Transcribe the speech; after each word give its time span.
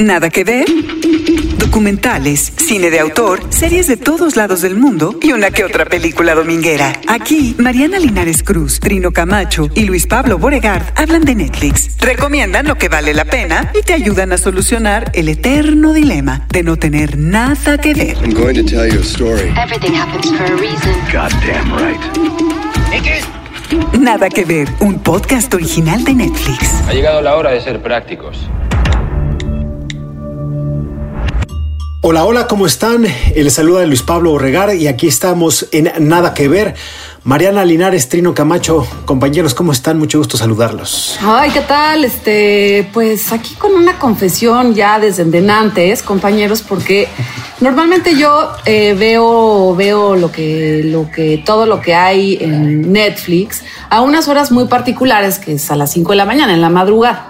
Nada 0.00 0.30
que 0.30 0.44
ver. 0.44 0.64
Documentales, 1.58 2.54
cine 2.56 2.88
de 2.90 3.00
autor, 3.00 3.42
series 3.50 3.86
de 3.86 3.98
todos 3.98 4.34
lados 4.34 4.62
del 4.62 4.74
mundo 4.74 5.18
y 5.20 5.32
una 5.32 5.50
que 5.50 5.62
otra 5.62 5.84
película 5.84 6.34
dominguera. 6.34 6.98
Aquí, 7.06 7.54
Mariana 7.58 7.98
Linares 7.98 8.42
Cruz, 8.42 8.80
Trino 8.80 9.12
Camacho 9.12 9.68
y 9.74 9.84
Luis 9.84 10.06
Pablo 10.06 10.38
Boregard 10.38 10.84
hablan 10.96 11.26
de 11.26 11.34
Netflix, 11.34 11.98
recomiendan 11.98 12.66
lo 12.66 12.76
que 12.76 12.88
vale 12.88 13.12
la 13.12 13.26
pena 13.26 13.70
y 13.78 13.82
te 13.82 13.92
ayudan 13.92 14.32
a 14.32 14.38
solucionar 14.38 15.12
el 15.12 15.28
eterno 15.28 15.92
dilema 15.92 16.46
de 16.50 16.62
no 16.62 16.78
tener 16.78 17.18
nada 17.18 17.76
que 17.76 17.92
ver. 17.92 18.16
I'm 18.22 18.32
going 18.32 18.54
to 18.54 18.64
tell 18.64 18.90
you 18.90 19.00
a 19.00 19.04
story. 19.04 19.52
Everything 19.62 19.94
happens 19.94 20.32
for 20.34 20.46
a 20.46 20.56
reason. 20.56 20.94
Goddamn 21.12 21.76
right. 21.76 22.00
Nada 24.00 24.30
que 24.30 24.46
ver, 24.46 24.66
un 24.80 24.98
podcast 25.00 25.52
original 25.52 26.02
de 26.04 26.14
Netflix. 26.14 26.80
Ha 26.88 26.94
llegado 26.94 27.20
la 27.20 27.36
hora 27.36 27.50
de 27.50 27.60
ser 27.60 27.82
prácticos. 27.82 28.48
Hola, 32.02 32.24
hola, 32.24 32.46
¿cómo 32.46 32.64
están? 32.64 33.04
Les 33.36 33.52
saluda 33.52 33.84
Luis 33.84 34.02
Pablo 34.02 34.32
Orregar 34.32 34.74
y 34.74 34.86
aquí 34.88 35.06
estamos 35.06 35.68
en 35.70 35.92
Nada 36.08 36.32
que 36.32 36.48
ver. 36.48 36.74
Mariana 37.24 37.62
Linares, 37.66 38.08
Trino 38.08 38.32
Camacho, 38.32 38.86
compañeros, 39.04 39.52
¿cómo 39.52 39.70
están? 39.70 39.98
Mucho 39.98 40.16
gusto 40.16 40.38
saludarlos. 40.38 41.18
Ay, 41.20 41.50
¿qué 41.50 41.60
tal? 41.60 42.06
Este, 42.06 42.88
pues 42.94 43.30
aquí 43.34 43.54
con 43.56 43.74
una 43.74 43.98
confesión 43.98 44.74
ya 44.74 44.98
desde 44.98 45.50
antes, 45.50 46.02
compañeros, 46.02 46.62
porque 46.62 47.06
normalmente 47.60 48.16
yo 48.16 48.50
eh, 48.64 48.94
veo, 48.98 49.76
veo 49.76 50.16
lo 50.16 50.32
que, 50.32 50.80
lo 50.82 51.10
que, 51.10 51.42
todo 51.44 51.66
lo 51.66 51.82
que 51.82 51.94
hay 51.94 52.38
en 52.40 52.90
Netflix 52.90 53.62
a 53.90 54.00
unas 54.00 54.26
horas 54.26 54.50
muy 54.50 54.68
particulares, 54.68 55.38
que 55.38 55.52
es 55.52 55.70
a 55.70 55.76
las 55.76 55.92
5 55.92 56.12
de 56.12 56.16
la 56.16 56.24
mañana, 56.24 56.54
en 56.54 56.62
la 56.62 56.70
madrugada. 56.70 57.29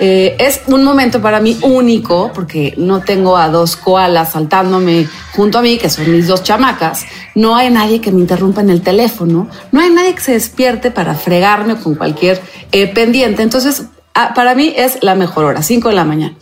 Eh, 0.00 0.36
es 0.38 0.62
un 0.68 0.84
momento 0.84 1.20
para 1.20 1.40
mí 1.40 1.58
único 1.62 2.30
porque 2.32 2.74
no 2.76 3.00
tengo 3.00 3.36
a 3.36 3.48
dos 3.48 3.76
koalas 3.76 4.32
saltándome 4.32 5.08
junto 5.32 5.58
a 5.58 5.62
mí, 5.62 5.76
que 5.76 5.90
son 5.90 6.10
mis 6.10 6.28
dos 6.28 6.42
chamacas. 6.42 7.04
No 7.34 7.56
hay 7.56 7.70
nadie 7.70 8.00
que 8.00 8.12
me 8.12 8.20
interrumpa 8.20 8.60
en 8.60 8.70
el 8.70 8.82
teléfono. 8.82 9.48
No 9.72 9.80
hay 9.80 9.90
nadie 9.90 10.14
que 10.14 10.20
se 10.20 10.32
despierte 10.32 10.90
para 10.90 11.14
fregarme 11.14 11.76
con 11.76 11.96
cualquier 11.96 12.40
eh, 12.70 12.86
pendiente. 12.86 13.42
Entonces, 13.42 13.84
ah, 14.14 14.32
para 14.34 14.54
mí 14.54 14.72
es 14.76 14.98
la 15.02 15.14
mejor 15.14 15.44
hora, 15.44 15.62
5 15.62 15.88
de 15.88 15.94
la 15.94 16.04
mañana. 16.04 16.36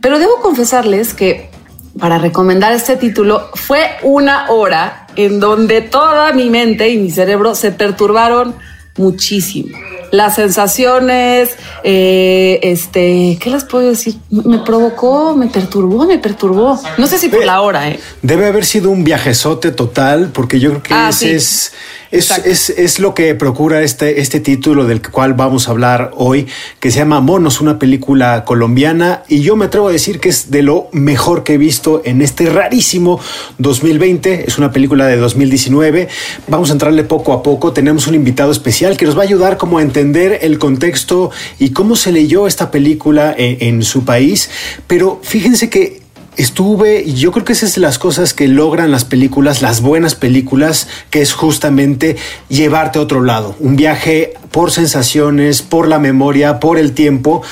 Pero 0.00 0.18
debo 0.18 0.40
confesarles 0.40 1.14
que 1.14 1.50
para 1.98 2.18
recomendar 2.18 2.72
este 2.72 2.96
título 2.96 3.50
fue 3.54 3.90
una 4.02 4.50
hora 4.50 5.06
en 5.16 5.40
donde 5.40 5.80
toda 5.80 6.32
mi 6.32 6.50
mente 6.50 6.88
y 6.88 6.98
mi 6.98 7.10
cerebro 7.10 7.54
se 7.54 7.72
perturbaron 7.72 8.54
muchísimo 8.96 9.76
las 10.14 10.36
sensaciones, 10.36 11.50
eh, 11.82 12.60
este, 12.62 13.36
¿qué 13.40 13.50
les 13.50 13.64
puedo 13.64 13.88
decir? 13.88 14.14
Me 14.30 14.58
provocó, 14.58 15.34
me 15.36 15.48
perturbó, 15.48 16.06
me 16.06 16.18
perturbó. 16.18 16.80
No 16.98 17.06
sé 17.06 17.18
si 17.18 17.28
por 17.28 17.44
la 17.44 17.60
hora, 17.60 17.88
¿eh? 17.88 17.98
Debe 18.22 18.46
haber 18.46 18.64
sido 18.64 18.90
un 18.90 19.02
viajezote 19.04 19.72
total, 19.72 20.30
porque 20.32 20.60
yo 20.60 20.70
creo 20.70 20.82
que 20.82 20.94
Ah, 20.94 21.08
ese 21.10 21.26
sí. 21.26 21.34
es, 21.34 21.72
es, 22.14 22.30
es, 22.44 22.70
es 22.70 22.98
lo 23.00 23.12
que 23.12 23.34
procura 23.34 23.82
este, 23.82 24.20
este 24.20 24.38
título 24.38 24.86
del 24.86 25.02
cual 25.02 25.34
vamos 25.34 25.66
a 25.66 25.72
hablar 25.72 26.12
hoy, 26.14 26.46
que 26.78 26.92
se 26.92 26.98
llama 26.98 27.20
Monos, 27.20 27.60
una 27.60 27.78
película 27.78 28.44
colombiana, 28.44 29.24
y 29.28 29.40
yo 29.40 29.56
me 29.56 29.64
atrevo 29.64 29.88
a 29.88 29.92
decir 29.92 30.20
que 30.20 30.28
es 30.28 30.50
de 30.52 30.62
lo 30.62 30.88
mejor 30.92 31.42
que 31.42 31.54
he 31.54 31.58
visto 31.58 32.02
en 32.04 32.22
este 32.22 32.50
rarísimo 32.50 33.20
2020. 33.58 34.44
Es 34.46 34.58
una 34.58 34.70
película 34.70 35.06
de 35.06 35.16
2019. 35.16 36.08
Vamos 36.46 36.70
a 36.70 36.74
entrarle 36.74 37.02
poco 37.02 37.32
a 37.32 37.42
poco. 37.42 37.72
Tenemos 37.72 38.06
un 38.06 38.14
invitado 38.14 38.52
especial 38.52 38.96
que 38.96 39.06
nos 39.06 39.16
va 39.16 39.22
a 39.22 39.24
ayudar 39.24 39.56
como 39.56 39.78
a 39.78 39.82
entender 39.82 40.38
el 40.42 40.58
contexto 40.58 41.30
y 41.58 41.70
cómo 41.70 41.96
se 41.96 42.12
leyó 42.12 42.46
esta 42.46 42.70
película 42.70 43.34
en, 43.36 43.56
en 43.60 43.82
su 43.82 44.04
país. 44.04 44.50
Pero 44.86 45.20
fíjense 45.22 45.68
que 45.68 46.03
estuve, 46.36 47.02
y 47.02 47.14
yo 47.14 47.32
creo 47.32 47.44
que 47.44 47.52
esas 47.52 47.72
son 47.72 47.82
las 47.82 47.98
cosas 47.98 48.34
que 48.34 48.48
logran 48.48 48.90
las 48.90 49.04
películas, 49.04 49.62
las 49.62 49.80
buenas 49.80 50.14
películas, 50.14 50.88
que 51.10 51.22
es 51.22 51.32
justamente 51.32 52.16
llevarte 52.48 52.98
a 52.98 53.02
otro 53.02 53.22
lado, 53.22 53.56
un 53.60 53.76
viaje 53.76 54.34
por 54.50 54.70
sensaciones, 54.70 55.62
por 55.62 55.88
la 55.88 55.98
memoria, 55.98 56.60
por 56.60 56.78
el 56.78 56.92
tiempo. 56.92 57.42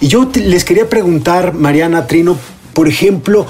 Y 0.00 0.08
yo 0.08 0.30
les 0.34 0.64
quería 0.64 0.88
preguntar, 0.88 1.54
Mariana 1.54 2.06
Trino, 2.06 2.36
por 2.72 2.88
ejemplo, 2.88 3.46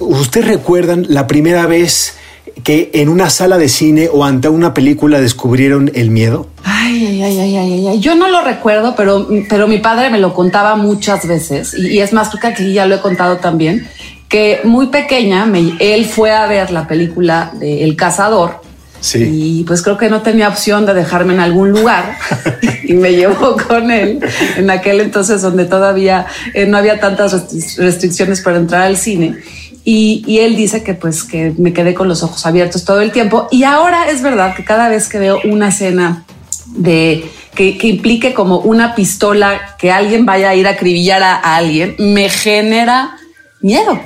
¿ustedes 0.00 0.48
recuerdan 0.48 1.06
la 1.08 1.26
primera 1.26 1.66
vez 1.66 2.16
que 2.62 2.90
en 2.94 3.08
una 3.08 3.30
sala 3.30 3.58
de 3.58 3.68
cine 3.68 4.08
o 4.12 4.24
ante 4.24 4.48
una 4.48 4.74
película 4.74 5.20
descubrieron 5.20 5.90
el 5.94 6.10
miedo? 6.10 6.48
Ay, 6.62 7.06
ay, 7.06 7.22
ay, 7.22 7.38
ay, 7.38 7.56
ay, 7.56 7.86
ay. 7.88 8.00
Yo 8.00 8.14
no 8.14 8.28
lo 8.28 8.42
recuerdo, 8.42 8.94
pero, 8.96 9.28
pero 9.48 9.66
mi 9.66 9.78
padre 9.78 10.10
me 10.10 10.18
lo 10.18 10.34
contaba 10.34 10.76
muchas 10.76 11.26
veces. 11.26 11.74
Y, 11.74 11.88
y 11.88 12.00
es 12.00 12.12
más, 12.12 12.30
creo 12.30 12.40
que 12.40 12.46
aquí 12.48 12.72
ya 12.72 12.86
lo 12.86 12.96
he 12.96 13.00
contado 13.00 13.38
también, 13.38 13.88
que 14.28 14.60
muy 14.64 14.86
pequeña 14.88 15.46
me- 15.46 15.74
él 15.78 16.06
fue 16.06 16.32
a 16.32 16.46
ver 16.46 16.70
la 16.70 16.86
película 16.88 17.52
de 17.54 17.84
El 17.84 17.96
Cazador. 17.96 18.62
Sí. 19.00 19.58
Y 19.60 19.64
pues 19.64 19.82
creo 19.82 19.98
que 19.98 20.08
no 20.08 20.22
tenía 20.22 20.48
opción 20.48 20.86
de 20.86 20.94
dejarme 20.94 21.34
en 21.34 21.40
algún 21.40 21.70
lugar 21.70 22.16
y 22.84 22.94
me 22.94 23.12
llevó 23.12 23.56
con 23.68 23.90
él 23.90 24.18
en 24.56 24.70
aquel 24.70 25.00
entonces 25.00 25.42
donde 25.42 25.66
todavía 25.66 26.24
eh, 26.54 26.64
no 26.66 26.78
había 26.78 26.98
tantas 27.00 27.34
restri- 27.34 27.76
restricciones 27.76 28.40
para 28.40 28.56
entrar 28.56 28.82
al 28.82 28.96
cine. 28.96 29.36
Y, 29.84 30.24
y 30.26 30.38
él 30.38 30.56
dice 30.56 30.82
que 30.82 30.94
pues 30.94 31.22
que 31.22 31.52
me 31.58 31.74
quedé 31.74 31.92
con 31.92 32.08
los 32.08 32.22
ojos 32.22 32.46
abiertos 32.46 32.86
todo 32.86 33.02
el 33.02 33.12
tiempo. 33.12 33.46
Y 33.50 33.64
ahora 33.64 34.08
es 34.08 34.22
verdad 34.22 34.56
que 34.56 34.64
cada 34.64 34.88
vez 34.88 35.08
que 35.10 35.18
veo 35.18 35.38
una 35.44 35.68
escena 35.68 36.24
de 36.68 37.30
que, 37.54 37.76
que 37.76 37.88
implique 37.88 38.32
como 38.32 38.60
una 38.60 38.94
pistola 38.94 39.76
que 39.78 39.92
alguien 39.92 40.24
vaya 40.24 40.48
a 40.48 40.54
ir 40.54 40.66
a 40.66 40.70
acribillar 40.70 41.22
a 41.22 41.56
alguien, 41.56 41.94
me 41.98 42.30
genera 42.30 43.16
miedo, 43.60 44.00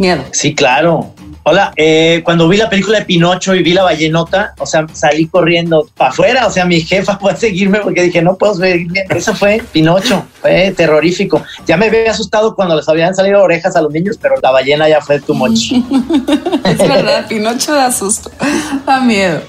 miedo. 0.00 0.24
Sí, 0.32 0.54
claro. 0.54 1.14
Hola, 1.42 1.72
eh, 1.76 2.20
cuando 2.24 2.48
vi 2.48 2.58
la 2.58 2.68
película 2.68 2.98
de 2.98 3.06
Pinocho 3.06 3.54
y 3.54 3.62
vi 3.62 3.72
la 3.72 3.82
ballenota, 3.82 4.54
o 4.58 4.66
sea, 4.66 4.86
salí 4.92 5.26
corriendo 5.26 5.88
para 5.96 6.10
afuera, 6.10 6.46
o 6.46 6.50
sea, 6.50 6.64
mi 6.66 6.80
jefa 6.80 7.16
fue 7.20 7.32
a 7.32 7.36
seguirme 7.36 7.80
porque 7.80 8.02
dije, 8.02 8.20
no 8.20 8.36
puedo 8.36 8.54
seguirme. 8.54 9.04
Eso 9.08 9.34
fue 9.34 9.62
Pinocho, 9.72 10.24
fue 10.40 10.72
terrorífico. 10.76 11.42
Ya 11.66 11.76
me 11.76 11.86
había 11.86 12.10
asustado 12.10 12.54
cuando 12.54 12.76
les 12.76 12.88
habían 12.88 13.14
salido 13.14 13.42
orejas 13.42 13.74
a 13.76 13.82
los 13.82 13.92
niños, 13.92 14.18
pero 14.20 14.34
la 14.42 14.50
ballena 14.50 14.88
ya 14.88 15.00
fue 15.00 15.20
too 15.20 15.34
much. 15.34 15.72
Es 16.64 16.78
verdad, 16.78 17.26
Pinocho 17.28 17.74
da 17.74 17.90
susto, 17.90 18.30
da 18.86 19.00
miedo. 19.00 19.40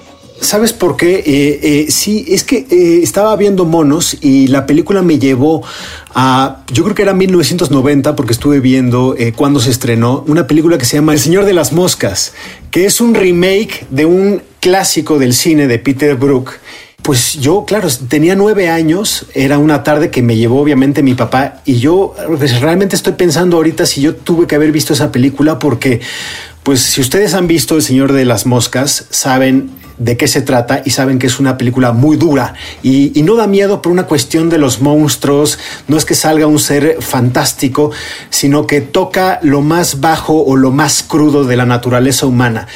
¿Sabes 0.41 0.73
por 0.73 0.97
qué? 0.97 1.17
Eh, 1.23 1.59
eh, 1.61 1.85
sí, 1.91 2.25
es 2.27 2.43
que 2.43 2.65
eh, 2.71 3.01
estaba 3.03 3.35
viendo 3.35 3.63
monos 3.63 4.17
y 4.21 4.47
la 4.47 4.65
película 4.65 5.03
me 5.03 5.19
llevó 5.19 5.63
a, 6.15 6.63
yo 6.73 6.83
creo 6.83 6.95
que 6.95 7.03
era 7.03 7.13
1990 7.13 8.15
porque 8.15 8.33
estuve 8.33 8.59
viendo 8.59 9.15
cuando 9.35 9.59
se 9.59 9.69
estrenó 9.69 10.23
una 10.27 10.47
película 10.47 10.79
que 10.79 10.85
se 10.85 10.97
llama 10.97 11.13
El 11.13 11.19
Señor 11.19 11.45
de 11.45 11.53
las 11.53 11.73
Moscas, 11.73 12.33
que 12.71 12.85
es 12.85 13.01
un 13.01 13.13
remake 13.13 13.85
de 13.91 14.05
un 14.07 14.41
clásico 14.59 15.19
del 15.19 15.35
cine 15.35 15.67
de 15.67 15.77
Peter 15.77 16.15
Brook. 16.15 16.53
Pues 17.03 17.35
yo, 17.39 17.63
claro, 17.65 17.87
tenía 18.07 18.35
nueve 18.35 18.67
años, 18.67 19.27
era 19.35 19.59
una 19.59 19.83
tarde 19.83 20.09
que 20.09 20.23
me 20.23 20.37
llevó 20.37 20.59
obviamente 20.59 21.03
mi 21.03 21.13
papá 21.13 21.61
y 21.65 21.75
yo 21.75 22.15
pues, 22.39 22.61
realmente 22.61 22.95
estoy 22.95 23.13
pensando 23.13 23.57
ahorita 23.57 23.85
si 23.85 24.01
yo 24.01 24.15
tuve 24.15 24.47
que 24.47 24.55
haber 24.55 24.71
visto 24.71 24.93
esa 24.93 25.11
película 25.11 25.59
porque, 25.59 26.01
pues 26.63 26.79
si 26.79 26.99
ustedes 26.99 27.35
han 27.35 27.45
visto 27.45 27.75
El 27.75 27.83
Señor 27.83 28.11
de 28.11 28.25
las 28.25 28.47
Moscas, 28.47 29.05
saben 29.11 29.80
de 30.01 30.17
qué 30.17 30.27
se 30.27 30.41
trata 30.41 30.81
y 30.83 30.89
saben 30.89 31.19
que 31.19 31.27
es 31.27 31.39
una 31.39 31.57
película 31.57 31.91
muy 31.91 32.17
dura 32.17 32.53
y, 32.81 33.17
y 33.17 33.23
no 33.23 33.35
da 33.35 33.47
miedo 33.47 33.81
por 33.81 33.91
una 33.91 34.03
cuestión 34.03 34.49
de 34.49 34.57
los 34.57 34.81
monstruos, 34.81 35.59
no 35.87 35.97
es 35.97 36.05
que 36.05 36.15
salga 36.15 36.47
un 36.47 36.59
ser 36.59 36.97
fantástico, 37.01 37.91
sino 38.29 38.65
que 38.65 38.81
toca 38.81 39.39
lo 39.43 39.61
más 39.61 40.01
bajo 40.01 40.43
o 40.43 40.55
lo 40.55 40.71
más 40.71 41.03
crudo 41.03 41.43
de 41.43 41.55
la 41.55 41.65
naturaleza 41.65 42.25
humana. 42.25 42.67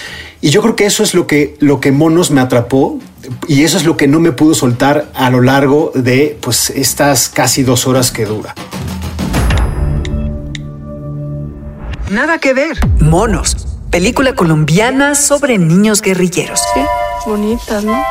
Y 0.41 0.49
yo 0.49 0.61
creo 0.61 0.75
que 0.75 0.85
eso 0.85 1.01
es 1.01 1.15
lo 1.15 1.25
que, 1.25 1.55
lo 1.59 1.79
que 1.79 1.91
Monos 1.91 2.29
me 2.29 2.39
atrapó 2.39 2.99
y 3.47 3.63
eso 3.63 3.77
es 3.77 3.85
lo 3.85 3.97
que 3.97 4.07
no 4.07 4.19
me 4.19 4.31
pudo 4.31 4.53
soltar 4.53 5.09
a 5.15 5.29
lo 5.31 5.41
largo 5.41 5.91
de 5.95 6.37
pues, 6.41 6.69
estas 6.69 7.29
casi 7.29 7.63
dos 7.63 7.87
horas 7.87 8.11
que 8.11 8.25
dura. 8.25 8.53
Nada 12.11 12.37
que 12.37 12.53
ver. 12.53 12.77
Monos, 12.99 13.57
película 13.89 14.33
colombiana 14.35 15.15
sobre 15.15 15.57
niños 15.57 16.01
guerrilleros. 16.01 16.61
Bonitas, 17.25 17.83
¿no? 17.83 18.03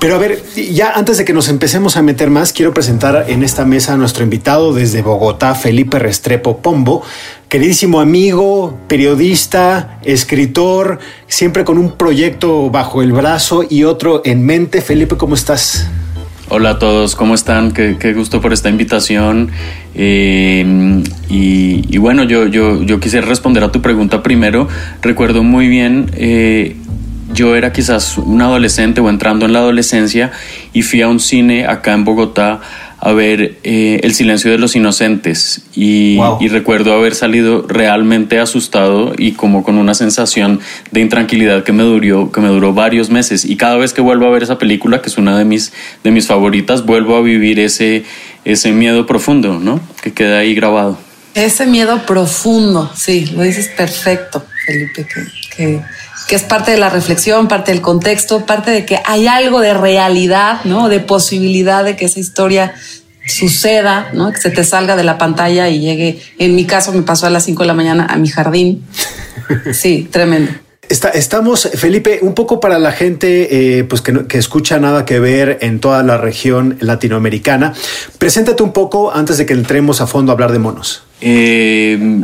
Pero 0.00 0.16
a 0.16 0.18
ver, 0.18 0.42
ya 0.54 0.92
antes 0.92 1.16
de 1.16 1.24
que 1.24 1.32
nos 1.32 1.48
empecemos 1.48 1.96
a 1.96 2.02
meter 2.02 2.28
más, 2.28 2.52
quiero 2.52 2.74
presentar 2.74 3.26
en 3.28 3.42
esta 3.42 3.64
mesa 3.64 3.94
a 3.94 3.96
nuestro 3.96 4.24
invitado 4.24 4.74
desde 4.74 5.00
Bogotá, 5.02 5.54
Felipe 5.54 5.98
Restrepo 5.98 6.58
Pombo, 6.58 7.02
queridísimo 7.48 8.00
amigo, 8.00 8.78
periodista, 8.88 9.98
escritor, 10.04 10.98
siempre 11.28 11.64
con 11.64 11.78
un 11.78 11.92
proyecto 11.92 12.68
bajo 12.70 13.00
el 13.00 13.12
brazo 13.12 13.64
y 13.68 13.84
otro 13.84 14.22
en 14.24 14.44
mente. 14.44 14.82
Felipe, 14.82 15.16
¿cómo 15.16 15.34
estás? 15.34 15.88
Hola 16.48 16.70
a 16.70 16.78
todos, 16.78 17.16
¿cómo 17.16 17.34
están? 17.34 17.72
Qué, 17.72 17.96
qué 17.98 18.12
gusto 18.12 18.40
por 18.40 18.52
esta 18.52 18.68
invitación. 18.68 19.50
Eh, 19.94 21.02
y, 21.28 21.84
y 21.88 21.98
bueno, 21.98 22.22
yo, 22.22 22.46
yo, 22.46 22.82
yo 22.82 23.00
quisiera 23.00 23.26
responder 23.26 23.64
a 23.64 23.72
tu 23.72 23.82
pregunta 23.82 24.22
primero. 24.22 24.68
Recuerdo 25.02 25.42
muy 25.42 25.66
bien, 25.66 26.10
eh, 26.14 26.76
yo 27.36 27.54
era 27.54 27.72
quizás 27.72 28.16
un 28.16 28.40
adolescente 28.40 29.00
o 29.00 29.10
entrando 29.10 29.44
en 29.44 29.52
la 29.52 29.60
adolescencia 29.60 30.32
y 30.72 30.82
fui 30.82 31.02
a 31.02 31.08
un 31.08 31.20
cine 31.20 31.66
acá 31.66 31.92
en 31.92 32.04
Bogotá 32.04 32.60
a 32.98 33.12
ver 33.12 33.58
eh, 33.62 34.00
El 34.02 34.14
silencio 34.14 34.50
de 34.50 34.56
los 34.56 34.74
inocentes 34.74 35.60
y, 35.74 36.18
y, 36.40 36.48
recuerdo 36.48 36.94
haber 36.94 37.14
salido 37.14 37.66
realmente 37.68 38.38
asustado 38.38 39.12
y 39.18 39.32
como 39.32 39.62
con 39.62 39.76
una 39.76 39.92
sensación 39.92 40.60
de 40.92 41.02
intranquilidad 41.02 41.62
que 41.62 41.72
me 41.72 41.82
duró, 41.82 42.32
que 42.32 42.40
me 42.40 42.48
duró 42.48 42.72
varios 42.72 43.10
meses 43.10 43.44
y 43.44 43.56
cada 43.56 43.76
vez 43.76 43.92
que 43.92 44.00
vuelvo 44.00 44.26
a 44.26 44.30
ver 44.30 44.42
esa 44.42 44.56
película, 44.56 45.02
que 45.02 45.10
es 45.10 45.18
una 45.18 45.36
de 45.36 45.44
mis, 45.44 45.74
de 46.02 46.10
mis 46.10 46.26
favoritas, 46.26 46.86
vuelvo 46.86 47.16
a 47.16 47.20
vivir 47.20 47.60
ese, 47.60 48.04
ese 48.46 48.72
miedo 48.72 49.06
profundo, 49.06 49.60
¿no? 49.60 49.78
Que 50.02 50.14
queda 50.14 50.38
ahí 50.38 50.54
grabado. 50.54 50.98
Ese 51.34 51.66
miedo 51.66 52.00
profundo, 52.06 52.90
sí, 52.96 53.26
lo 53.26 53.42
dices 53.42 53.68
perfecto, 53.76 54.42
Felipe, 54.64 55.06
que, 55.06 55.54
que 55.54 55.82
que 56.26 56.34
es 56.34 56.42
parte 56.42 56.72
de 56.72 56.78
la 56.78 56.90
reflexión, 56.90 57.48
parte 57.48 57.72
del 57.72 57.80
contexto, 57.80 58.46
parte 58.46 58.70
de 58.70 58.84
que 58.84 59.00
hay 59.04 59.26
algo 59.26 59.60
de 59.60 59.74
realidad, 59.74 60.60
¿no? 60.64 60.88
De 60.88 61.00
posibilidad 61.00 61.84
de 61.84 61.96
que 61.96 62.06
esa 62.06 62.18
historia 62.18 62.74
suceda, 63.26 64.10
¿no? 64.12 64.32
Que 64.32 64.40
se 64.40 64.50
te 64.50 64.64
salga 64.64 64.96
de 64.96 65.04
la 65.04 65.18
pantalla 65.18 65.68
y 65.68 65.80
llegue. 65.80 66.20
En 66.38 66.54
mi 66.54 66.64
caso 66.64 66.92
me 66.92 67.02
pasó 67.02 67.26
a 67.26 67.30
las 67.30 67.44
5 67.44 67.62
de 67.62 67.66
la 67.66 67.74
mañana 67.74 68.06
a 68.08 68.16
mi 68.16 68.28
jardín. 68.28 68.84
Sí, 69.72 70.08
tremendo. 70.10 70.50
Está, 70.88 71.10
estamos, 71.10 71.70
Felipe, 71.74 72.18
un 72.22 72.34
poco 72.34 72.58
para 72.58 72.80
la 72.80 72.90
gente 72.90 73.78
eh, 73.78 73.84
pues 73.84 74.02
que, 74.02 74.26
que, 74.26 74.38
escucha 74.38 74.80
nada 74.80 75.04
que 75.04 75.20
ver 75.20 75.58
en 75.60 75.78
toda 75.78 76.02
la 76.02 76.16
región 76.16 76.76
latinoamericana. 76.80 77.72
Preséntate 78.18 78.64
un 78.64 78.72
poco 78.72 79.14
antes 79.14 79.38
de 79.38 79.46
que 79.46 79.52
entremos 79.52 80.00
a 80.00 80.08
fondo 80.08 80.32
a 80.32 80.34
hablar 80.34 80.50
de 80.50 80.58
monos. 80.58 81.04
Eh, 81.20 82.22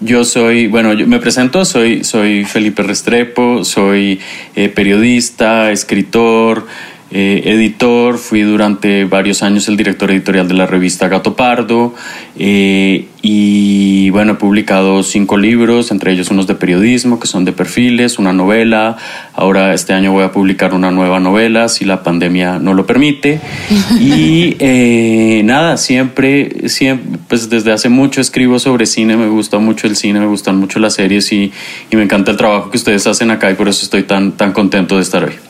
yo 0.00 0.24
soy, 0.24 0.66
bueno, 0.68 0.92
yo 0.92 1.06
me 1.06 1.18
presento, 1.18 1.64
soy, 1.64 2.04
soy 2.04 2.44
Felipe 2.44 2.82
Restrepo, 2.82 3.64
soy 3.64 4.20
eh, 4.54 4.68
periodista, 4.68 5.72
escritor, 5.72 6.66
eh, 7.10 7.42
editor, 7.46 8.18
fui 8.18 8.42
durante 8.42 9.06
varios 9.06 9.42
años 9.42 9.66
el 9.68 9.78
director 9.78 10.10
editorial 10.10 10.46
de 10.46 10.52
la 10.52 10.66
revista 10.66 11.08
Gato 11.08 11.36
Pardo 11.36 11.94
eh, 12.38 13.06
y 13.22 14.10
bueno, 14.10 14.32
he 14.32 14.34
publicado 14.34 15.02
cinco 15.02 15.38
libros, 15.38 15.90
entre 15.90 16.12
ellos 16.12 16.30
unos 16.30 16.46
de 16.46 16.54
periodismo 16.54 17.18
que 17.18 17.26
son 17.26 17.46
de 17.46 17.52
perfiles, 17.52 18.18
una 18.18 18.34
novela, 18.34 18.98
ahora 19.32 19.72
este 19.72 19.94
año 19.94 20.12
voy 20.12 20.22
a 20.24 20.32
publicar 20.32 20.74
una 20.74 20.90
nueva 20.90 21.18
novela 21.18 21.70
si 21.70 21.86
la 21.86 22.02
pandemia 22.02 22.58
no 22.58 22.74
lo 22.74 22.84
permite 22.84 23.40
y 24.00 24.56
eh, 24.58 25.40
nada, 25.44 25.78
siempre, 25.78 26.68
siempre, 26.68 27.18
pues 27.26 27.48
desde 27.48 27.72
hace 27.72 27.88
mucho 27.88 28.20
escribo 28.20 28.58
sobre 28.58 28.84
cine, 28.84 29.16
me 29.16 29.28
gusta 29.28 29.58
mucho 29.58 29.86
el 29.86 29.96
cine, 29.96 30.20
me 30.20 30.26
gustan 30.26 30.58
mucho 30.58 30.78
las 30.78 30.92
series 30.92 31.32
y, 31.32 31.50
y 31.90 31.96
me 31.96 32.02
encanta 32.02 32.32
el 32.32 32.36
trabajo 32.36 32.70
que 32.70 32.76
ustedes 32.76 33.06
hacen 33.06 33.30
acá 33.30 33.50
y 33.50 33.54
por 33.54 33.66
eso 33.66 33.82
estoy 33.82 34.02
tan, 34.02 34.32
tan 34.32 34.52
contento 34.52 34.96
de 34.96 35.02
estar 35.02 35.24
hoy. 35.24 35.47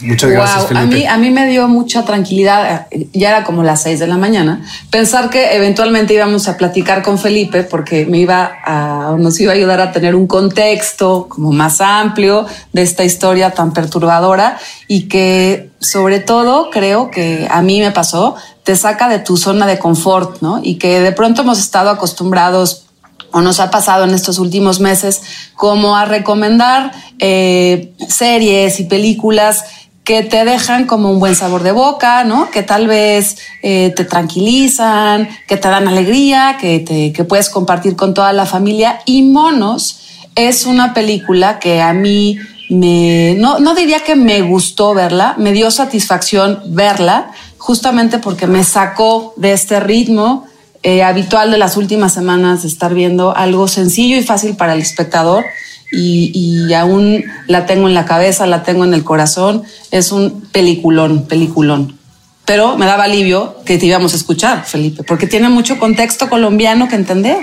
Muchas 0.00 0.30
gracias, 0.30 0.66
Felipe. 0.66 0.84
A 0.84 0.86
mí, 0.86 1.06
a 1.06 1.16
mí 1.16 1.30
me 1.30 1.46
dio 1.48 1.68
mucha 1.68 2.04
tranquilidad, 2.04 2.86
ya 3.12 3.28
era 3.28 3.44
como 3.44 3.62
las 3.62 3.82
seis 3.82 3.98
de 3.98 4.06
la 4.06 4.16
mañana, 4.16 4.64
pensar 4.90 5.30
que 5.30 5.56
eventualmente 5.56 6.14
íbamos 6.14 6.48
a 6.48 6.56
platicar 6.56 7.02
con 7.02 7.18
Felipe 7.18 7.62
porque 7.62 8.06
me 8.06 8.18
iba 8.18 8.58
a, 8.64 9.16
nos 9.18 9.40
iba 9.40 9.52
a 9.52 9.54
ayudar 9.54 9.80
a 9.80 9.92
tener 9.92 10.14
un 10.14 10.26
contexto 10.26 11.26
como 11.28 11.52
más 11.52 11.80
amplio 11.80 12.46
de 12.72 12.82
esta 12.82 13.04
historia 13.04 13.50
tan 13.50 13.72
perturbadora 13.72 14.58
y 14.88 15.08
que 15.08 15.70
sobre 15.80 16.20
todo 16.20 16.70
creo 16.70 17.10
que 17.10 17.46
a 17.50 17.62
mí 17.62 17.80
me 17.80 17.90
pasó, 17.90 18.36
te 18.64 18.76
saca 18.76 19.08
de 19.08 19.18
tu 19.20 19.36
zona 19.36 19.66
de 19.66 19.78
confort, 19.78 20.42
¿no? 20.42 20.60
Y 20.62 20.76
que 20.76 21.00
de 21.00 21.12
pronto 21.12 21.42
hemos 21.42 21.58
estado 21.58 21.90
acostumbrados 21.90 22.86
o 23.32 23.40
nos 23.40 23.60
ha 23.60 23.70
pasado 23.70 24.04
en 24.04 24.14
estos 24.14 24.38
últimos 24.38 24.80
meses 24.80 25.22
como 25.54 25.96
a 25.96 26.04
recomendar 26.04 26.92
eh, 27.18 27.92
series 28.08 28.80
y 28.80 28.84
películas 28.84 29.64
que 30.06 30.22
te 30.22 30.44
dejan 30.44 30.86
como 30.86 31.10
un 31.10 31.18
buen 31.18 31.34
sabor 31.34 31.64
de 31.64 31.72
boca, 31.72 32.22
¿no? 32.22 32.48
Que 32.52 32.62
tal 32.62 32.86
vez 32.86 33.38
eh, 33.60 33.92
te 33.96 34.04
tranquilizan, 34.04 35.28
que 35.48 35.56
te 35.56 35.66
dan 35.66 35.88
alegría, 35.88 36.58
que, 36.60 36.78
te, 36.78 37.12
que 37.12 37.24
puedes 37.24 37.50
compartir 37.50 37.96
con 37.96 38.14
toda 38.14 38.32
la 38.32 38.46
familia. 38.46 39.00
Y 39.04 39.22
Monos 39.22 39.98
es 40.36 40.64
una 40.64 40.94
película 40.94 41.58
que 41.58 41.82
a 41.82 41.92
mí 41.92 42.38
me, 42.70 43.34
no, 43.36 43.58
no 43.58 43.74
diría 43.74 44.04
que 44.04 44.14
me 44.14 44.42
gustó 44.42 44.94
verla, 44.94 45.34
me 45.38 45.50
dio 45.50 45.72
satisfacción 45.72 46.62
verla, 46.66 47.32
justamente 47.58 48.20
porque 48.20 48.46
me 48.46 48.62
sacó 48.62 49.34
de 49.36 49.54
este 49.54 49.80
ritmo 49.80 50.46
eh, 50.84 51.02
habitual 51.02 51.50
de 51.50 51.58
las 51.58 51.76
últimas 51.76 52.14
semanas 52.14 52.62
de 52.62 52.68
estar 52.68 52.94
viendo 52.94 53.36
algo 53.36 53.66
sencillo 53.66 54.16
y 54.16 54.22
fácil 54.22 54.54
para 54.54 54.74
el 54.74 54.82
espectador 54.82 55.44
y, 55.92 56.32
y, 56.34 56.74
aún 56.74 57.24
la 57.46 57.66
tengo 57.66 57.88
en 57.88 57.94
la 57.94 58.04
cabeza, 58.04 58.46
la 58.46 58.62
tengo 58.62 58.84
en 58.84 58.94
el 58.94 59.04
corazón. 59.04 59.62
Es 59.90 60.12
un 60.12 60.42
peliculón, 60.52 61.26
peliculón. 61.26 61.96
Pero 62.44 62.76
me 62.76 62.86
daba 62.86 63.04
alivio 63.04 63.56
que 63.64 63.76
te 63.76 63.86
íbamos 63.86 64.12
a 64.12 64.16
escuchar, 64.16 64.64
Felipe, 64.64 65.02
porque 65.02 65.26
tiene 65.26 65.48
mucho 65.48 65.78
contexto 65.78 66.28
colombiano 66.28 66.88
que 66.88 66.94
entender. 66.94 67.38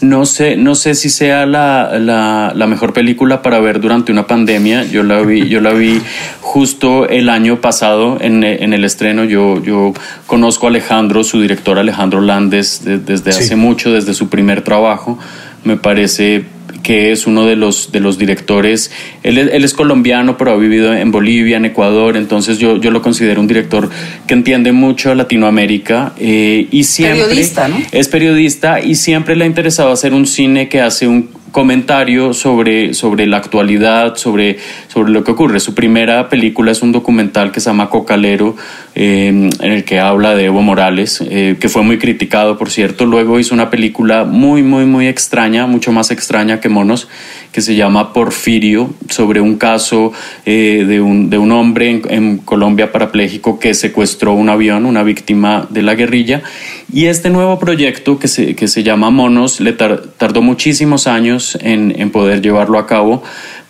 No 0.00 0.26
sé, 0.26 0.56
no 0.56 0.74
sé 0.74 0.94
si 0.94 1.08
sea 1.08 1.46
la, 1.46 1.98
la, 1.98 2.52
la, 2.54 2.66
mejor 2.66 2.92
película 2.92 3.40
para 3.40 3.60
ver 3.60 3.80
durante 3.80 4.12
una 4.12 4.26
pandemia. 4.26 4.84
Yo 4.84 5.02
la 5.02 5.22
vi, 5.22 5.48
yo 5.48 5.60
la 5.60 5.72
vi 5.72 6.00
justo 6.42 7.08
el 7.08 7.28
año 7.30 7.60
pasado 7.60 8.18
en, 8.20 8.44
en 8.44 8.74
el 8.74 8.84
estreno. 8.84 9.24
Yo, 9.24 9.62
yo 9.62 9.94
conozco 10.26 10.66
a 10.66 10.68
Alejandro, 10.68 11.24
su 11.24 11.40
director 11.40 11.78
Alejandro 11.78 12.20
Landes, 12.20 12.84
de, 12.84 12.98
desde 12.98 13.32
sí. 13.32 13.44
hace 13.44 13.56
mucho, 13.56 13.90
desde 13.92 14.12
su 14.12 14.28
primer 14.28 14.62
trabajo. 14.62 15.18
Me 15.64 15.76
parece 15.76 16.44
que 16.82 17.12
es 17.12 17.26
uno 17.26 17.46
de 17.46 17.56
los, 17.56 17.92
de 17.92 18.00
los 18.00 18.18
directores. 18.18 18.90
Él, 19.22 19.38
él, 19.38 19.64
es 19.64 19.74
colombiano, 19.74 20.36
pero 20.36 20.52
ha 20.52 20.56
vivido 20.56 20.94
en 20.94 21.10
Bolivia, 21.10 21.56
en 21.56 21.64
Ecuador, 21.64 22.16
entonces 22.16 22.58
yo, 22.58 22.76
yo 22.80 22.90
lo 22.90 23.02
considero 23.02 23.40
un 23.40 23.46
director 23.46 23.90
que 24.26 24.34
entiende 24.34 24.72
mucho 24.72 25.10
a 25.10 25.14
Latinoamérica 25.14 26.12
eh, 26.18 26.68
y 26.70 26.84
siempre... 26.84 27.24
Periodista, 27.24 27.68
¿no? 27.68 27.76
Es 27.92 28.08
periodista 28.08 28.80
y 28.80 28.94
siempre 28.94 29.36
le 29.36 29.44
ha 29.44 29.46
interesado 29.46 29.92
hacer 29.92 30.14
un 30.14 30.26
cine 30.26 30.68
que 30.68 30.80
hace 30.80 31.06
un 31.06 31.30
comentario 31.56 32.34
sobre, 32.34 32.92
sobre 32.92 33.26
la 33.26 33.38
actualidad, 33.38 34.16
sobre, 34.16 34.58
sobre 34.96 35.12
lo 35.12 35.24
que 35.24 35.32
ocurre. 35.32 35.60
Su 35.60 35.74
primera 35.74 36.30
película 36.30 36.72
es 36.72 36.80
un 36.80 36.90
documental 36.90 37.52
que 37.52 37.60
se 37.60 37.68
llama 37.68 37.90
Cocalero, 37.90 38.56
eh, 38.94 39.28
en 39.28 39.70
el 39.70 39.84
que 39.84 40.00
habla 40.00 40.34
de 40.34 40.46
Evo 40.46 40.62
Morales, 40.62 41.22
eh, 41.28 41.56
que 41.60 41.68
fue 41.68 41.82
muy 41.82 41.98
criticado, 41.98 42.56
por 42.56 42.70
cierto. 42.70 43.04
Luego 43.04 43.38
hizo 43.38 43.54
una 43.54 43.68
película 43.68 44.24
muy, 44.24 44.62
muy, 44.62 44.86
muy 44.86 45.06
extraña, 45.06 45.66
mucho 45.66 45.92
más 45.92 46.10
extraña 46.10 46.60
que 46.60 46.70
Monos, 46.70 47.08
que 47.52 47.60
se 47.60 47.76
llama 47.76 48.14
Porfirio, 48.14 48.88
sobre 49.10 49.42
un 49.42 49.58
caso 49.58 50.14
eh, 50.46 50.86
de, 50.88 51.02
un, 51.02 51.28
de 51.28 51.36
un 51.36 51.52
hombre 51.52 51.90
en, 51.90 52.02
en 52.08 52.38
Colombia 52.38 52.90
parapléjico 52.90 53.58
que 53.58 53.74
secuestró 53.74 54.32
un 54.32 54.48
avión, 54.48 54.86
una 54.86 55.02
víctima 55.02 55.66
de 55.68 55.82
la 55.82 55.94
guerrilla. 55.94 56.42
Y 56.90 57.04
este 57.04 57.28
nuevo 57.28 57.58
proyecto 57.58 58.18
que 58.18 58.28
se, 58.28 58.54
que 58.54 58.66
se 58.66 58.82
llama 58.82 59.10
Monos 59.10 59.60
le 59.60 59.74
tar, 59.74 60.04
tardó 60.16 60.40
muchísimos 60.40 61.06
años 61.06 61.58
en, 61.60 61.92
en, 62.00 62.10
poder 62.10 62.40
llevarlo 62.40 62.78
a 62.78 62.86
cabo 62.86 63.22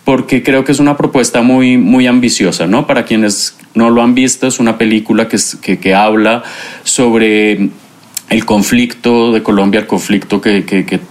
porque 0.07 0.41
creo 0.41 0.63
que 0.63 0.71
es 0.71 0.79
una 0.79 0.95
propuesta 0.95 1.41
muy, 1.41 1.75
muy 1.75 2.07
ambiciosa, 2.07 2.65
¿no? 2.65 2.87
Para 2.87 3.03
quienes 3.03 3.57
no 3.75 3.89
lo 3.89 4.01
han 4.01 4.15
visto, 4.15 4.47
es 4.47 4.57
una 4.57 4.77
película 4.77 5.27
que, 5.27 5.37
que, 5.79 5.93
habla 5.93 6.43
sobre 6.85 7.71
el 8.29 8.45
conflicto 8.45 9.33
de 9.33 9.43
Colombia, 9.43 9.81
el 9.81 9.85
conflicto 9.85 10.39
que, 10.39 10.63
que, 10.63 10.85
que 10.85 11.01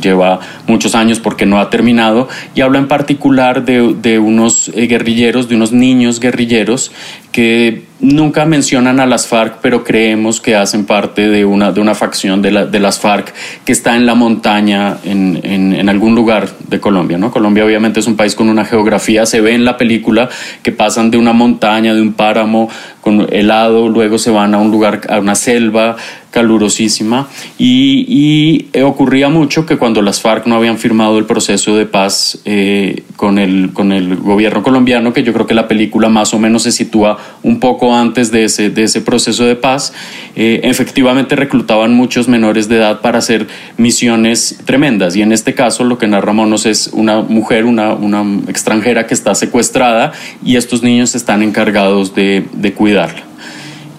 lleva 0.00 0.38
muchos 0.68 0.94
años 0.94 1.18
porque 1.18 1.44
no 1.44 1.58
ha 1.58 1.70
terminado 1.70 2.28
y 2.54 2.60
habla 2.60 2.78
en 2.78 2.86
particular 2.86 3.64
de, 3.64 3.96
de 4.00 4.20
unos 4.20 4.70
guerrilleros, 4.72 5.48
de 5.48 5.56
unos 5.56 5.72
niños 5.72 6.20
guerrilleros 6.20 6.92
que 7.32 7.82
nunca 8.04 8.44
mencionan 8.44 9.00
a 9.00 9.06
las 9.06 9.26
FARC, 9.26 9.58
pero 9.62 9.82
creemos 9.82 10.40
que 10.40 10.54
hacen 10.54 10.84
parte 10.84 11.28
de 11.28 11.44
una, 11.44 11.72
de 11.72 11.80
una 11.80 11.94
facción 11.94 12.42
de, 12.42 12.50
la, 12.50 12.66
de 12.66 12.78
las 12.78 12.98
FARC 13.00 13.32
que 13.64 13.72
está 13.72 13.96
en 13.96 14.04
la 14.04 14.14
montaña 14.14 14.98
en, 15.04 15.40
en, 15.42 15.72
en, 15.72 15.88
algún 15.88 16.14
lugar 16.14 16.48
de 16.68 16.80
Colombia. 16.80 17.16
¿no? 17.16 17.30
Colombia 17.30 17.64
obviamente 17.64 18.00
es 18.00 18.06
un 18.06 18.16
país 18.16 18.34
con 18.34 18.48
una 18.48 18.64
geografía, 18.64 19.24
se 19.24 19.40
ve 19.40 19.54
en 19.54 19.64
la 19.64 19.76
película 19.76 20.28
que 20.62 20.70
pasan 20.70 21.10
de 21.10 21.16
una 21.16 21.32
montaña, 21.32 21.94
de 21.94 22.02
un 22.02 22.12
páramo 22.12 22.68
con 23.00 23.26
helado, 23.32 23.88
luego 23.88 24.18
se 24.18 24.30
van 24.30 24.54
a 24.54 24.58
un 24.58 24.70
lugar, 24.70 25.00
a 25.08 25.18
una 25.18 25.34
selva 25.34 25.96
calurosísima 26.34 27.28
y, 27.58 28.66
y 28.74 28.80
ocurría 28.82 29.28
mucho 29.28 29.66
que 29.66 29.76
cuando 29.76 30.02
las 30.02 30.20
FARC 30.20 30.46
no 30.46 30.56
habían 30.56 30.78
firmado 30.78 31.16
el 31.16 31.26
proceso 31.26 31.76
de 31.76 31.86
paz 31.86 32.40
eh, 32.44 33.04
con, 33.14 33.38
el, 33.38 33.70
con 33.72 33.92
el 33.92 34.16
gobierno 34.16 34.64
colombiano, 34.64 35.12
que 35.12 35.22
yo 35.22 35.32
creo 35.32 35.46
que 35.46 35.54
la 35.54 35.68
película 35.68 36.08
más 36.08 36.34
o 36.34 36.40
menos 36.40 36.64
se 36.64 36.72
sitúa 36.72 37.18
un 37.44 37.60
poco 37.60 37.94
antes 37.94 38.32
de 38.32 38.44
ese, 38.44 38.68
de 38.68 38.82
ese 38.82 39.00
proceso 39.00 39.44
de 39.44 39.54
paz, 39.54 39.92
eh, 40.34 40.62
efectivamente 40.64 41.36
reclutaban 41.36 41.94
muchos 41.94 42.26
menores 42.26 42.68
de 42.68 42.78
edad 42.78 43.00
para 43.00 43.18
hacer 43.18 43.46
misiones 43.76 44.58
tremendas. 44.64 45.14
Y 45.14 45.22
en 45.22 45.30
este 45.30 45.54
caso 45.54 45.84
lo 45.84 45.98
que 45.98 46.08
narra 46.08 46.32
Monos 46.32 46.66
es 46.66 46.90
una 46.92 47.22
mujer, 47.22 47.64
una, 47.64 47.94
una 47.94 48.24
extranjera 48.48 49.06
que 49.06 49.14
está 49.14 49.36
secuestrada 49.36 50.10
y 50.44 50.56
estos 50.56 50.82
niños 50.82 51.14
están 51.14 51.44
encargados 51.44 52.12
de, 52.16 52.44
de 52.54 52.72
cuidarla. 52.72 53.33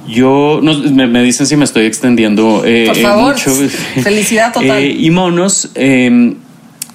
Yo, 0.08 0.60
no, 0.62 0.74
me, 0.74 1.08
me, 1.08 1.24
dicen 1.24 1.48
si 1.48 1.56
me 1.56 1.66
estoy 1.66 1.86
extendiendo 1.86 2.64
eh, 2.66 2.86
Por 2.88 2.98
favor, 2.98 3.34
mucho. 3.34 3.52
Felicidad 4.04 4.54
total. 4.54 4.84
Eh, 4.84 4.96
y 5.00 5.10
Monos, 5.10 5.72
eh, 5.76 6.36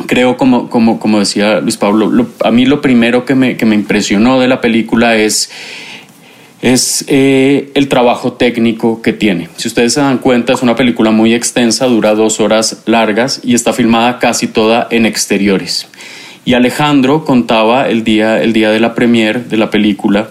creo, 0.07 0.37
como, 0.37 0.71
como, 0.71 1.01
como 1.01 1.19
decía 1.19 1.61
Luis 1.61 1.77
Pablo, 1.77 2.09
lo, 2.09 2.29
a 2.45 2.51
mí 2.51 2.67
lo 2.67 2.81
primero 2.81 3.25
que 3.25 3.35
me, 3.35 3.57
que 3.57 3.67
me 3.67 3.75
impresionó 3.75 4.41
de 4.41 4.49
la 4.49 4.61
película 4.61 5.17
es 5.17 5.51
es 6.63 7.05
eh, 7.09 7.71
el 7.75 7.89
trabajo 7.89 8.35
técnico 8.35 9.01
que 9.01 9.13
tiene. 9.13 9.49
Si 9.57 9.69
ustedes 9.69 9.95
se 9.95 10.01
dan 10.01 10.19
cuenta, 10.19 10.53
es 10.53 10.63
una 10.63 10.77
película 10.77 11.11
muy 11.11 11.35
extensa, 11.35 11.87
dura 11.87 12.15
dos 12.15 12.41
horas 12.41 12.83
largas 12.87 13.41
y 13.43 13.55
está 13.55 13.73
filmada 13.73 14.19
casi 14.19 14.47
toda 14.47 14.87
en 14.91 15.07
exteriores. 15.07 15.89
Y 16.45 16.55
Alejandro 16.55 17.25
contaba 17.25 17.89
el 17.89 18.05
día, 18.05 18.43
el 18.43 18.53
día 18.53 18.71
de 18.71 18.81
la 18.81 18.95
premier 18.95 19.49
de 19.49 19.57
la 19.57 19.71
película 19.71 20.31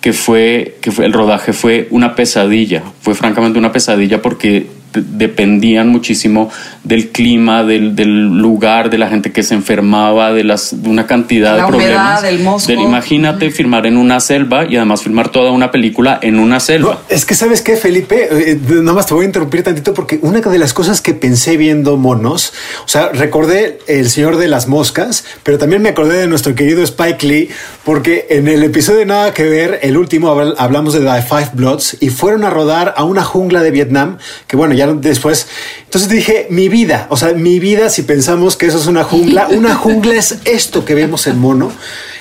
que 0.00 0.12
fue, 0.12 0.76
que 0.80 0.90
fue, 0.90 1.04
el 1.04 1.12
rodaje 1.12 1.52
fue 1.52 1.86
una 1.90 2.14
pesadilla, 2.14 2.82
fue 3.02 3.14
francamente 3.14 3.58
una 3.58 3.72
pesadilla 3.72 4.22
porque 4.22 4.66
dependían 4.92 5.88
muchísimo 5.88 6.50
del 6.84 7.10
clima, 7.10 7.64
del, 7.64 7.94
del, 7.94 8.38
lugar, 8.38 8.90
de 8.90 8.98
la 8.98 9.08
gente 9.08 9.32
que 9.32 9.42
se 9.42 9.54
enfermaba, 9.54 10.32
de, 10.32 10.44
las, 10.44 10.82
de 10.82 10.88
una 10.88 11.06
cantidad 11.06 11.56
la 11.56 11.64
de 11.64 11.68
problemas. 11.68 12.22
Del 12.22 12.40
mosco. 12.40 12.72
Del, 12.72 12.80
imagínate 12.80 13.50
filmar 13.50 13.86
en 13.86 13.96
una 13.96 14.20
selva 14.20 14.64
y 14.64 14.76
además 14.76 15.02
filmar 15.02 15.30
toda 15.30 15.52
una 15.52 15.70
película 15.70 16.18
en 16.22 16.38
una 16.38 16.60
selva. 16.60 16.94
No, 16.94 17.14
es 17.14 17.24
que 17.24 17.34
sabes 17.34 17.62
qué, 17.62 17.76
Felipe, 17.76 18.28
eh, 18.30 18.58
nada 18.68 18.94
más 18.94 19.06
te 19.06 19.14
voy 19.14 19.24
a 19.24 19.26
interrumpir 19.26 19.62
tantito 19.62 19.94
porque 19.94 20.18
una 20.22 20.40
de 20.48 20.58
las 20.58 20.72
cosas 20.72 21.00
que 21.00 21.12
pensé 21.12 21.56
viendo 21.56 21.96
monos, 21.96 22.52
o 22.84 22.88
sea, 22.88 23.10
recordé 23.12 23.78
El 23.86 24.08
Señor 24.08 24.38
de 24.38 24.48
las 24.48 24.68
Moscas, 24.68 25.24
pero 25.42 25.58
también 25.58 25.82
me 25.82 25.90
acordé 25.90 26.18
de 26.18 26.26
nuestro 26.26 26.54
querido 26.54 26.82
Spike 26.82 27.26
Lee, 27.26 27.50
porque 27.84 28.26
en 28.30 28.48
el 28.48 28.62
episodio 28.62 29.00
de 29.00 29.06
Nada 29.06 29.34
que 29.34 29.44
ver, 29.44 29.80
el 29.82 29.96
último, 29.96 30.30
hablamos 30.30 30.94
de 30.94 31.00
The 31.00 31.22
Five 31.22 31.50
Bloods 31.54 31.98
y 32.00 32.08
fueron 32.08 32.44
a 32.44 32.50
rodar 32.50 32.94
a 32.96 33.04
una 33.04 33.24
jungla 33.24 33.62
de 33.62 33.70
Vietnam, 33.70 34.18
que 34.46 34.56
bueno, 34.56 34.74
ya 34.80 34.92
después. 34.92 35.46
Entonces 35.84 36.08
dije, 36.08 36.46
mi 36.50 36.68
vida, 36.68 37.06
o 37.10 37.16
sea, 37.16 37.34
mi 37.34 37.58
vida, 37.58 37.90
si 37.90 38.02
pensamos 38.02 38.56
que 38.56 38.66
eso 38.66 38.78
es 38.78 38.86
una 38.86 39.04
jungla, 39.04 39.48
una 39.50 39.74
jungla 39.74 40.14
es 40.14 40.38
esto 40.44 40.84
que 40.84 40.94
vemos 40.94 41.26
en 41.26 41.38
mono, 41.38 41.70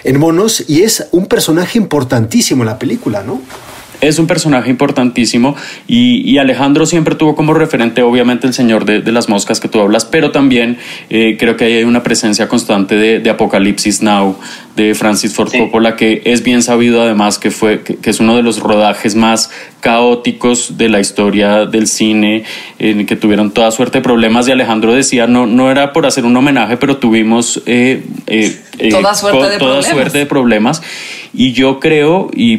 en 0.04 0.20
monos, 0.20 0.66
y 0.68 0.84
es 0.84 1.08
un 1.12 1.28
personaje 1.28 1.78
importantísimo 1.78 2.64
en 2.64 2.68
la 2.68 2.80
película, 2.80 3.24
¿no? 3.24 3.42
es 4.02 4.18
un 4.18 4.28
personaje 4.28 4.70
importantísimo 4.70 5.58
y, 5.86 6.38
Alejandro 6.38 6.86
siempre 6.86 7.16
tuvo 7.16 7.36
como 7.36 7.54
referente 7.54 8.02
obviamente 8.02 8.48
el 8.48 8.54
Señor 8.54 8.86
de, 8.86 9.12
las 9.12 9.28
Moscas 9.28 9.60
que 9.60 9.68
tú 9.68 9.82
hablas, 9.82 10.06
pero 10.06 10.32
también 10.32 10.78
eh, 11.10 11.36
creo 11.38 11.58
que 11.58 11.66
hay 11.66 11.84
una 11.84 12.02
presencia 12.02 12.48
constante 12.48 12.96
de 12.96 13.30
Apocalipsis 13.30 14.02
Now 14.02 14.38
de 14.76 14.96
Francis 14.96 15.34
Ford 15.34 15.50
sí. 15.50 15.60
Coppola 15.60 15.96
que 15.96 16.22
es 16.26 16.44
bien 16.44 16.64
sabido 16.64 17.02
además 17.02 17.38
que, 17.38 17.52
fue, 17.52 17.82
que, 17.82 17.98
que, 17.98 18.10
es 18.10 18.20
uno 18.20 18.36
de 18.36 18.44
los 18.44 18.60
rodajes 18.60 19.16
más 19.16 19.52
caóticos 19.82 20.78
de 20.78 20.90
la 20.90 21.00
historia 21.00 21.66
del 21.66 21.88
cine, 21.88 22.44
en 22.80 23.06
que 23.06 23.16
tuvieron 23.16 23.52
toda 23.52 23.72
suerte 23.72 24.00
de 24.00 24.02
problemas 24.04 24.48
y 24.48 24.52
Alejandro 24.52 24.94
decía, 24.94 25.28
no, 25.28 25.46
no 25.46 25.72
era 25.72 25.94
por 25.94 26.06
hacer 26.06 26.26
un 26.26 26.36
homenaje, 26.36 26.78
pero 26.78 26.98
tuvimos 26.98 27.62
eh, 27.66 28.04
eh, 28.28 28.60
toda, 28.90 29.14
suerte, 29.16 29.50
de 29.50 29.58
toda 29.58 29.82
suerte 29.82 30.18
de 30.18 30.26
problemas 30.26 30.82
y 31.34 31.54
yo 31.54 31.80
creo, 31.80 32.30
y 32.34 32.58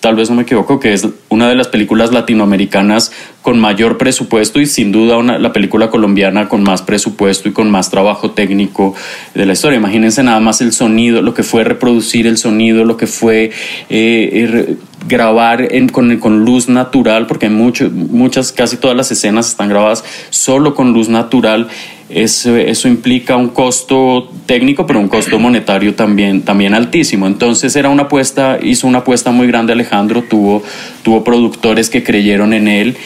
tal 0.00 0.14
vez 0.16 0.30
no 0.30 0.36
me 0.36 0.42
equivoco, 0.42 0.78
que 0.78 0.92
es 0.92 1.06
una 1.28 1.48
de 1.48 1.56
las 1.56 1.68
películas 1.68 2.12
latinoamericanas 2.12 3.12
con 3.44 3.60
mayor 3.60 3.98
presupuesto 3.98 4.58
y 4.58 4.64
sin 4.64 4.90
duda 4.90 5.18
una, 5.18 5.38
la 5.38 5.52
película 5.52 5.90
colombiana 5.90 6.48
con 6.48 6.62
más 6.62 6.80
presupuesto 6.80 7.46
y 7.46 7.52
con 7.52 7.70
más 7.70 7.90
trabajo 7.90 8.30
técnico 8.30 8.94
de 9.34 9.44
la 9.44 9.52
historia. 9.52 9.76
Imagínense 9.76 10.22
nada 10.22 10.40
más 10.40 10.62
el 10.62 10.72
sonido, 10.72 11.20
lo 11.20 11.34
que 11.34 11.42
fue 11.42 11.62
reproducir 11.62 12.26
el 12.26 12.38
sonido, 12.38 12.86
lo 12.86 12.96
que 12.96 13.06
fue 13.06 13.50
eh, 13.90 14.78
grabar 15.06 15.74
en, 15.74 15.90
con, 15.90 16.16
con, 16.20 16.46
luz 16.46 16.70
natural, 16.70 17.26
porque 17.26 17.50
mucho, 17.50 17.90
muchas, 17.90 18.50
casi 18.50 18.78
todas 18.78 18.96
las 18.96 19.12
escenas 19.12 19.50
están 19.50 19.68
grabadas 19.68 20.04
solo 20.30 20.74
con 20.74 20.94
luz 20.94 21.10
natural. 21.10 21.68
Eso, 22.08 22.56
eso, 22.56 22.88
implica 22.88 23.36
un 23.36 23.48
costo 23.48 24.30
técnico, 24.46 24.86
pero 24.86 25.00
un 25.00 25.08
costo 25.08 25.38
monetario 25.38 25.94
también, 25.94 26.42
también 26.42 26.72
altísimo. 26.72 27.26
Entonces 27.26 27.76
era 27.76 27.90
una 27.90 28.04
apuesta, 28.04 28.58
hizo 28.62 28.86
una 28.86 28.98
apuesta 28.98 29.32
muy 29.32 29.46
grande 29.48 29.74
Alejandro, 29.74 30.22
tuvo, 30.22 30.62
tuvo 31.02 31.24
productores 31.24 31.90
que 31.90 32.02
creyeron 32.02 32.54
en 32.54 32.68
él 32.68 32.96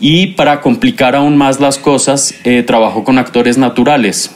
y 0.00 0.28
para 0.28 0.60
complicar 0.60 1.14
aún 1.16 1.36
más 1.36 1.60
las 1.60 1.78
cosas, 1.78 2.34
eh, 2.44 2.62
trabajó 2.62 3.04
con 3.04 3.18
actores 3.18 3.58
naturales. 3.58 4.34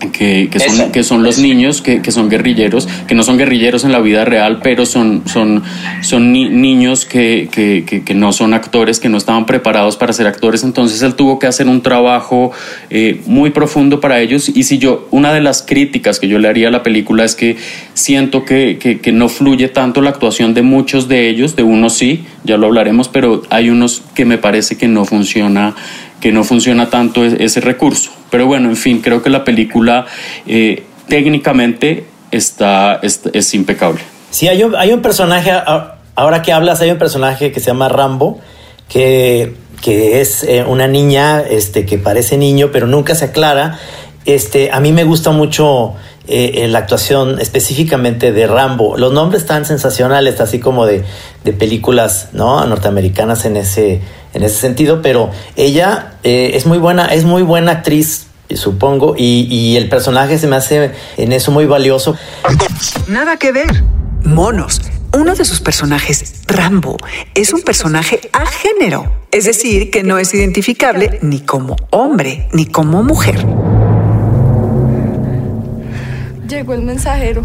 Que, 0.00 0.48
que, 0.50 0.60
son, 0.60 0.92
que 0.92 1.02
son 1.02 1.22
los 1.22 1.38
niños 1.38 1.82
que, 1.82 2.00
que, 2.00 2.10
son 2.10 2.30
guerrilleros, 2.30 2.88
que 3.06 3.14
no 3.14 3.22
son 3.22 3.36
guerrilleros 3.36 3.84
en 3.84 3.92
la 3.92 4.00
vida 4.00 4.24
real, 4.24 4.60
pero 4.62 4.86
son, 4.86 5.22
son, 5.26 5.62
son 6.00 6.32
ni, 6.32 6.48
niños 6.48 7.04
que, 7.04 7.48
que, 7.52 8.14
no 8.14 8.32
son 8.32 8.54
actores, 8.54 8.98
que 8.98 9.10
no 9.10 9.18
estaban 9.18 9.44
preparados 9.44 9.96
para 9.96 10.14
ser 10.14 10.26
actores. 10.26 10.64
Entonces 10.64 11.02
él 11.02 11.14
tuvo 11.14 11.38
que 11.38 11.46
hacer 11.46 11.68
un 11.68 11.82
trabajo 11.82 12.50
eh, 12.88 13.20
muy 13.26 13.50
profundo 13.50 14.00
para 14.00 14.20
ellos. 14.20 14.48
Y 14.48 14.62
si 14.62 14.78
yo, 14.78 15.06
una 15.10 15.34
de 15.34 15.42
las 15.42 15.62
críticas 15.62 16.18
que 16.18 16.28
yo 16.28 16.38
le 16.38 16.48
haría 16.48 16.68
a 16.68 16.70
la 16.70 16.82
película 16.82 17.24
es 17.24 17.34
que 17.34 17.58
siento 17.92 18.46
que, 18.46 18.78
que 18.78 19.12
no 19.12 19.28
fluye 19.28 19.68
tanto 19.68 20.00
la 20.00 20.10
actuación 20.10 20.54
de 20.54 20.62
muchos 20.62 21.08
de 21.08 21.28
ellos, 21.28 21.56
de 21.56 21.62
unos 21.62 21.92
sí, 21.92 22.24
ya 22.44 22.56
lo 22.56 22.68
hablaremos, 22.68 23.08
pero 23.08 23.42
hay 23.50 23.68
unos 23.68 24.02
que 24.14 24.24
me 24.24 24.38
parece 24.38 24.76
que 24.76 24.88
no 24.88 25.04
funciona 25.04 25.74
que 26.20 26.32
no 26.32 26.44
funciona 26.44 26.90
tanto 26.90 27.24
ese 27.24 27.60
recurso. 27.60 28.10
Pero 28.30 28.46
bueno, 28.46 28.68
en 28.68 28.76
fin, 28.76 29.00
creo 29.00 29.22
que 29.22 29.30
la 29.30 29.44
película 29.44 30.06
eh, 30.46 30.84
técnicamente 31.08 32.04
está, 32.30 33.00
es, 33.02 33.22
es, 33.32 33.54
impecable. 33.54 34.00
Sí, 34.30 34.48
hay 34.48 34.62
un, 34.62 34.76
hay 34.76 34.92
un 34.92 35.02
personaje, 35.02 35.50
ahora 36.14 36.42
que 36.42 36.52
hablas, 36.52 36.80
hay 36.80 36.90
un 36.90 36.98
personaje 36.98 37.52
que 37.52 37.60
se 37.60 37.66
llama 37.66 37.88
Rambo, 37.88 38.40
que, 38.88 39.54
que 39.82 40.20
es 40.20 40.44
eh, 40.44 40.64
una 40.64 40.86
niña 40.86 41.40
este, 41.40 41.84
que 41.84 41.98
parece 41.98 42.36
niño, 42.36 42.70
pero 42.72 42.86
nunca 42.86 43.14
se 43.14 43.26
aclara. 43.26 43.78
Este, 44.24 44.70
a 44.70 44.80
mí 44.80 44.92
me 44.92 45.04
gusta 45.04 45.30
mucho 45.30 45.94
eh, 46.28 46.66
la 46.68 46.80
actuación 46.80 47.40
específicamente 47.40 48.32
de 48.32 48.46
Rambo. 48.46 48.96
Los 48.96 49.12
nombres 49.12 49.42
están 49.42 49.64
sensacionales, 49.64 50.40
así 50.40 50.60
como 50.60 50.86
de, 50.86 51.04
de 51.44 51.52
películas 51.52 52.28
¿no? 52.32 52.64
norteamericanas 52.66 53.44
en 53.46 53.56
ese, 53.56 54.00
en 54.34 54.42
ese 54.42 54.56
sentido, 54.56 55.02
pero 55.02 55.30
ella 55.56 56.14
eh, 56.22 56.52
es 56.54 56.66
muy 56.66 56.78
buena, 56.78 57.06
es 57.06 57.24
muy 57.24 57.42
buena 57.42 57.72
actriz 57.72 58.26
supongo, 58.54 59.14
y, 59.16 59.46
y, 59.48 59.76
el 59.76 59.88
personaje 59.88 60.36
se 60.36 60.48
me 60.48 60.56
hace 60.56 60.90
en 61.16 61.32
eso 61.32 61.52
muy 61.52 61.66
valioso. 61.66 62.16
Nada 63.06 63.36
que 63.36 63.52
ver. 63.52 63.84
Monos. 64.24 64.80
Uno 65.12 65.34
de 65.34 65.44
sus 65.44 65.60
personajes, 65.60 66.42
Rambo, 66.46 66.96
es 67.34 67.52
un 67.52 67.62
personaje 67.62 68.20
a 68.32 68.46
género, 68.46 69.12
es 69.32 69.44
decir, 69.44 69.90
que 69.90 70.04
no 70.04 70.18
es 70.18 70.32
identificable 70.34 71.18
ni 71.22 71.40
como 71.40 71.76
hombre 71.90 72.48
ni 72.52 72.66
como 72.66 73.02
mujer. 73.02 73.44
Llegó 76.50 76.74
el 76.74 76.82
mensajero. 76.82 77.44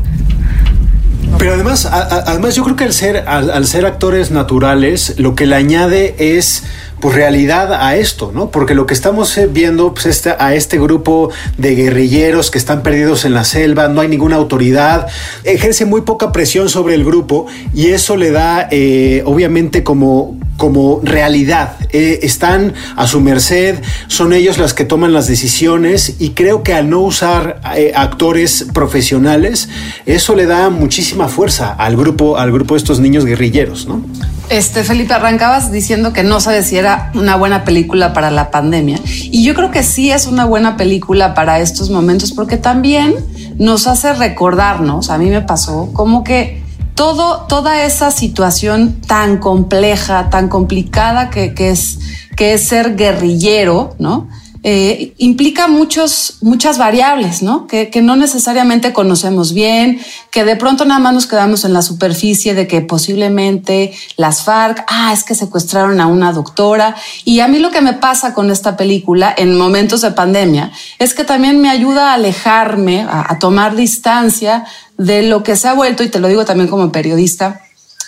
Pero 1.37 1.53
además, 1.53 1.85
además 1.85 2.55
yo 2.55 2.63
creo 2.63 2.75
que 2.75 2.85
al 2.85 2.93
ser, 2.93 3.17
al, 3.27 3.67
ser 3.67 3.85
actores 3.85 4.31
naturales, 4.31 5.13
lo 5.17 5.35
que 5.35 5.45
le 5.45 5.55
añade 5.55 6.15
es 6.17 6.63
pues 6.99 7.13
realidad 7.13 7.71
a 7.73 7.95
esto, 7.97 8.31
¿no? 8.33 8.49
Porque 8.49 8.73
lo 8.73 8.87
que 8.87 8.95
estamos 8.95 9.37
viendo 9.51 9.93
pues 9.93 10.07
este, 10.07 10.33
a 10.39 10.55
este 10.55 10.79
grupo 10.79 11.29
de 11.59 11.75
guerrilleros 11.75 12.49
que 12.49 12.57
están 12.57 12.81
perdidos 12.81 13.25
en 13.25 13.35
la 13.35 13.43
selva, 13.43 13.89
no 13.89 14.01
hay 14.01 14.07
ninguna 14.07 14.37
autoridad, 14.37 15.05
ejerce 15.43 15.85
muy 15.85 16.01
poca 16.01 16.31
presión 16.31 16.67
sobre 16.67 16.95
el 16.95 17.03
grupo 17.03 17.45
y 17.75 17.89
eso 17.89 18.17
le 18.17 18.31
da 18.31 18.67
eh, 18.71 19.21
obviamente 19.25 19.83
como, 19.83 20.39
como 20.57 21.01
realidad. 21.03 21.77
Eh, 21.91 22.19
están 22.23 22.73
a 22.95 23.07
su 23.07 23.21
merced, 23.21 23.79
son 24.07 24.33
ellos 24.33 24.57
las 24.57 24.73
que 24.73 24.85
toman 24.85 25.13
las 25.13 25.27
decisiones 25.27 26.15
y 26.19 26.31
creo 26.31 26.63
que 26.63 26.73
al 26.73 26.89
no 26.89 27.01
usar 27.01 27.61
eh, 27.75 27.91
actores 27.95 28.67
profesionales, 28.73 29.69
eso 30.05 30.35
le 30.35 30.45
da 30.45 30.69
muchísima 30.69 31.27
fuerza 31.27 31.73
al 31.73 31.95
grupo, 31.97 32.37
al 32.37 32.51
grupo 32.51 32.75
de 32.75 32.79
estos 32.79 32.99
niños 32.99 33.25
guerrilleros, 33.25 33.87
¿no? 33.87 34.01
Este, 34.49 34.83
Felipe, 34.83 35.13
arrancabas 35.13 35.71
diciendo 35.71 36.13
que 36.13 36.23
no 36.23 36.39
sabes 36.39 36.67
si 36.67 36.77
era 36.77 37.11
una 37.15 37.35
buena 37.35 37.63
película 37.63 38.13
para 38.13 38.29
la 38.29 38.51
pandemia. 38.51 38.99
Y 39.05 39.43
yo 39.43 39.55
creo 39.55 39.71
que 39.71 39.81
sí 39.81 40.11
es 40.11 40.27
una 40.27 40.45
buena 40.45 40.77
película 40.77 41.33
para 41.33 41.59
estos 41.59 41.89
momentos, 41.89 42.31
porque 42.31 42.57
también 42.57 43.15
nos 43.57 43.87
hace 43.87 44.13
recordarnos, 44.13 45.09
a 45.09 45.17
mí 45.17 45.29
me 45.29 45.41
pasó, 45.41 45.89
como 45.93 46.23
que 46.23 46.64
todo, 46.95 47.41
toda 47.47 47.83
esa 47.83 48.09
situación 48.09 49.01
tan 49.01 49.37
compleja, 49.37 50.29
tan 50.29 50.47
complicada 50.49 51.29
que, 51.29 51.53
que 51.53 51.69
es, 51.69 51.99
que 52.35 52.53
es 52.53 52.67
ser 52.67 52.95
guerrillero, 52.95 53.95
¿no? 53.99 54.29
Eh, 54.67 55.13
implica 55.19 55.67
muchos, 55.67 56.37
muchas 56.41 56.79
variables, 56.79 57.43
¿no? 57.43 57.67
Que, 57.67 57.91
no 58.01 58.15
necesariamente 58.15 58.93
conocemos 58.93 59.53
bien, 59.53 60.01
que 60.31 60.43
de 60.43 60.55
pronto 60.55 60.85
nada 60.85 60.99
más 60.99 61.13
nos 61.13 61.27
quedamos 61.27 61.65
en 61.65 61.73
la 61.73 61.83
superficie 61.83 62.55
de 62.55 62.65
que 62.65 62.81
posiblemente 62.81 63.93
las 64.17 64.41
FARC, 64.41 64.83
ah, 64.87 65.13
es 65.13 65.23
que 65.23 65.35
secuestraron 65.35 66.01
a 66.01 66.07
una 66.07 66.33
doctora. 66.33 66.95
Y 67.25 67.41
a 67.41 67.47
mí 67.47 67.59
lo 67.59 67.69
que 67.69 67.81
me 67.81 67.93
pasa 67.93 68.33
con 68.33 68.49
esta 68.49 68.75
película 68.75 69.31
en 69.37 69.55
momentos 69.55 70.01
de 70.01 70.09
pandemia 70.09 70.71
es 70.97 71.13
que 71.13 71.25
también 71.25 71.61
me 71.61 71.69
ayuda 71.69 72.09
a 72.09 72.13
alejarme, 72.15 73.01
a, 73.01 73.33
a 73.33 73.37
tomar 73.37 73.75
distancia 73.75 74.65
de 74.97 75.21
lo 75.21 75.43
que 75.43 75.57
se 75.57 75.67
ha 75.67 75.73
vuelto, 75.73 76.01
y 76.01 76.09
te 76.09 76.19
lo 76.19 76.27
digo 76.27 76.43
también 76.43 76.69
como 76.69 76.91
periodista, 76.91 77.61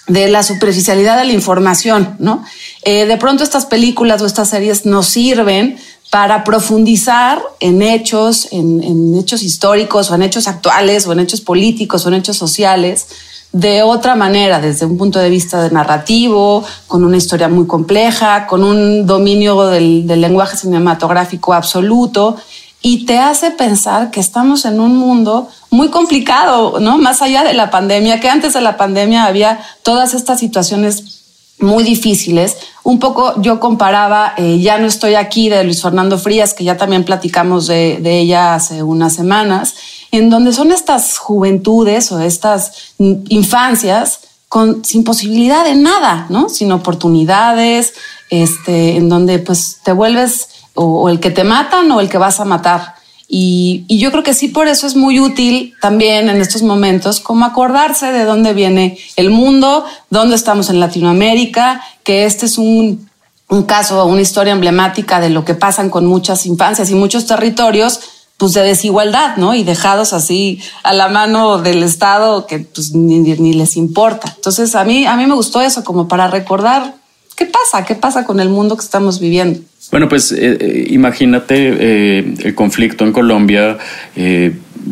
de 0.07 0.29
la 0.29 0.41
superficialidad 0.41 1.17
de 1.17 1.25
la 1.25 1.33
información, 1.33 2.15
¿no? 2.19 2.43
Eh, 2.83 3.05
de 3.05 3.17
pronto 3.17 3.43
estas 3.43 3.65
películas 3.65 4.21
o 4.21 4.25
estas 4.25 4.49
series 4.49 4.85
nos 4.85 5.07
sirven 5.07 5.77
para 6.09 6.43
profundizar 6.43 7.41
en 7.59 7.81
hechos, 7.81 8.47
en, 8.51 9.15
hechos 9.15 9.43
históricos 9.43 10.09
o 10.09 10.15
en 10.15 10.21
hechos 10.21 10.47
actuales 10.47 11.05
o 11.05 11.11
en 11.11 11.19
hechos 11.19 11.41
políticos 11.41 12.05
o 12.05 12.09
en 12.09 12.15
hechos 12.15 12.37
sociales 12.37 13.07
de 13.51 13.81
otra 13.81 14.15
manera, 14.15 14.59
desde 14.59 14.85
un 14.85 14.97
punto 14.97 15.19
de 15.19 15.29
vista 15.29 15.63
de 15.63 15.71
narrativo, 15.71 16.63
con 16.87 17.03
una 17.03 17.17
historia 17.17 17.47
muy 17.47 17.65
compleja, 17.65 18.45
con 18.45 18.63
un 18.63 19.05
dominio 19.05 19.67
del, 19.67 20.05
del 20.05 20.21
lenguaje 20.21 20.57
cinematográfico 20.57 21.53
absoluto 21.53 22.35
y 22.81 23.05
te 23.05 23.17
hace 23.17 23.51
pensar 23.51 24.11
que 24.11 24.19
estamos 24.19 24.65
en 24.65 24.79
un 24.79 24.95
mundo 24.97 25.49
muy 25.69 25.89
complicado, 25.89 26.79
¿no? 26.79 26.97
Más 26.97 27.21
allá 27.21 27.43
de 27.43 27.53
la 27.53 27.69
pandemia, 27.69 28.19
que 28.19 28.29
antes 28.29 28.53
de 28.53 28.61
la 28.61 28.77
pandemia 28.77 29.25
había 29.25 29.59
todas 29.83 30.13
estas 30.13 30.39
situaciones 30.39 31.16
muy 31.59 31.83
difíciles. 31.83 32.57
Un 32.83 32.99
poco 32.99 33.41
yo 33.41 33.59
comparaba, 33.59 34.33
eh, 34.37 34.59
ya 34.59 34.77
no 34.77 34.87
estoy 34.87 35.15
aquí, 35.15 35.49
de 35.49 35.63
Luis 35.63 35.81
Fernando 35.81 36.17
Frías, 36.17 36.53
que 36.53 36.63
ya 36.63 36.77
también 36.77 37.03
platicamos 37.03 37.67
de, 37.67 37.99
ella 38.03 38.55
hace 38.55 38.83
unas 38.83 39.13
semanas, 39.13 39.75
en 40.11 40.29
donde 40.29 40.53
son 40.53 40.71
estas 40.71 41.17
juventudes 41.17 42.11
o 42.11 42.19
estas 42.19 42.93
infancias 42.97 44.21
con, 44.47 44.85
sin 44.85 45.03
posibilidad 45.03 45.65
de 45.65 45.75
nada, 45.75 46.27
¿no? 46.29 46.47
Sin 46.47 46.71
oportunidades, 46.71 47.93
este, 48.29 48.95
en 48.95 49.09
donde 49.09 49.39
pues 49.39 49.79
te 49.83 49.91
vuelves 49.91 50.49
o 50.75 51.09
el 51.09 51.19
que 51.19 51.31
te 51.31 51.43
matan 51.43 51.91
o 51.91 51.99
el 51.99 52.07
que 52.07 52.17
vas 52.17 52.39
a 52.39 52.45
matar. 52.45 52.96
Y, 53.27 53.85
yo 53.89 54.11
creo 54.11 54.23
que 54.23 54.33
sí, 54.33 54.47
por 54.47 54.67
eso 54.67 54.87
es 54.87 54.95
muy 54.95 55.19
útil 55.19 55.73
también 55.81 56.29
en 56.29 56.39
estos 56.41 56.61
momentos 56.61 57.19
como 57.19 57.45
acordarse 57.45 58.11
de 58.11 58.23
dónde 58.23 58.53
viene 58.53 58.97
el 59.17 59.29
mundo, 59.29 59.85
dónde 60.09 60.35
estamos 60.35 60.69
en 60.69 60.79
Latinoamérica, 60.79 61.81
que 62.03 62.25
este 62.25 62.45
es 62.45 62.57
un, 62.57 63.09
un 63.49 63.63
caso, 63.63 64.05
una 64.05 64.21
historia 64.21 64.53
emblemática 64.53 65.19
de 65.19 65.29
lo 65.29 65.43
que 65.43 65.55
pasan 65.55 65.89
con 65.89 66.05
muchas 66.05 66.45
infancias 66.45 66.89
y 66.89 66.95
muchos 66.95 67.25
territorios 67.25 67.99
pues 68.37 68.53
de 68.53 68.61
desigualdad, 68.61 69.35
¿no? 69.37 69.55
Y 69.55 69.63
dejados 69.63 70.13
así 70.13 70.61
a 70.83 70.93
la 70.93 71.07
mano 71.07 71.57
del 71.57 71.81
Estado 71.81 72.45
que 72.45 72.59
pues 72.59 72.93
ni, 72.93 73.19
ni, 73.19 73.53
les 73.53 73.75
importa. 73.75 74.31
Entonces 74.35 74.75
a 74.75 74.83
mí, 74.83 75.07
a 75.07 75.15
mí 75.15 75.25
me 75.25 75.33
gustó 75.33 75.59
eso 75.59 75.83
como 75.83 76.07
para 76.07 76.27
recordar 76.27 76.96
qué 77.37 77.45
pasa, 77.45 77.85
qué 77.85 77.95
pasa 77.95 78.25
con 78.25 78.39
el 78.39 78.49
mundo 78.49 78.75
que 78.75 78.83
estamos 78.83 79.19
viviendo. 79.19 79.59
Bueno, 79.91 80.09
pues 80.09 80.31
eh, 80.33 80.57
eh, 80.59 80.87
imagínate 80.89 81.55
eh, 81.55 82.33
el 82.43 82.55
conflicto 82.55 83.05
en 83.05 83.13
Colombia 83.13 83.77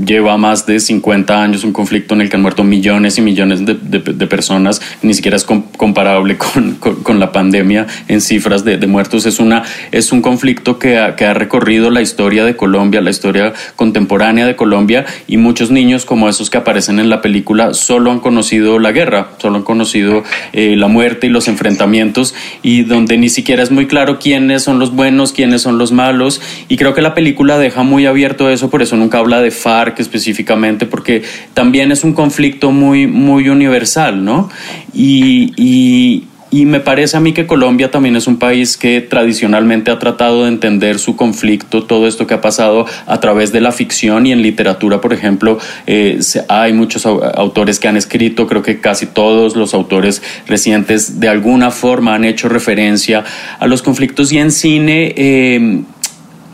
lleva 0.04 0.38
más 0.38 0.66
de 0.66 0.80
50 0.80 1.42
años 1.42 1.64
un 1.64 1.72
conflicto 1.72 2.14
en 2.14 2.22
el 2.22 2.30
que 2.30 2.36
han 2.36 2.42
muerto 2.42 2.64
millones 2.64 3.18
y 3.18 3.22
millones 3.22 3.62
de, 3.66 4.28
personas, 4.28 4.82
ni 5.02 5.14
siquiera 5.14 5.38
es 5.38 5.46
comparable 5.46 6.38
con, 6.38 7.20
la 7.20 7.32
pandemia 7.32 7.88
en 8.08 8.22
cifras 8.22 8.66
de, 8.66 8.78
muertos. 8.88 9.26
Es, 9.26 9.40
una, 9.40 9.64
es 9.92 10.12
un 10.12 10.22
conflicto 10.22 10.80
que 10.80 10.98
ha, 10.98 11.16
que 11.16 11.26
ha, 11.26 11.34
recorrido 11.34 11.90
la 11.90 12.02
historia 12.02 12.46
de 12.46 12.56
Colombia, 12.56 13.02
la 13.02 13.10
historia 13.10 13.54
contemporánea 13.76 14.46
de 14.46 14.56
Colombia, 14.56 15.06
y 15.28 15.38
muchos 15.38 15.72
niños 15.72 16.06
como 16.06 16.30
esos 16.30 16.50
que 16.50 16.58
aparecen 16.58 17.00
en 17.00 17.10
la 17.10 17.22
película 17.22 17.74
solo 17.74 18.12
han 18.12 18.20
conocido 18.20 18.80
la 18.80 18.92
guerra, 18.92 19.30
solo 19.38 19.58
han 19.58 19.64
conocido 19.64 20.24
eh, 20.54 20.76
la 20.76 20.88
muerte 20.88 21.28
y 21.28 21.30
los 21.30 21.48
enfrentamientos, 21.48 22.34
y 22.62 22.84
donde 22.84 23.18
ni 23.18 23.30
siquiera 23.30 23.64
es 23.64 23.72
muy 23.72 23.88
claro 23.88 24.20
quiénes 24.20 24.64
son 24.64 24.80
los 24.80 24.94
buenos, 24.94 25.32
quiénes 25.32 25.62
son 25.62 25.78
los 25.78 25.92
malos, 25.92 26.42
y 26.68 26.78
creo 26.78 26.94
que 26.94 27.02
la 27.02 27.14
película 27.14 27.58
deja 27.58 27.84
muy 27.84 28.06
abierto 28.06 28.50
eso, 28.50 28.70
por 28.70 28.82
eso 28.82 28.96
nunca 28.96 29.20
habla 29.20 29.42
de 29.42 29.52
FARC, 29.52 29.85
específicamente, 30.02 30.86
porque 30.86 31.24
también 31.54 31.92
es 31.92 32.04
un 32.04 32.14
conflicto 32.14 32.72
muy, 32.72 33.08
muy 33.08 33.50
universal, 33.50 34.24
¿no? 34.24 34.50
Y, 34.94 35.54
y, 35.58 36.28
y 36.56 36.66
me 36.66 36.80
parece 36.80 37.18
a 37.18 37.20
mí 37.20 37.34
que 37.34 37.48
Colombia 37.48 37.92
también 37.92 38.16
es 38.16 38.28
un 38.28 38.38
país 38.38 38.78
que 38.78 39.02
tradicionalmente 39.02 39.92
ha 39.92 40.00
tratado 40.00 40.44
de 40.44 40.48
entender 40.48 41.00
su 41.00 41.18
conflicto, 41.18 41.84
todo 41.84 42.08
esto 42.08 42.28
que 42.28 42.34
ha 42.34 42.40
pasado 42.40 42.86
a 43.08 43.20
través 43.20 43.52
de 43.52 43.60
la 43.60 43.74
ficción 43.74 44.26
y 44.26 44.32
en 44.32 44.42
literatura, 44.42 45.02
por 45.02 45.12
ejemplo, 45.12 45.58
eh, 45.86 46.18
hay 46.48 46.72
muchos 46.72 47.06
autores 47.06 47.78
que 47.78 47.90
han 47.90 47.98
escrito, 47.98 48.48
creo 48.48 48.62
que 48.62 48.80
casi 48.80 49.06
todos 49.06 49.58
los 49.58 49.74
autores 49.74 50.22
recientes 50.48 51.20
de 51.20 51.28
alguna 51.28 51.72
forma 51.72 52.16
han 52.16 52.24
hecho 52.24 52.48
referencia 52.48 53.26
a 53.60 53.68
los 53.68 53.82
conflictos 53.82 54.32
y 54.32 54.38
en 54.38 54.52
cine. 54.52 55.14
Eh, 55.18 55.82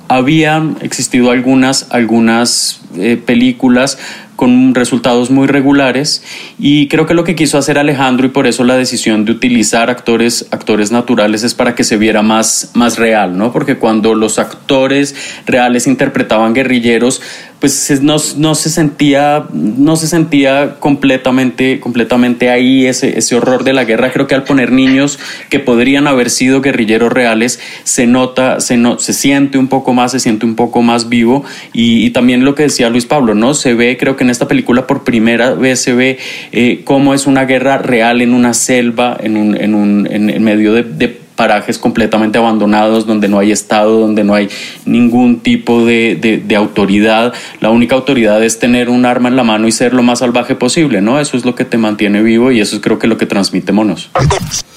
habían 0.07 0.77
existido 0.81 1.31
algunas, 1.31 1.87
algunas 1.91 2.80
eh, 2.97 3.21
películas 3.23 3.97
con 4.35 4.73
resultados 4.73 5.29
muy 5.29 5.47
regulares 5.47 6.23
y 6.57 6.87
creo 6.87 7.05
que 7.05 7.13
lo 7.13 7.23
que 7.23 7.35
quiso 7.35 7.59
hacer 7.59 7.77
Alejandro 7.77 8.25
y 8.25 8.29
por 8.29 8.47
eso 8.47 8.63
la 8.63 8.75
decisión 8.75 9.23
de 9.23 9.33
utilizar 9.33 9.91
actores, 9.91 10.47
actores 10.49 10.91
naturales 10.91 11.43
es 11.43 11.53
para 11.53 11.75
que 11.75 11.83
se 11.83 11.97
viera 11.97 12.23
más, 12.23 12.71
más 12.73 12.97
real, 12.97 13.37
¿no? 13.37 13.51
Porque 13.51 13.77
cuando 13.77 14.15
los 14.15 14.39
actores 14.39 15.15
reales 15.45 15.85
interpretaban 15.85 16.53
guerrilleros, 16.53 17.21
pues 17.61 18.01
no, 18.01 18.15
no, 18.37 18.55
se 18.55 18.71
sentía, 18.71 19.45
no 19.53 19.95
se 19.95 20.07
sentía 20.07 20.77
completamente, 20.79 21.79
completamente 21.79 22.49
ahí 22.49 22.87
ese, 22.87 23.19
ese 23.19 23.35
horror 23.35 23.63
de 23.63 23.71
la 23.71 23.85
guerra. 23.85 24.11
Creo 24.11 24.25
que 24.25 24.33
al 24.33 24.45
poner 24.45 24.71
niños 24.71 25.19
que 25.49 25.59
podrían 25.59 26.07
haber 26.07 26.31
sido 26.31 26.61
guerrilleros 26.61 27.13
reales, 27.13 27.59
se 27.83 28.07
nota, 28.07 28.59
se, 28.61 28.77
no, 28.77 28.97
se 28.97 29.13
siente 29.13 29.59
un 29.59 29.67
poco 29.67 29.93
más, 29.93 30.11
se 30.11 30.19
siente 30.19 30.47
un 30.47 30.55
poco 30.55 30.81
más 30.81 31.07
vivo 31.07 31.45
y, 31.71 32.09
también 32.09 32.43
lo 32.43 32.55
que 32.55 32.63
decía 32.63 32.89
Luis 32.89 33.05
Pablo, 33.05 33.35
¿no? 33.35 33.53
Se 33.53 33.75
ve, 33.75 33.95
creo 33.95 34.17
que 34.17 34.23
en 34.23 34.31
esta 34.31 34.47
película 34.47 34.87
por 34.87 35.03
primera 35.03 35.53
vez 35.53 35.81
se 35.81 35.93
ve 35.93 36.17
eh, 36.51 36.81
cómo 36.83 37.13
es 37.13 37.27
una 37.27 37.45
guerra 37.45 37.77
real 37.77 38.21
en 38.21 38.33
una 38.33 38.55
selva, 38.55 39.15
en, 39.21 39.37
un, 39.37 39.55
en, 39.55 39.75
un, 39.75 40.07
en, 40.11 40.43
medio 40.43 40.73
de, 40.73 40.81
de 40.81 41.20
parajes 41.41 41.79
completamente 41.79 42.37
abandonados, 42.37 43.07
donde 43.07 43.27
no 43.27 43.39
hay 43.39 43.51
Estado, 43.51 43.97
donde 43.97 44.23
no 44.23 44.35
hay 44.35 44.47
ningún 44.85 45.39
tipo 45.39 45.83
de, 45.83 46.45
autoridad. 46.55 47.33
La 47.61 47.71
única 47.71 47.95
autoridad 47.95 48.43
es 48.43 48.59
tener 48.59 48.89
un 48.89 49.07
arma 49.07 49.27
en 49.27 49.35
la 49.35 49.43
mano 49.43 49.67
y 49.67 49.71
ser 49.71 49.95
lo 49.95 50.03
más 50.03 50.19
salvaje 50.19 50.53
posible, 50.53 51.01
¿no? 51.01 51.19
Eso 51.19 51.37
es 51.37 51.43
lo 51.43 51.55
que 51.55 51.65
te 51.65 51.79
mantiene 51.79 52.21
vivo 52.21 52.51
y 52.51 52.61
eso 52.61 52.75
es 52.75 52.81
creo 52.83 52.99
que 52.99 53.07
lo 53.07 53.17
que 53.17 53.25
transmite 53.25 53.71
Monos. 53.71 54.11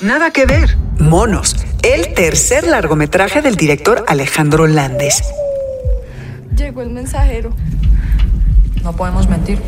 Nada 0.01 0.31
que 0.31 0.47
ver. 0.47 0.79
Monos, 0.99 1.55
el 1.83 2.15
tercer 2.15 2.67
largometraje 2.67 3.43
del 3.43 3.57
director 3.57 4.03
Alejandro 4.09 4.67
Landes. 4.67 5.23
Llegó 6.57 6.81
el 6.81 6.89
mensajero. 6.89 7.51
No 8.83 8.97
podemos 8.97 9.29
mentir. 9.29 9.59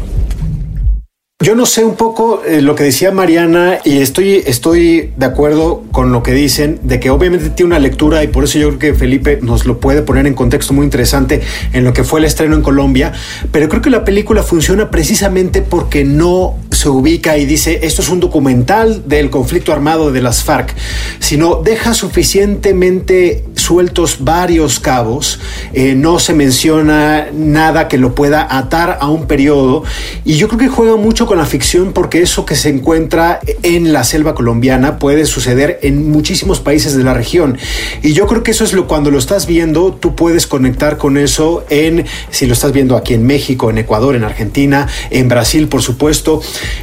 Yo 1.44 1.54
no 1.54 1.66
sé 1.66 1.84
un 1.84 1.96
poco 1.96 2.42
eh, 2.46 2.62
lo 2.62 2.74
que 2.74 2.84
decía 2.84 3.12
Mariana 3.12 3.78
y 3.84 3.98
estoy, 3.98 4.36
estoy 4.46 5.12
de 5.18 5.26
acuerdo 5.26 5.84
con 5.92 6.10
lo 6.10 6.22
que 6.22 6.32
dicen, 6.32 6.80
de 6.82 6.98
que 6.98 7.10
obviamente 7.10 7.50
tiene 7.50 7.66
una 7.66 7.78
lectura 7.78 8.24
y 8.24 8.28
por 8.28 8.44
eso 8.44 8.58
yo 8.58 8.68
creo 8.68 8.78
que 8.78 8.94
Felipe 8.94 9.40
nos 9.42 9.66
lo 9.66 9.78
puede 9.78 10.00
poner 10.00 10.26
en 10.26 10.32
contexto 10.32 10.72
muy 10.72 10.84
interesante 10.84 11.42
en 11.74 11.84
lo 11.84 11.92
que 11.92 12.04
fue 12.04 12.20
el 12.20 12.24
estreno 12.24 12.56
en 12.56 12.62
Colombia, 12.62 13.12
pero 13.52 13.68
creo 13.68 13.82
que 13.82 13.90
la 13.90 14.02
película 14.02 14.42
funciona 14.42 14.90
precisamente 14.90 15.60
porque 15.60 16.04
no 16.04 16.54
se 16.70 16.88
ubica 16.88 17.36
y 17.36 17.44
dice 17.44 17.80
esto 17.82 18.00
es 18.00 18.08
un 18.08 18.20
documental 18.20 19.06
del 19.06 19.28
conflicto 19.28 19.74
armado 19.74 20.12
de 20.12 20.22
las 20.22 20.42
FARC, 20.42 20.74
sino 21.18 21.56
deja 21.56 21.92
suficientemente 21.92 23.44
sueltos 23.56 24.18
varios 24.20 24.78
cabos, 24.78 25.40
eh, 25.72 25.94
no 25.94 26.18
se 26.18 26.34
menciona 26.34 27.26
nada 27.32 27.88
que 27.88 27.98
lo 27.98 28.14
pueda 28.14 28.56
atar 28.56 28.98
a 29.00 29.08
un 29.08 29.26
periodo. 29.26 29.82
Y 30.24 30.34
yo 30.34 30.46
creo 30.46 30.60
que 30.60 30.68
juega 30.68 30.96
mucho 30.96 31.26
con 31.26 31.35
la 31.38 31.46
ficción 31.46 31.92
porque 31.92 32.22
eso 32.22 32.44
que 32.44 32.56
se 32.56 32.68
encuentra 32.68 33.40
en 33.62 33.92
la 33.92 34.04
selva 34.04 34.34
colombiana 34.34 34.98
puede 34.98 35.26
suceder 35.26 35.78
en 35.82 36.10
muchísimos 36.10 36.60
países 36.60 36.96
de 36.96 37.04
la 37.04 37.14
región. 37.14 37.58
Y 38.02 38.12
yo 38.12 38.26
creo 38.26 38.42
que 38.42 38.50
eso 38.50 38.64
es 38.64 38.72
lo 38.72 38.86
cuando 38.86 39.10
lo 39.10 39.18
estás 39.18 39.46
viendo, 39.46 39.92
tú 39.92 40.14
puedes 40.14 40.46
conectar 40.46 40.96
con 40.96 41.16
eso 41.16 41.64
en, 41.70 42.04
si 42.30 42.46
lo 42.46 42.52
estás 42.52 42.72
viendo 42.72 42.96
aquí 42.96 43.14
en 43.14 43.26
México, 43.26 43.70
en 43.70 43.78
Ecuador, 43.78 44.16
en 44.16 44.24
Argentina, 44.24 44.88
en 45.10 45.28
Brasil, 45.28 45.68
por 45.68 45.82
supuesto. 45.82 46.40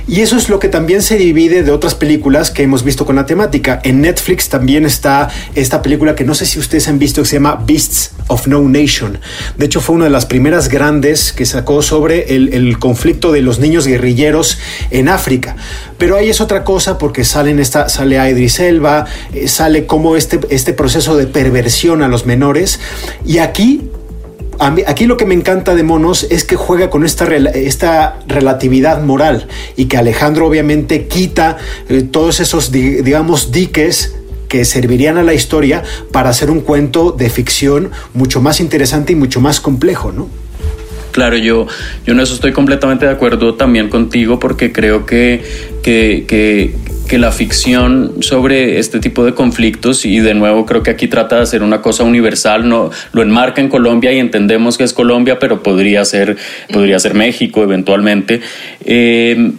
Y 0.08 0.22
eso 0.22 0.38
es 0.38 0.50
lo 0.50 0.60
que 0.60 0.70
también 0.70 1.02
se 1.02 1.18
divide 1.18 1.64
de 1.64 1.72
otras 1.72 1.96
películas 1.96 2.52
que 2.52 2.64
hemos 2.64 2.84
visto 2.84 3.06
con 3.06 3.16
la 3.16 3.26
temática. 3.26 3.80
En 3.84 4.02
Netflix 4.02 4.50
también 4.50 4.86
está 4.86 5.30
esta 5.56 5.82
película 5.82 6.16
que 6.16 6.24
no 6.24 6.36
sé 6.36 6.46
si 6.46 6.60
ustedes 6.60 6.88
han 6.88 7.00
visto 7.00 7.22
que 7.22 7.28
se 7.28 7.36
llama 7.36 7.64
Beasts 7.66 8.12
of 8.28 8.48
No 8.48 8.62
Nation. 8.62 9.20
De 9.58 9.66
hecho, 9.66 9.82
fue 9.82 9.96
una 9.96 10.06
de 10.06 10.12
las 10.12 10.26
primeras 10.26 10.70
grandes 10.70 11.34
que 11.34 11.46
sacó 11.46 11.82
sobre 11.82 12.36
el, 12.36 12.54
el 12.54 12.80
conflicto 12.80 13.32
de 13.32 13.42
los 13.42 13.60
niños 13.60 13.88
guerrilleros 13.88 14.33
en 14.92 15.10
África. 15.10 15.56
Pero 15.98 16.18
ahí 16.18 16.30
es 16.30 16.42
otra 16.42 16.64
cosa 16.64 16.98
porque 16.98 17.24
salen 17.24 17.60
esta, 17.60 17.90
sale 17.90 18.20
a 18.20 18.30
Idris 18.30 18.60
Elba, 18.60 19.06
eh, 19.34 19.48
sale 19.48 19.86
como 19.86 20.16
este, 20.16 20.40
este 20.50 20.74
proceso 20.74 21.16
de 21.16 21.28
perversión 21.28 22.02
a 22.04 22.08
los 22.08 22.26
menores. 22.26 22.80
Y 23.26 23.38
aquí 23.38 23.90
aquí 24.88 25.06
lo 25.06 25.18
que 25.18 25.26
me 25.26 25.34
encanta 25.34 25.76
de 25.76 25.84
Monos 25.84 26.24
es 26.30 26.44
que 26.44 26.56
juega 26.56 26.90
con 26.90 27.04
esta, 27.04 27.26
esta 27.36 28.20
relatividad 28.28 29.02
moral 29.02 29.48
y 29.76 29.86
que 29.86 29.98
Alejandro 29.98 30.48
obviamente 30.48 31.08
quita 31.08 31.58
eh, 31.90 32.04
todos 32.04 32.40
esos, 32.40 32.72
digamos, 32.72 33.52
diques 33.52 34.16
que 34.48 34.66
servirían 34.66 35.18
a 35.18 35.24
la 35.24 35.34
historia 35.34 35.84
para 36.12 36.30
hacer 36.30 36.52
un 36.52 36.62
cuento 36.62 37.12
de 37.12 37.30
ficción 37.30 37.92
mucho 38.14 38.42
más 38.42 38.60
interesante 38.60 39.14
y 39.14 39.16
mucho 39.16 39.42
más 39.42 39.60
complejo, 39.60 40.12
¿no? 40.12 40.30
Claro, 41.14 41.38
yo, 41.38 41.68
yo 42.08 42.14
en 42.14 42.20
eso 42.20 42.34
estoy 42.34 42.54
completamente 42.54 43.06
de 43.06 43.12
acuerdo 43.12 43.54
también 43.54 43.88
contigo 43.88 44.40
porque 44.40 44.72
creo 44.72 45.06
que, 45.06 45.44
que, 45.84 46.26
que 47.08 47.18
la 47.20 47.32
ficción 47.32 48.16
sobre 48.22 48.80
este 48.80 49.00
tipo 49.00 49.24
de 49.24 49.36
conflictos, 49.36 50.06
y 50.06 50.20
de 50.20 50.34
nuevo 50.34 50.66
creo 50.66 50.82
que 50.82 50.90
aquí 50.90 51.08
trata 51.08 51.36
de 51.36 51.44
hacer 51.44 51.62
una 51.62 51.82
cosa 51.84 52.04
universal, 52.04 52.68
no 52.68 52.90
lo 53.12 53.22
enmarca 53.22 53.62
en 53.62 53.70
Colombia 53.70 54.12
y 54.12 54.18
entendemos 54.18 54.78
que 54.80 54.86
es 54.86 54.94
Colombia, 54.94 55.38
pero 55.38 55.62
podría 55.62 56.04
ser, 56.04 56.36
podría 56.72 56.98
ser 56.98 57.14
México 57.14 57.62
eventualmente. 57.62 58.42
Eh, 58.84 59.52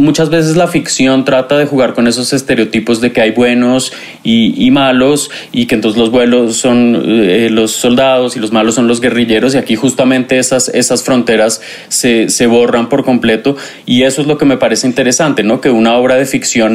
muchas 0.00 0.30
veces 0.30 0.56
la 0.56 0.66
ficción 0.66 1.24
trata 1.24 1.56
de 1.58 1.66
jugar 1.66 1.94
con 1.94 2.08
esos 2.08 2.32
estereotipos 2.32 3.00
de 3.00 3.12
que 3.12 3.20
hay 3.20 3.30
buenos 3.30 3.92
y, 4.24 4.70
malos 4.70 5.30
y 5.52 5.66
que 5.66 5.74
entonces 5.74 5.98
los 5.98 6.10
buenos 6.10 6.56
son 6.56 7.02
eh, 7.04 7.48
los 7.50 7.72
soldados 7.72 8.36
y 8.36 8.40
los 8.40 8.52
malos 8.52 8.76
son 8.76 8.86
los 8.86 9.00
guerrilleros 9.00 9.54
y 9.54 9.58
aquí 9.58 9.74
justamente 9.76 10.38
esas, 10.38 10.68
esas 10.68 11.02
fronteras 11.02 11.60
se, 11.88 12.28
se, 12.28 12.46
borran 12.46 12.88
por 12.88 13.04
completo 13.04 13.56
y 13.86 14.02
eso 14.02 14.20
es 14.20 14.26
lo 14.26 14.38
que 14.38 14.44
me 14.44 14.56
parece 14.56 14.86
interesante, 14.86 15.42
¿no? 15.42 15.60
que 15.60 15.70
una 15.70 15.96
obra 15.96 16.16
de 16.16 16.24
ficción 16.24 16.74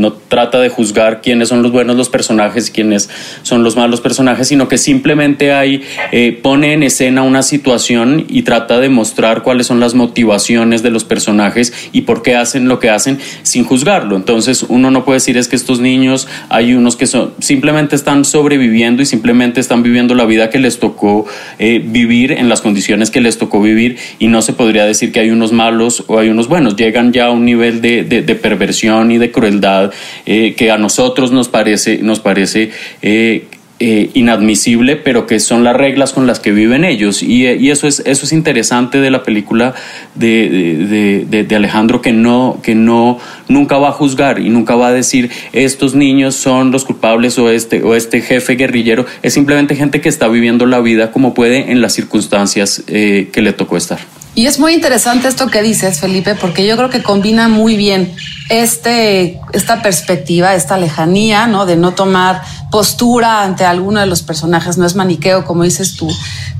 no 0.00 0.12
trata 0.12 0.60
de 0.60 0.68
juzgar 0.68 1.20
quiénes 1.22 1.48
son 1.48 1.62
los 1.62 1.72
buenos 1.72 1.96
los 1.96 2.08
personajes 2.08 2.68
y 2.68 2.72
quiénes 2.72 3.08
son 3.42 3.62
los 3.62 3.76
malos 3.76 4.00
personajes, 4.00 4.48
sino 4.48 4.68
que 4.68 4.78
simplemente 4.78 5.52
hay, 5.52 5.82
eh, 6.12 6.38
pone 6.42 6.72
en 6.72 6.82
escena 6.82 7.22
una 7.22 7.42
situación 7.42 8.26
y 8.28 8.42
trata 8.42 8.80
de 8.80 8.88
mostrar 8.88 9.42
cuáles 9.42 9.66
son 9.66 9.80
las 9.80 9.94
motivaciones 9.94 10.82
de 10.82 10.90
los 10.90 11.04
personajes 11.04 11.72
y 11.92 12.02
por 12.02 12.22
qué 12.22 12.34
hacen 12.50 12.68
lo 12.68 12.78
que 12.78 12.90
hacen 12.90 13.18
sin 13.42 13.64
juzgarlo. 13.64 14.16
Entonces 14.16 14.64
uno 14.68 14.90
no 14.90 15.04
puede 15.04 15.16
decir 15.16 15.36
es 15.36 15.48
que 15.48 15.56
estos 15.56 15.80
niños, 15.80 16.26
hay 16.48 16.74
unos 16.74 16.96
que 16.96 17.06
son, 17.06 17.32
simplemente 17.38 17.94
están 17.96 18.24
sobreviviendo 18.24 19.02
y 19.02 19.06
simplemente 19.06 19.60
están 19.60 19.82
viviendo 19.82 20.14
la 20.14 20.24
vida 20.24 20.50
que 20.50 20.58
les 20.58 20.78
tocó 20.78 21.26
eh, 21.58 21.80
vivir 21.84 22.32
en 22.32 22.48
las 22.48 22.60
condiciones 22.60 23.10
que 23.10 23.20
les 23.20 23.38
tocó 23.38 23.62
vivir 23.62 23.96
y 24.18 24.26
no 24.28 24.42
se 24.42 24.52
podría 24.52 24.84
decir 24.84 25.12
que 25.12 25.20
hay 25.20 25.30
unos 25.30 25.52
malos 25.52 26.04
o 26.08 26.18
hay 26.18 26.28
unos 26.28 26.48
buenos. 26.48 26.76
Llegan 26.76 27.12
ya 27.12 27.26
a 27.26 27.30
un 27.30 27.44
nivel 27.44 27.80
de, 27.80 28.02
de, 28.04 28.34
perversión 28.34 29.10
y 29.10 29.18
de 29.18 29.30
crueldad 29.30 29.92
eh, 30.26 30.54
que 30.56 30.70
a 30.70 30.78
nosotros 30.78 31.30
nos 31.30 31.48
parece, 31.48 31.98
nos 32.02 32.20
parece 32.20 32.70
eh, 33.02 33.46
eh, 33.82 34.10
inadmisible, 34.12 34.96
pero 34.96 35.26
que 35.26 35.40
son 35.40 35.64
las 35.64 35.74
reglas 35.74 36.12
con 36.12 36.26
las 36.26 36.38
que 36.38 36.52
viven 36.52 36.84
ellos. 36.84 37.22
Y, 37.22 37.46
y 37.46 37.70
eso, 37.70 37.88
es, 37.88 38.00
eso 38.04 38.26
es 38.26 38.32
interesante 38.32 39.00
de 39.00 39.10
la 39.10 39.22
película 39.22 39.74
de, 40.14 41.24
de, 41.26 41.44
de, 41.44 41.56
Alejandro, 41.56 42.02
que, 42.02 42.12
no, 42.12 42.60
que 42.62 42.74
no, 42.74 43.18
nunca 43.48 43.78
va 43.78 43.88
a 43.88 43.92
juzgar 43.92 44.38
y 44.38 44.50
nunca 44.50 44.76
va 44.76 44.88
a 44.88 44.92
decir 44.92 45.30
estos 45.54 45.94
niños 45.94 46.34
son 46.34 46.72
los 46.72 46.84
culpables 46.84 47.38
o 47.38 47.48
este, 47.48 47.82
o 47.82 47.94
este 47.94 48.20
jefe 48.20 48.56
guerrillero. 48.56 49.06
Es 49.22 49.32
simplemente 49.32 49.74
gente 49.74 50.02
que 50.02 50.10
está 50.10 50.28
viviendo 50.28 50.66
la 50.66 50.80
vida 50.80 51.10
como 51.10 51.32
puede 51.32 51.72
en 51.72 51.80
las 51.80 51.94
circunstancias 51.94 52.84
eh, 52.86 53.30
que 53.32 53.40
le 53.40 53.54
tocó 53.54 53.78
estar. 53.78 54.19
Y 54.34 54.46
es 54.46 54.58
muy 54.58 54.74
interesante 54.74 55.28
esto 55.28 55.48
que 55.48 55.60
dices, 55.60 56.00
Felipe, 56.00 56.34
porque 56.34 56.66
yo 56.66 56.76
creo 56.76 56.88
que 56.88 57.02
combina 57.02 57.48
muy 57.48 57.76
bien 57.76 58.14
este, 58.48 59.40
esta 59.52 59.82
perspectiva, 59.82 60.54
esta 60.54 60.76
lejanía, 60.76 61.46
¿no? 61.46 61.66
De 61.66 61.76
no 61.76 61.92
tomar 61.92 62.42
postura 62.70 63.42
ante 63.42 63.64
alguno 63.64 64.00
de 64.00 64.06
los 64.06 64.22
personajes, 64.22 64.78
no 64.78 64.86
es 64.86 64.94
maniqueo, 64.94 65.44
como 65.44 65.64
dices 65.64 65.96
tú, 65.96 66.08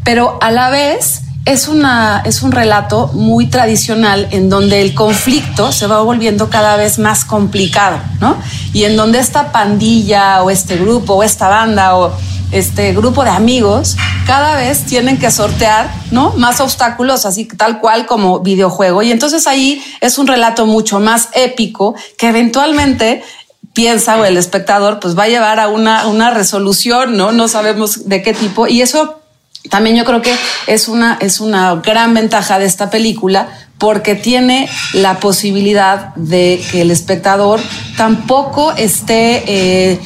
pero 0.05 0.39
a 0.41 0.51
la 0.51 0.71
vez 0.71 1.23
es, 1.45 1.69
una, 1.69 2.23
es 2.25 2.43
un 2.43 2.53
relato 2.53 3.09
muy 3.15 3.47
tradicional 3.47 4.29
en 4.31 4.51
donde 4.51 4.83
el 4.83 4.95
conflicto 4.95 5.73
se 5.73 5.87
va 5.87 6.01
volviendo 6.01 6.51
cada 6.51 6.77
vez 6.77 6.99
más 6.99 7.25
complicado, 7.25 7.99
¿no? 8.21 8.37
Y 8.73 8.85
en 8.85 8.97
donde 8.97 9.19
esta 9.19 9.53
pandilla 9.53 10.43
o 10.43 10.51
este 10.51 10.77
grupo 10.77 11.15
o 11.15 11.23
esta 11.23 11.49
banda 11.49 11.97
o 11.97 12.13
este 12.53 12.93
grupo 12.93 13.25
de 13.25 13.31
amigos 13.31 13.97
cada 14.27 14.57
vez 14.57 14.85
tienen 14.85 15.19
que 15.19 15.31
sortear, 15.31 15.93
¿no? 16.11 16.33
Más 16.33 16.61
obstáculos, 16.61 17.27
así 17.27 17.45
tal 17.45 17.81
cual 17.81 18.07
como 18.07 18.41
videojuego. 18.41 19.03
Y 19.03 19.11
entonces 19.13 19.47
ahí 19.47 19.83
es 20.01 20.19
un 20.19 20.27
relato 20.27 20.67
mucho 20.67 21.01
más 21.01 21.29
épico 21.35 21.95
que 22.19 22.29
eventualmente 22.29 23.23
piensa 23.73 24.19
o 24.19 24.25
el 24.25 24.37
espectador 24.37 25.01
pues 25.01 25.17
va 25.17 25.25
a 25.25 25.29
llevar 25.29 25.61
a 25.61 25.69
una, 25.69 26.07
una 26.07 26.31
resolución, 26.31 27.17
¿no? 27.17 27.33
No 27.33 27.49
sabemos 27.49 28.09
de 28.09 28.23
qué 28.23 28.35
tipo. 28.35 28.67
Y 28.67 28.83
eso 28.83 29.21
también 29.69 29.97
yo 29.97 30.05
creo 30.05 30.23
que 30.23 30.35
es 30.67 30.89
una, 30.89 31.19
es 31.21 31.41
una 31.41 31.75
gran 31.77 32.15
ventaja 32.15 32.59
de 32.59 32.65
esta 32.65 32.91
película 32.91 33.49
porque 33.79 34.15
tiene 34.15 34.69
la 34.93 35.21
posibilidad 35.21 36.15
de 36.15 36.63
que 36.71 36.83
el 36.83 36.91
espectador 36.91 37.61
tampoco 37.97 38.73
esté 38.73 39.43
eh, 39.47 40.01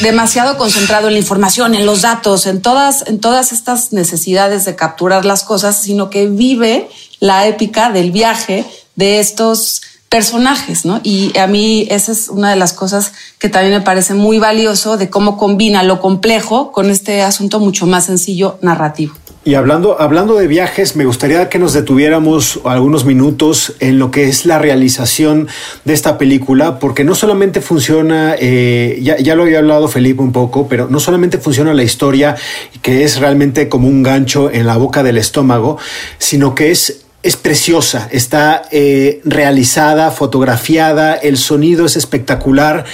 demasiado 0.00 0.56
concentrado 0.58 1.08
en 1.08 1.14
la 1.14 1.18
información, 1.20 1.74
en 1.74 1.86
los 1.86 2.02
datos, 2.02 2.46
en 2.46 2.60
todas, 2.62 3.06
en 3.06 3.20
todas 3.20 3.52
estas 3.52 3.92
necesidades 3.92 4.64
de 4.64 4.76
capturar 4.76 5.24
las 5.24 5.44
cosas, 5.44 5.80
sino 5.82 6.10
que 6.10 6.28
vive 6.28 6.88
la 7.20 7.46
épica 7.46 7.90
del 7.90 8.10
viaje 8.10 8.64
de 8.96 9.20
estos 9.20 9.82
personajes, 10.08 10.84
¿no? 10.84 11.00
Y 11.04 11.36
a 11.38 11.46
mí 11.46 11.86
esa 11.88 12.10
es 12.10 12.28
una 12.28 12.50
de 12.50 12.56
las 12.56 12.72
cosas 12.72 13.12
que 13.38 13.48
también 13.48 13.74
me 13.74 13.80
parece 13.80 14.14
muy 14.14 14.40
valioso 14.40 14.96
de 14.96 15.08
cómo 15.08 15.38
combina 15.38 15.84
lo 15.84 16.00
complejo 16.00 16.72
con 16.72 16.90
este 16.90 17.22
asunto 17.22 17.60
mucho 17.60 17.86
más 17.86 18.06
sencillo 18.06 18.58
narrativo. 18.60 19.14
Y 19.42 19.54
hablando, 19.54 19.98
hablando 19.98 20.34
de 20.34 20.46
viajes, 20.46 20.96
me 20.96 21.06
gustaría 21.06 21.48
que 21.48 21.58
nos 21.58 21.72
detuviéramos 21.72 22.60
algunos 22.64 23.06
minutos 23.06 23.74
en 23.80 23.98
lo 23.98 24.10
que 24.10 24.28
es 24.28 24.44
la 24.44 24.58
realización 24.58 25.48
de 25.86 25.94
esta 25.94 26.18
película, 26.18 26.78
porque 26.78 27.04
no 27.04 27.14
solamente 27.14 27.62
funciona, 27.62 28.34
eh, 28.38 28.98
ya, 29.00 29.16
ya, 29.16 29.34
lo 29.34 29.44
había 29.44 29.60
hablado 29.60 29.88
Felipe 29.88 30.20
un 30.20 30.32
poco, 30.32 30.68
pero 30.68 30.88
no 30.88 31.00
solamente 31.00 31.38
funciona 31.38 31.72
la 31.72 31.82
historia, 31.82 32.36
que 32.82 33.02
es 33.02 33.18
realmente 33.18 33.70
como 33.70 33.88
un 33.88 34.02
gancho 34.02 34.50
en 34.50 34.66
la 34.66 34.76
boca 34.76 35.02
del 35.02 35.16
estómago, 35.16 35.78
sino 36.18 36.54
que 36.54 36.70
es 36.70 37.06
es 37.22 37.36
preciosa, 37.36 38.08
está 38.12 38.62
eh, 38.70 39.20
realizada, 39.24 40.10
fotografiada, 40.10 41.14
el 41.14 41.36
sonido 41.36 41.84
es 41.84 41.96
espectacular. 41.96 42.86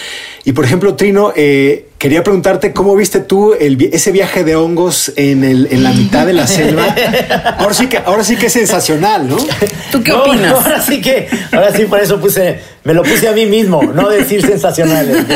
Y 0.45 0.53
por 0.53 0.65
ejemplo, 0.65 0.97
Trino, 0.97 1.33
eh, 1.37 1.86
quería 1.99 2.23
preguntarte 2.23 2.73
cómo 2.73 2.95
viste 2.95 3.21
tú 3.21 3.55
ese 3.55 4.13
viaje 4.13 4.45
de 4.45 4.55
hongos 4.55 5.13
en, 5.17 5.45
el, 5.45 5.69
en, 5.71 5.83
la 5.83 5.93
mitad 5.93 6.27
de 6.27 6.35
la 6.35 6.47
selva. 6.47 6.95
Ahora 7.59 7.75
sí 7.75 7.89
que, 7.89 7.99
ahora 7.99 8.23
sí 8.25 8.37
que 8.37 8.47
es 8.47 8.53
sensacional, 8.53 9.29
¿no? 9.29 9.37
¿Tú 9.91 10.03
qué 10.03 10.13
opinas? 10.13 10.53
ahora 10.53 10.81
sí 10.83 11.01
que, 11.01 11.29
ahora 11.53 11.73
sí 11.73 11.85
por 11.87 12.01
eso 12.01 12.21
puse, 12.21 12.61
me 12.85 12.93
lo 12.95 13.03
puse 13.03 13.29
a 13.29 13.33
mí 13.33 13.47
mismo, 13.47 13.83
no 13.83 14.09
decir 14.09 14.45
sensacional. 14.45 15.07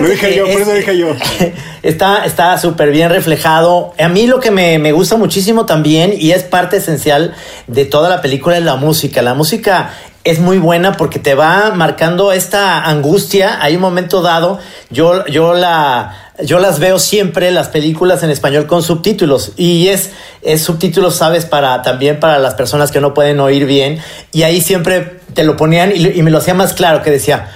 lo 0.00 0.08
dije 0.08 0.36
yo, 0.36 0.44
por 0.44 0.60
eso 0.60 0.72
dije 0.72 0.98
yo. 0.98 1.16
Está 1.82 2.58
súper 2.58 2.90
bien 2.90 3.10
reflejado. 3.10 3.94
A 3.98 4.08
mí 4.08 4.26
lo 4.26 4.38
que 4.38 4.50
me, 4.50 4.78
me 4.78 4.92
gusta 4.92 5.16
muchísimo 5.16 5.66
también, 5.66 6.12
y 6.16 6.32
es 6.32 6.42
parte 6.42 6.76
esencial 6.76 7.34
de 7.66 7.84
toda 7.84 8.08
la 8.08 8.20
película, 8.20 8.58
es 8.58 8.64
la 8.64 8.76
música. 8.76 9.22
La 9.22 9.34
música 9.34 9.90
es 10.24 10.38
muy 10.38 10.58
buena 10.58 10.92
porque 10.92 11.18
te 11.18 11.34
va 11.34 11.72
marcando 11.74 12.32
esta 12.32 12.84
angustia. 12.84 13.62
Hay 13.62 13.76
un 13.76 13.80
momento 13.80 14.22
dado, 14.22 14.58
yo, 14.90 15.26
yo 15.26 15.54
la 15.54 16.30
yo 16.44 16.58
las 16.58 16.78
veo 16.78 16.98
siempre 16.98 17.50
las 17.50 17.68
películas 17.68 18.22
en 18.22 18.30
español 18.30 18.66
con 18.66 18.82
subtítulos. 18.82 19.52
Y 19.56 19.88
es, 19.88 20.10
es 20.42 20.62
subtítulos, 20.62 21.16
sabes, 21.16 21.46
para 21.46 21.82
también 21.82 22.20
para 22.20 22.38
las 22.38 22.54
personas 22.54 22.90
que 22.90 23.00
no 23.00 23.14
pueden 23.14 23.40
oír 23.40 23.66
bien. 23.66 24.00
Y 24.32 24.42
ahí 24.42 24.60
siempre 24.60 25.20
te 25.34 25.44
lo 25.44 25.56
ponían 25.56 25.92
y, 25.94 26.22
me 26.22 26.30
lo 26.30 26.38
hacía 26.38 26.54
más 26.54 26.72
claro 26.72 27.02
que 27.02 27.10
decía 27.10 27.50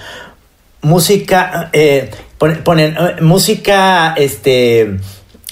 música, 0.81 1.69
eh, 1.73 2.11
ponen, 2.37 2.95
eh, 2.97 3.21
música, 3.21 4.13
este 4.17 4.97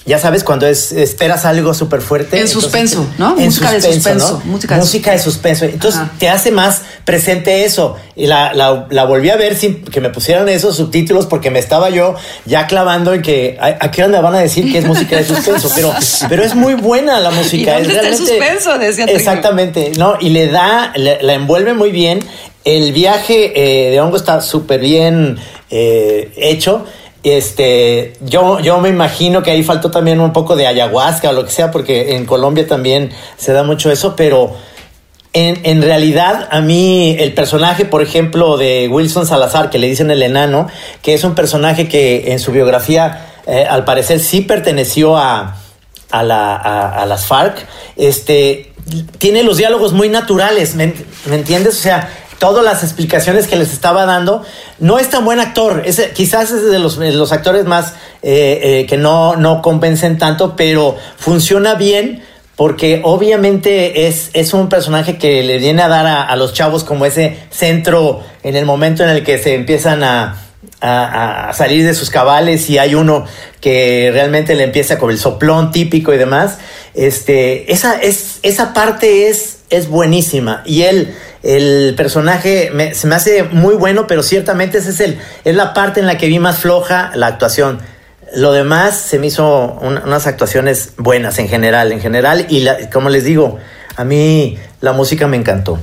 ya 0.06 0.18
sabes, 0.18 0.44
cuando 0.44 0.66
es, 0.66 0.92
esperas 0.92 1.46
algo 1.46 1.72
súper 1.72 2.02
fuerte. 2.02 2.38
En 2.38 2.46
suspenso, 2.46 3.06
¿no? 3.16 3.36
música 3.36 3.72
de 3.72 3.80
suspenso. 3.80 4.42
Música, 4.44 4.76
de, 5.12 5.18
suspenso. 5.18 5.64
Entonces 5.64 6.02
te 6.18 6.28
hace 6.28 6.50
más 6.50 6.82
presente 7.06 7.64
eso. 7.64 7.96
Y 8.14 8.26
la, 8.26 8.52
la, 8.52 9.04
volví 9.04 9.30
a 9.30 9.36
ver 9.36 9.56
sin 9.56 9.82
que 9.82 10.02
me 10.02 10.10
pusieran 10.10 10.46
esos 10.50 10.76
subtítulos 10.76 11.24
porque 11.24 11.50
me 11.50 11.58
estaba 11.58 11.88
yo 11.88 12.16
ya 12.44 12.66
clavando 12.66 13.14
en 13.14 13.22
que 13.22 13.56
aquí 13.58 14.02
me 14.02 14.20
van 14.20 14.34
a 14.34 14.40
decir 14.40 14.70
que 14.70 14.78
es 14.78 14.84
música 14.84 15.16
de 15.16 15.24
suspenso. 15.24 15.70
Pero, 15.74 15.94
pero 16.28 16.44
es 16.44 16.54
muy 16.54 16.74
buena 16.74 17.18
la 17.20 17.30
música. 17.30 17.78
es 17.78 17.88
realmente, 17.88 18.18
suspenso, 18.18 18.78
decía 18.78 19.06
Exactamente, 19.06 19.92
¿no? 19.96 20.18
Y 20.20 20.30
le 20.30 20.48
da, 20.48 20.92
la 20.96 21.32
envuelve 21.32 21.72
muy 21.72 21.92
bien. 21.92 22.22
El 22.64 22.92
viaje 22.92 23.52
eh, 23.54 23.90
de 23.90 24.00
hongo 24.00 24.16
está 24.16 24.40
súper 24.40 24.80
bien 24.80 25.38
eh, 25.70 26.32
hecho 26.36 26.84
este, 27.24 28.12
yo, 28.20 28.60
yo 28.60 28.78
me 28.80 28.90
imagino 28.90 29.42
que 29.42 29.50
ahí 29.50 29.62
faltó 29.62 29.90
también 29.90 30.20
un 30.20 30.32
poco 30.32 30.56
de 30.56 30.66
ayahuasca 30.66 31.30
o 31.30 31.32
lo 31.32 31.44
que 31.46 31.50
sea, 31.50 31.70
porque 31.70 32.16
en 32.16 32.26
Colombia 32.26 32.66
también 32.66 33.10
se 33.38 33.52
da 33.52 33.62
mucho 33.62 33.90
eso, 33.90 34.14
pero 34.14 34.54
en, 35.32 35.58
en, 35.64 35.82
realidad 35.82 36.46
a 36.50 36.60
mí 36.60 37.16
el 37.18 37.32
personaje, 37.32 37.86
por 37.86 38.02
ejemplo, 38.02 38.58
de 38.58 38.88
Wilson 38.88 39.26
Salazar, 39.26 39.70
que 39.70 39.78
le 39.78 39.88
dicen 39.88 40.10
el 40.10 40.22
enano, 40.22 40.68
que 41.02 41.14
es 41.14 41.24
un 41.24 41.34
personaje 41.34 41.88
que 41.88 42.32
en 42.32 42.38
su 42.38 42.52
biografía 42.52 43.32
eh, 43.46 43.66
al 43.68 43.84
parecer 43.84 44.20
sí 44.20 44.42
perteneció 44.42 45.16
a, 45.16 45.56
a, 46.10 46.22
la, 46.22 46.56
a, 46.56 47.06
las 47.06 47.26
FARC, 47.26 47.66
este, 47.96 48.72
tiene 49.18 49.42
los 49.42 49.56
diálogos 49.56 49.92
muy 49.92 50.08
naturales, 50.08 50.74
¿me, 50.74 50.92
¿me 51.26 51.36
entiendes? 51.36 51.78
O 51.78 51.80
sea, 51.80 52.08
todas 52.38 52.64
las 52.64 52.82
explicaciones 52.82 53.46
que 53.46 53.56
les 53.56 53.72
estaba 53.72 54.06
dando. 54.06 54.42
No 54.78 54.98
es 54.98 55.10
tan 55.10 55.24
buen 55.24 55.40
actor, 55.40 55.82
es, 55.84 56.00
quizás 56.14 56.50
es 56.50 56.70
de 56.70 56.78
los, 56.78 57.32
actores 57.32 57.64
más 57.64 57.94
eh, 58.22 58.60
eh, 58.62 58.86
que 58.86 58.96
no, 58.96 59.36
no 59.36 59.62
convencen 59.62 60.18
tanto, 60.18 60.56
pero 60.56 60.96
funciona 61.16 61.74
bien 61.74 62.22
porque 62.56 63.00
obviamente 63.02 64.06
es, 64.06 64.30
es 64.32 64.54
un 64.54 64.68
personaje 64.68 65.18
que 65.18 65.42
le 65.42 65.58
viene 65.58 65.82
a 65.82 65.88
dar 65.88 66.06
a, 66.06 66.22
a 66.22 66.36
los 66.36 66.52
chavos 66.52 66.84
como 66.84 67.04
ese 67.04 67.36
centro 67.50 68.22
en 68.42 68.54
el 68.54 68.64
momento 68.64 69.02
en 69.02 69.10
el 69.10 69.24
que 69.24 69.38
se 69.38 69.54
empiezan 69.54 70.04
a, 70.04 70.36
a, 70.80 71.48
a, 71.48 71.52
salir 71.52 71.84
de 71.84 71.94
sus 71.94 72.10
cabales 72.10 72.68
y 72.70 72.78
hay 72.78 72.94
uno 72.94 73.24
que 73.60 74.10
realmente 74.12 74.54
le 74.54 74.64
empieza 74.64 74.98
con 74.98 75.10
el 75.10 75.18
soplón 75.18 75.72
típico 75.72 76.12
y 76.12 76.18
demás. 76.18 76.58
Este, 76.94 77.72
esa, 77.72 78.00
es, 78.00 78.38
esa 78.42 78.72
parte 78.72 79.28
es, 79.28 79.58
es 79.70 79.88
buenísima 79.88 80.62
y 80.64 80.82
él, 80.82 81.14
el 81.44 81.94
personaje 81.94 82.70
me, 82.72 82.94
se 82.94 83.06
me 83.06 83.14
hace 83.14 83.42
muy 83.44 83.74
bueno, 83.74 84.06
pero 84.06 84.22
ciertamente 84.22 84.78
esa 84.78 84.90
es, 84.90 85.00
el, 85.00 85.20
es 85.44 85.54
la 85.54 85.74
parte 85.74 86.00
en 86.00 86.06
la 86.06 86.16
que 86.16 86.26
vi 86.26 86.38
más 86.38 86.58
floja 86.58 87.12
la 87.14 87.26
actuación. 87.26 87.80
Lo 88.34 88.52
demás 88.52 88.96
se 88.96 89.18
me 89.18 89.26
hizo 89.26 89.78
un, 89.80 89.98
unas 89.98 90.26
actuaciones 90.26 90.94
buenas 90.96 91.38
en 91.38 91.48
general, 91.48 91.92
en 91.92 92.00
general, 92.00 92.46
y 92.48 92.60
la, 92.60 92.90
como 92.90 93.10
les 93.10 93.24
digo, 93.24 93.58
a 93.96 94.04
mí 94.04 94.58
la 94.80 94.92
música 94.92 95.28
me 95.28 95.36
encantó. 95.36 95.78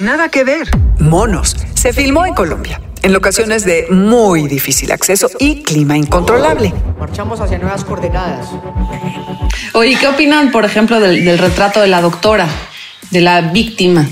Nada 0.00 0.28
que 0.28 0.44
ver. 0.44 0.68
Monos. 0.98 1.56
Se 1.74 1.92
filmó 1.92 2.26
en 2.26 2.34
Colombia, 2.34 2.80
en 3.02 3.12
locaciones 3.12 3.64
de 3.64 3.86
muy 3.90 4.48
difícil 4.48 4.90
acceso 4.90 5.30
y 5.38 5.62
clima 5.62 5.96
incontrolable. 5.96 6.74
Marchamos 6.98 7.40
hacia 7.40 7.58
nuevas 7.58 7.84
coordenadas. 7.84 8.48
Oye, 9.72 9.96
¿qué 9.98 10.08
opinan, 10.08 10.50
por 10.50 10.64
ejemplo, 10.64 10.98
del, 10.98 11.24
del 11.24 11.38
retrato 11.38 11.80
de 11.80 11.86
la 11.86 12.02
doctora, 12.02 12.48
de 13.10 13.20
la 13.20 13.40
víctima? 13.40 14.06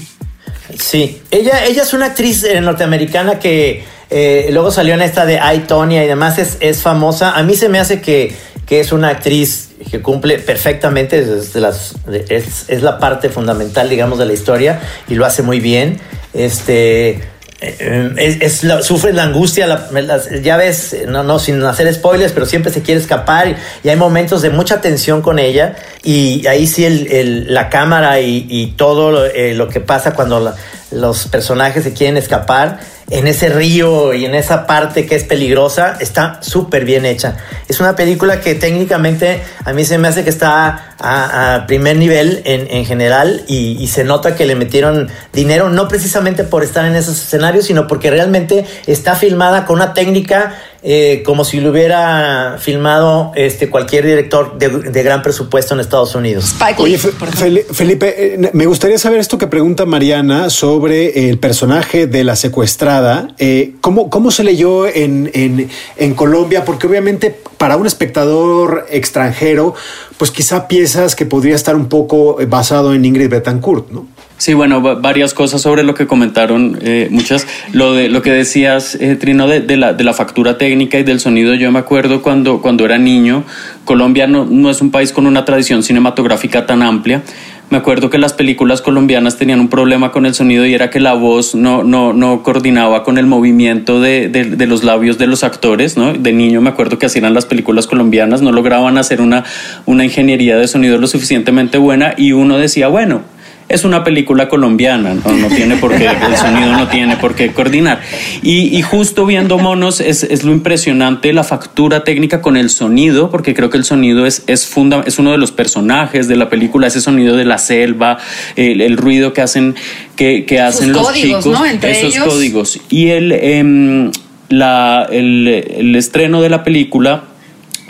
Sí, 0.77 1.23
ella, 1.31 1.65
ella 1.65 1.83
es 1.83 1.93
una 1.93 2.07
actriz 2.07 2.45
eh, 2.45 2.61
norteamericana 2.61 3.39
que 3.39 3.85
eh, 4.11 4.49
luego 4.53 4.71
salió 4.71 4.95
en 4.95 5.03
esta 5.03 5.27
de 5.27 5.35
I, 5.37 5.61
Tonya 5.61 6.05
y 6.05 6.07
demás, 6.07 6.39
es, 6.39 6.57
es 6.61 6.83
famosa. 6.83 7.37
A 7.37 7.43
mí 7.43 7.55
se 7.55 7.69
me 7.69 7.79
hace 7.79 8.01
que, 8.01 8.35
que 8.67 8.81
es 8.81 8.93
una 8.93 9.09
actriz 9.09 9.71
que 9.91 10.01
cumple 10.01 10.39
perfectamente, 10.39 11.19
es, 11.19 11.55
las, 11.55 11.95
es, 12.29 12.65
es, 12.69 12.83
la 12.83 12.99
parte 12.99 13.29
fundamental, 13.29 13.89
digamos, 13.89 14.19
de 14.19 14.27
la 14.27 14.33
historia 14.33 14.81
y 15.09 15.15
lo 15.15 15.25
hace 15.25 15.43
muy 15.43 15.61
bien. 15.61 16.01
Este, 16.35 17.23
es 17.61 18.63
la, 18.63 18.83
sufre 18.83 19.13
la 19.13 19.25
angustia, 19.25 19.67
la, 19.67 19.89
la, 19.91 20.21
ya 20.41 20.57
ves, 20.57 20.97
no, 21.09 21.25
no, 21.25 21.41
sin 21.41 21.63
hacer 21.65 21.93
spoilers, 21.93 22.33
pero 22.33 22.47
siempre 22.47 22.73
se 22.73 22.83
quiere 22.83 23.01
escapar 23.01 23.57
y, 23.83 23.89
hay 23.89 23.97
momentos 23.97 24.43
de 24.43 24.51
mucha 24.51 24.81
tensión 24.81 25.23
con 25.23 25.41
ella 25.41 25.75
y 26.05 26.47
ahí 26.47 26.69
sí 26.69 26.85
el, 26.85 27.53
la 27.53 27.69
cámara 27.69 28.21
y, 28.21 28.47
y 28.49 28.69
todo 28.77 29.11
lo, 29.11 29.25
eh, 29.25 29.55
lo, 29.55 29.69
que 29.69 29.81
pasa 29.81 30.15
cuando 30.15 30.55
los 30.93 31.27
personajes 31.27 31.83
se 31.83 31.93
quieren 31.93 32.17
escapar 32.17 32.79
en 33.11 33.27
ese 33.27 33.49
río 33.49 34.13
y 34.13 34.25
en 34.25 34.35
esa 34.35 34.67
parte 34.67 35.07
que 35.07 35.15
es 35.15 35.25
peligrosa, 35.25 35.97
está 36.01 36.43
súper 36.43 36.85
bien 36.85 37.07
hecha. 37.07 37.37
Es 37.69 37.81
una 37.81 37.97
película 37.97 38.41
que 38.41 38.55
técnicamente 38.55 39.43
a 39.65 39.73
mí 39.73 39.85
se 39.85 39.99
me 39.99 40.09
hace 40.09 40.25
que 40.25 40.31
está 40.31 40.95
a, 41.01 41.65
primer 41.67 41.97
nivel 41.97 42.43
en, 42.45 42.67
en 42.71 42.85
general 42.85 43.45
y, 43.47 43.87
se 43.89 44.05
nota 44.05 44.37
que 44.37 44.45
le 44.45 44.55
metieron 44.55 45.09
dinero, 45.33 45.71
no 45.71 45.89
precisamente 45.89 46.45
por 46.45 46.63
estar 46.63 46.85
en 46.85 46.95
esos 46.95 47.17
escenarios, 47.17 47.65
sino 47.65 47.87
porque 47.87 48.11
realmente 48.11 48.67
está 48.87 49.15
filmada 49.15 49.65
con 49.65 49.77
una 49.77 49.95
técnica 49.95 50.55
eh, 50.83 51.23
como 51.25 51.45
si 51.45 51.61
lo 51.61 51.71
hubiera 51.71 52.57
filmado 52.59 53.33
este, 53.35 53.69
cualquier 53.69 54.07
director 54.07 54.59
de, 54.59 54.69
de 54.69 55.03
gran 55.03 55.23
presupuesto 55.23 55.75
en 55.75 55.81
Estados 55.81 56.15
Unidos. 56.15 56.55
Oye, 56.79 56.99
Felipe, 56.99 58.35
eh, 58.35 58.51
me 58.53 58.67
gustaría 58.67 58.99
saber 58.99 59.19
esto 59.19 59.39
que 59.39 59.47
pregunta 59.47 59.87
Mariana 59.87 60.51
sobre 60.51 61.29
el 61.29 61.39
personaje 61.39 62.07
de 62.07 62.25
la 62.25 62.37
secuestrada. 62.37 63.29
Eh, 63.39 63.75
¿cómo, 63.81 64.11
¿Cómo 64.11 64.31
se 64.31 64.45
leyó 64.45 64.87
en, 64.87 65.31
en, 65.35 65.69
en 65.97 66.15
Colombia? 66.15 66.65
Porque 66.65 66.87
obviamente 66.87 67.35
para 67.57 67.77
un 67.77 67.87
espectador 67.87 68.87
extranjero, 68.91 69.75
pues 70.17 70.31
quizá 70.31 70.69
piensas 70.69 71.17
que 71.17 71.27
podría 71.27 71.57
estar 71.57 71.75
un 71.75 71.89
poco 71.89 72.39
basado 72.49 72.95
en 72.95 73.05
Ingrid 73.05 73.29
Betancourt, 73.29 73.91
¿no? 73.91 74.07
Sí, 74.39 74.55
bueno, 74.55 74.81
varias 74.81 75.35
cosas 75.35 75.61
sobre 75.63 75.83
lo 75.83 75.95
que 75.95 76.07
comentaron, 76.07 76.79
eh, 76.81 77.09
muchas. 77.11 77.45
Lo 77.73 77.95
de 77.95 78.09
lo 78.09 78.23
que 78.23 78.31
decías, 78.31 78.95
eh, 78.95 79.17
Trino, 79.17 79.49
de, 79.49 79.61
de, 79.61 79.77
la, 79.77 79.95
de 79.95 80.05
la 80.05 80.13
factura 80.15 80.57
técnica 80.57 80.97
y 80.97 81.03
del 81.03 81.19
sonido. 81.19 81.55
Yo 81.55 81.73
me 81.73 81.81
acuerdo 81.81 82.23
cuando, 82.23 82.63
cuando 82.63 82.85
era 82.85 82.99
niño, 82.99 83.43
Colombia 83.85 84.29
no, 84.29 84.45
no 84.45 84.71
es 84.71 84.81
un 84.81 84.93
país 84.93 85.13
con 85.13 85.27
una 85.27 85.45
tradición 85.45 85.83
cinematográfica 85.83 86.67
tan 86.67 86.83
amplia. 86.83 87.23
Me 87.71 87.79
acuerdo 87.79 88.11
que 88.11 88.17
las 88.17 88.33
películas 88.33 88.81
colombianas 88.81 89.37
tenían 89.37 89.59
un 89.59 89.69
problema 89.69 90.13
con 90.13 90.25
el 90.25 90.35
sonido 90.35 90.65
y 90.65 90.73
era 90.73 90.89
que 90.89 91.01
la 91.01 91.15
voz 91.15 91.57
no, 91.57 91.83
no, 91.83 92.13
no 92.13 92.45
coordinaba 92.45 93.03
con 93.03 93.19
el 93.19 93.27
movimiento 93.27 94.01
de, 94.01 94.29
de, 94.29 94.45
de, 94.45 94.67
los 94.67 94.85
labios 94.85 95.19
de 95.19 95.27
los 95.27 95.43
actores. 95.43 95.97
¿no? 95.97 96.15
De 96.15 96.33
niño 96.33 96.61
me 96.61 96.71
acuerdo 96.71 96.99
que 96.99 97.07
hacían 97.07 97.35
las 97.35 97.45
películas 97.45 97.89
colombianas, 97.89 98.41
no 98.41 98.53
lograban 98.53 98.99
hacer 98.99 99.21
una, 99.21 99.45
una 99.85 100.05
ingeniería 100.05 100.57
de 100.57 100.69
sonido 100.69 100.97
lo 100.97 101.09
suficientemente 101.09 101.77
buena 101.77 102.15
y 102.17 102.33
uno 102.33 102.57
decía, 102.57 102.89
bueno, 102.89 103.23
es 103.69 103.85
una 103.85 104.03
película 104.03 104.49
colombiana, 104.49 105.15
no, 105.15 105.33
no 105.33 105.49
tiene 105.49 105.77
por 105.77 105.95
qué, 105.97 106.07
el 106.07 106.37
sonido 106.37 106.73
no 106.73 106.89
tiene 106.89 107.17
por 107.17 107.35
qué 107.35 107.53
coordinar. 107.53 108.01
Y, 108.43 108.77
y 108.77 108.83
justo 108.83 109.27
viendo 109.27 109.59
monos 109.59 110.01
es, 110.01 110.23
es, 110.23 110.43
lo 110.45 110.53
impresionante 110.53 111.33
la 111.33 111.45
factura 111.45 112.03
técnica 112.03 112.41
con 112.41 112.57
el 112.57 112.71
sonido, 112.71 113.31
porque 113.31 113.55
creo 113.55 113.69
que 113.69 113.77
el 113.77 113.85
sonido 113.85 114.25
es, 114.25 114.43
es, 114.47 114.67
funda, 114.67 115.03
es 115.07 115.19
uno 115.19 115.33
de 115.33 115.39
los 115.39 115.53
personajes 115.53 116.29
de 116.29 116.37
la 116.37 116.49
película, 116.49 116.87
ese 116.87 117.03
sonido 117.03 117.37
de 117.37 117.45
la 117.45 117.59
selva, 117.59 118.19
el, 118.57 118.81
el 118.81 118.97
ruido 118.97 119.35
que 119.35 119.43
hacen, 119.43 119.75
que, 120.17 120.47
que 120.47 120.61
hacen 120.61 120.93
los 120.93 121.07
códigos, 121.07 121.45
chicos, 121.45 121.61
¿no? 121.61 121.67
Entre 121.67 121.91
esos 121.91 122.15
ellos. 122.15 122.27
códigos. 122.27 122.81
Y 122.89 123.09
el, 123.09 123.33
eh, 123.33 124.11
la, 124.49 125.07
el, 125.11 125.47
el 125.47 125.95
estreno 125.95 126.41
de 126.41 126.49
la 126.49 126.65
película 126.65 127.25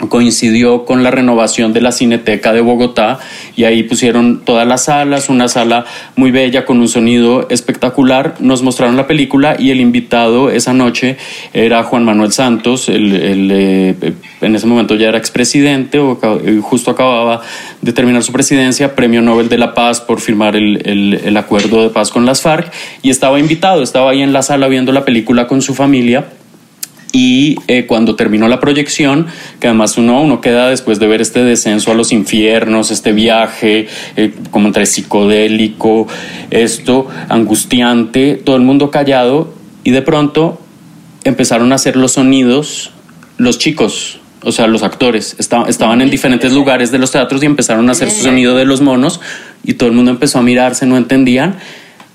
coincidió 0.07 0.85
con 0.85 1.03
la 1.03 1.11
renovación 1.11 1.73
de 1.73 1.81
la 1.81 1.91
Cineteca 1.91 2.53
de 2.53 2.61
Bogotá 2.61 3.19
y 3.55 3.65
ahí 3.65 3.83
pusieron 3.83 4.41
todas 4.45 4.67
las 4.67 4.85
salas, 4.85 5.29
una 5.29 5.47
sala 5.47 5.85
muy 6.15 6.31
bella 6.31 6.65
con 6.65 6.79
un 6.79 6.87
sonido 6.87 7.47
espectacular. 7.49 8.35
Nos 8.39 8.63
mostraron 8.63 8.95
la 8.95 9.07
película 9.07 9.55
y 9.59 9.71
el 9.71 9.81
invitado 9.81 10.49
esa 10.49 10.73
noche 10.73 11.17
era 11.53 11.83
Juan 11.83 12.05
Manuel 12.05 12.31
Santos, 12.31 12.87
el, 12.87 13.13
el, 13.13 13.51
eh, 13.51 14.13
en 14.41 14.55
ese 14.55 14.67
momento 14.67 14.95
ya 14.95 15.09
era 15.09 15.17
expresidente 15.17 15.99
o 15.99 16.19
justo 16.61 16.91
acababa 16.91 17.41
de 17.81 17.91
terminar 17.91 18.23
su 18.23 18.31
presidencia, 18.31 18.95
Premio 18.95 19.21
Nobel 19.21 19.49
de 19.49 19.57
la 19.57 19.73
Paz 19.73 19.99
por 19.99 20.21
firmar 20.21 20.55
el, 20.55 20.79
el 21.23 21.37
acuerdo 21.37 21.83
de 21.83 21.89
paz 21.89 22.09
con 22.11 22.25
las 22.25 22.41
FARC 22.41 22.71
y 23.01 23.09
estaba 23.09 23.39
invitado, 23.39 23.83
estaba 23.83 24.11
ahí 24.11 24.21
en 24.21 24.33
la 24.33 24.41
sala 24.41 24.67
viendo 24.67 24.91
la 24.91 25.03
película 25.03 25.47
con 25.47 25.61
su 25.61 25.73
familia 25.73 26.25
y 27.11 27.55
eh, 27.67 27.85
cuando 27.87 28.15
terminó 28.15 28.47
la 28.47 28.59
proyección, 28.59 29.27
que 29.59 29.67
además 29.67 29.97
uno, 29.97 30.21
uno 30.21 30.41
queda 30.41 30.69
después 30.69 30.99
de 30.99 31.07
ver 31.07 31.21
este 31.21 31.43
descenso 31.43 31.91
a 31.91 31.95
los 31.95 32.11
infiernos, 32.11 32.91
este 32.91 33.13
viaje 33.13 33.87
eh, 34.15 34.33
como 34.51 34.67
entre 34.67 34.85
psicodélico, 34.85 36.07
esto 36.51 37.07
angustiante, 37.29 38.35
todo 38.35 38.55
el 38.55 38.61
mundo 38.61 38.91
callado 38.91 39.53
y 39.83 39.91
de 39.91 40.01
pronto 40.01 40.61
empezaron 41.23 41.71
a 41.71 41.75
hacer 41.75 41.95
los 41.95 42.13
sonidos 42.13 42.91
los 43.39 43.57
chicos, 43.57 44.19
o 44.43 44.51
sea, 44.51 44.67
los 44.67 44.83
actores 44.83 45.35
estaban, 45.39 45.67
estaban 45.67 46.01
en 46.01 46.09
diferentes 46.09 46.53
lugares 46.53 46.91
de 46.91 46.99
los 46.99 47.11
teatros 47.11 47.41
y 47.41 47.47
empezaron 47.47 47.89
a 47.89 47.93
hacer 47.93 48.11
su 48.11 48.23
sonido 48.23 48.55
de 48.55 48.65
los 48.65 48.81
monos 48.81 49.19
y 49.63 49.73
todo 49.73 49.89
el 49.89 49.95
mundo 49.95 50.11
empezó 50.11 50.39
a 50.39 50.41
mirarse, 50.43 50.85
no 50.85 50.97
entendían. 50.97 51.55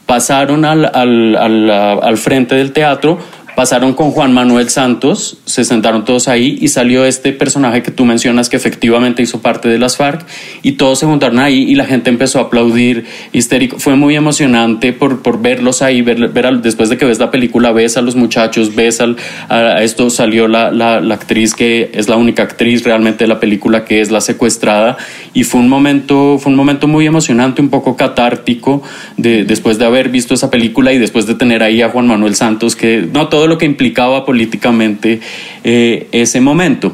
Pasaron 0.07 0.67
al, 0.67 0.85
al, 0.95 1.71
al 1.71 2.17
frente 2.19 2.55
del 2.55 2.73
teatro, 2.73 3.19
pasaron 3.55 3.95
con 3.95 4.11
Juan 4.11 4.33
Manuel 4.33 4.69
Santos, 4.69 5.39
se 5.45 5.65
sentaron 5.65 6.05
todos 6.05 6.29
ahí 6.29 6.59
y 6.61 6.69
salió 6.69 7.05
este 7.05 7.33
personaje 7.33 7.83
que 7.83 7.91
tú 7.91 8.05
mencionas 8.05 8.49
que 8.49 8.57
efectivamente 8.57 9.23
hizo 9.23 9.41
parte 9.41 9.69
de 9.69 9.79
las 9.79 9.97
FARC 9.97 10.27
y 10.63 10.73
todos 10.73 10.99
se 10.99 11.07
juntaron 11.07 11.39
ahí 11.39 11.63
y 11.63 11.75
la 11.75 11.85
gente 11.85 12.11
empezó 12.11 12.39
a 12.39 12.43
aplaudir 12.43 13.05
histérico. 13.33 13.79
Fue 13.79 13.97
muy 13.97 14.17
emocionante 14.17 14.93
por, 14.93 15.23
por 15.23 15.41
verlos 15.41 15.83
ahí, 15.83 16.03
ver, 16.03 16.29
ver 16.29 16.61
después 16.61 16.89
de 16.89 16.97
que 16.97 17.05
ves 17.05 17.19
la 17.19 17.31
película, 17.31 17.73
ves 17.73 17.97
a 17.97 18.03
los 18.03 18.17
muchachos, 18.17 18.75
ves 18.75 19.01
al, 19.01 19.17
a 19.49 19.83
esto 19.83 20.11
salió 20.11 20.49
la, 20.49 20.71
la, 20.71 21.01
la, 21.01 21.15
actriz 21.15 21.55
que 21.55 21.91
es 21.95 22.09
la 22.09 22.17
única 22.17 22.43
actriz 22.43 22.85
realmente 22.85 23.25
de 23.25 23.29
la 23.29 23.41
película 23.41 23.85
que 23.85 24.01
es 24.01 24.11
la 24.11 24.21
secuestrada 24.21 24.97
y 25.33 25.45
fue 25.45 25.61
un 25.61 25.69
momento, 25.69 26.39
fue 26.39 26.51
un 26.51 26.57
momento 26.57 26.89
muy 26.89 27.07
emocionante, 27.07 27.63
un 27.63 27.69
poco 27.69 27.97
catártico 27.97 28.83
de, 29.17 29.45
después 29.45 29.79
de 29.79 29.85
haber 29.85 30.09
visto 30.09 30.35
esa 30.35 30.51
película 30.51 30.93
y 30.93 30.99
después 30.99 31.27
de 31.27 31.35
tener 31.35 31.63
ahí 31.63 31.83
a 31.83 31.89
Juan 31.89 32.07
Manuel 32.07 32.35
Santos 32.35 32.77
que 32.77 33.09
no 33.13 33.29
todo 33.29 33.44
lo 33.47 33.59
que 33.59 33.67
implicaba 33.67 34.25
políticamente 34.25 35.21
eh, 35.63 36.09
ese 36.13 36.41
momento. 36.41 36.93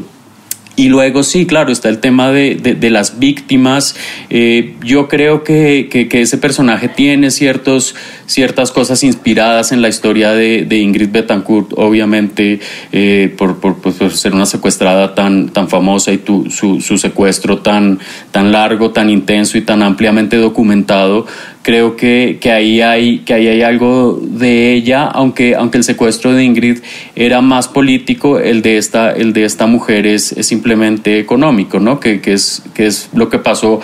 Y 0.81 0.89
luego 0.89 1.25
sí, 1.25 1.45
claro, 1.45 1.73
está 1.73 1.91
el 1.91 1.99
tema 1.99 2.33
de, 2.33 2.55
de, 2.55 2.91
las 2.91 3.19
víctimas. 3.19 3.97
Eh, 4.31 4.77
yo 4.83 5.09
creo 5.09 5.45
que, 5.45 5.89
que, 5.91 6.23
ese 6.23 6.39
personaje 6.39 6.89
tiene 6.89 7.31
ciertos, 7.31 7.95
ciertas 8.31 8.71
cosas 8.71 9.03
inspiradas 9.03 9.73
en 9.73 9.83
la 9.83 9.89
historia 9.89 10.33
de, 10.33 10.65
de 10.65 10.79
Ingrid 10.79 11.11
Betancourt, 11.11 11.73
obviamente 11.77 12.61
eh, 12.93 13.35
por, 13.37 13.59
por, 13.59 13.79
por, 13.79 13.93
ser 14.13 14.35
una 14.35 14.47
secuestrada 14.47 15.15
tan, 15.15 15.49
tan 15.49 15.69
famosa 15.69 16.13
y 16.13 16.19
tu, 16.19 16.49
su, 16.49 16.81
su, 16.81 16.97
secuestro 16.97 17.59
tan, 17.59 17.99
tan 18.31 18.53
largo, 18.53 18.91
tan 18.93 19.11
intenso 19.11 19.59
y 19.59 19.63
tan 19.63 19.83
ampliamente 19.83 20.37
documentado. 20.37 21.27
Creo 21.63 21.97
que, 21.97 22.39
que, 22.41 22.53
ahí 22.53 22.81
hay, 22.81 23.19
que 23.19 23.35
ahí 23.35 23.49
hay 23.49 23.63
algo 23.63 24.19
de 24.23 24.73
ella, 24.73 25.07
aunque, 25.07 25.57
aunque 25.57 25.77
el 25.77 25.85
secuestro 25.85 26.33
de 26.33 26.45
Ingrid 26.45 26.79
era 27.17 27.43
más 27.43 27.69
político, 27.69 28.39
el 28.39 28.63
de 28.63 28.79
esta, 28.79 29.11
el 29.11 29.35
de 29.35 29.45
esta 29.45 29.67
mujer 29.67 30.07
es, 30.07 30.33
es 30.33 30.47
simplemente 30.47 31.19
económico, 31.19 31.79
¿no? 31.79 32.01
Que, 32.01 32.21
que, 32.21 32.33
es, 32.33 32.63
que 32.75 32.87
es 32.87 33.11
lo 33.13 33.29
que 33.29 33.39
pasó 33.39 33.81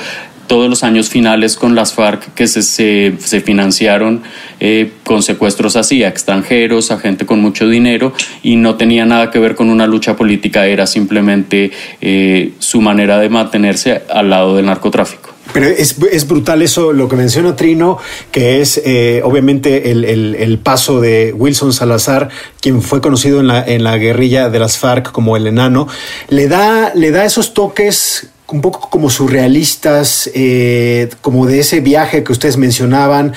todos 0.46 0.68
los 0.68 0.82
años 0.82 1.08
finales 1.08 1.56
con 1.56 1.74
las 1.74 1.92
FARC 1.92 2.34
que 2.34 2.46
se, 2.46 2.62
se, 2.62 3.40
financiaron 3.40 4.22
eh, 4.60 4.92
con 5.04 5.22
secuestros 5.22 5.76
así 5.76 6.02
a 6.04 6.08
extranjeros, 6.08 6.90
a 6.90 6.98
gente 6.98 7.26
con 7.26 7.40
mucho 7.40 7.68
dinero 7.68 8.12
y 8.42 8.56
no 8.56 8.76
tenía 8.76 9.04
nada 9.04 9.30
que 9.30 9.38
ver 9.38 9.54
con 9.54 9.70
una 9.70 9.86
lucha 9.86 10.16
política, 10.16 10.66
era 10.66 10.86
simplemente 10.86 11.70
eh, 12.00 12.52
su 12.58 12.80
manera 12.80 13.18
de 13.18 13.28
mantenerse 13.28 14.02
al 14.08 14.30
lado 14.30 14.56
del 14.56 14.66
narcotráfico. 14.66 15.36
Pero 15.52 15.66
es, 15.68 15.96
es, 16.12 16.26
brutal 16.26 16.60
eso, 16.62 16.92
lo 16.92 17.08
que 17.08 17.16
menciona 17.16 17.54
Trino, 17.54 17.98
que 18.32 18.60
es 18.60 18.80
eh, 18.84 19.22
obviamente 19.24 19.90
el, 19.90 20.04
el, 20.04 20.34
el, 20.34 20.58
paso 20.58 21.00
de 21.00 21.32
Wilson 21.32 21.72
Salazar, 21.72 22.28
quien 22.60 22.82
fue 22.82 23.00
conocido 23.00 23.40
en 23.40 23.46
la, 23.46 23.64
en 23.64 23.84
la 23.84 23.96
guerrilla 23.96 24.50
de 24.50 24.58
las 24.58 24.76
FARC 24.76 25.12
como 25.12 25.36
el 25.36 25.46
enano, 25.46 25.86
le 26.28 26.48
da, 26.48 26.92
le 26.94 27.10
da 27.10 27.24
esos 27.24 27.54
toques 27.54 28.28
un 28.48 28.60
poco 28.60 28.88
como 28.90 29.10
surrealistas, 29.10 30.30
eh, 30.34 31.08
como 31.20 31.46
de 31.46 31.60
ese 31.60 31.80
viaje 31.80 32.22
que 32.22 32.32
ustedes 32.32 32.56
mencionaban, 32.56 33.34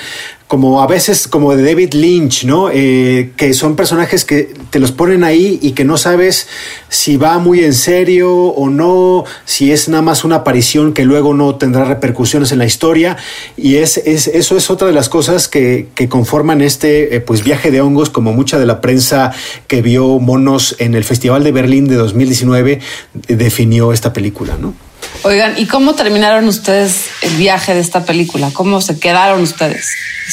como 0.50 0.82
a 0.82 0.88
veces 0.88 1.28
como 1.28 1.54
de 1.54 1.62
David 1.62 1.94
Lynch, 1.94 2.42
¿no? 2.42 2.70
Eh, 2.72 3.30
que 3.36 3.54
son 3.54 3.76
personajes 3.76 4.24
que 4.24 4.52
te 4.70 4.80
los 4.80 4.90
ponen 4.90 5.22
ahí 5.22 5.60
y 5.62 5.74
que 5.74 5.84
no 5.84 5.96
sabes 5.96 6.48
si 6.88 7.16
va 7.16 7.38
muy 7.38 7.62
en 7.62 7.72
serio 7.72 8.34
o 8.34 8.68
no, 8.68 9.22
si 9.44 9.70
es 9.70 9.88
nada 9.88 10.02
más 10.02 10.24
una 10.24 10.34
aparición 10.34 10.92
que 10.92 11.04
luego 11.04 11.34
no 11.34 11.54
tendrá 11.54 11.84
repercusiones 11.84 12.50
en 12.50 12.58
la 12.58 12.66
historia. 12.66 13.16
Y 13.56 13.76
es, 13.76 13.98
es 13.98 14.26
eso 14.26 14.56
es 14.56 14.70
otra 14.70 14.88
de 14.88 14.92
las 14.92 15.08
cosas 15.08 15.46
que, 15.46 15.86
conforman 16.08 16.62
este 16.62 17.14
eh, 17.14 17.20
pues 17.20 17.44
viaje 17.44 17.70
de 17.70 17.80
hongos, 17.80 18.10
como 18.10 18.32
mucha 18.32 18.58
de 18.58 18.66
la 18.66 18.80
prensa 18.80 19.30
que 19.68 19.82
vio 19.82 20.18
monos 20.18 20.74
en 20.80 20.96
el 20.96 21.04
Festival 21.04 21.44
de 21.44 21.52
Berlín 21.52 21.86
de 21.86 21.94
2019 21.94 22.80
definió 23.28 23.92
esta 23.92 24.12
película, 24.12 24.56
¿no? 24.60 24.74
Oigan, 25.22 25.54
¿y 25.58 25.66
cómo 25.66 25.94
terminaron 25.94 26.48
ustedes 26.48 27.10
el 27.22 27.34
viaje 27.36 27.74
de 27.74 27.80
esta 27.80 28.04
película? 28.04 28.50
¿Cómo 28.52 28.80
se 28.80 28.98
quedaron 28.98 29.42
ustedes? 29.42 29.88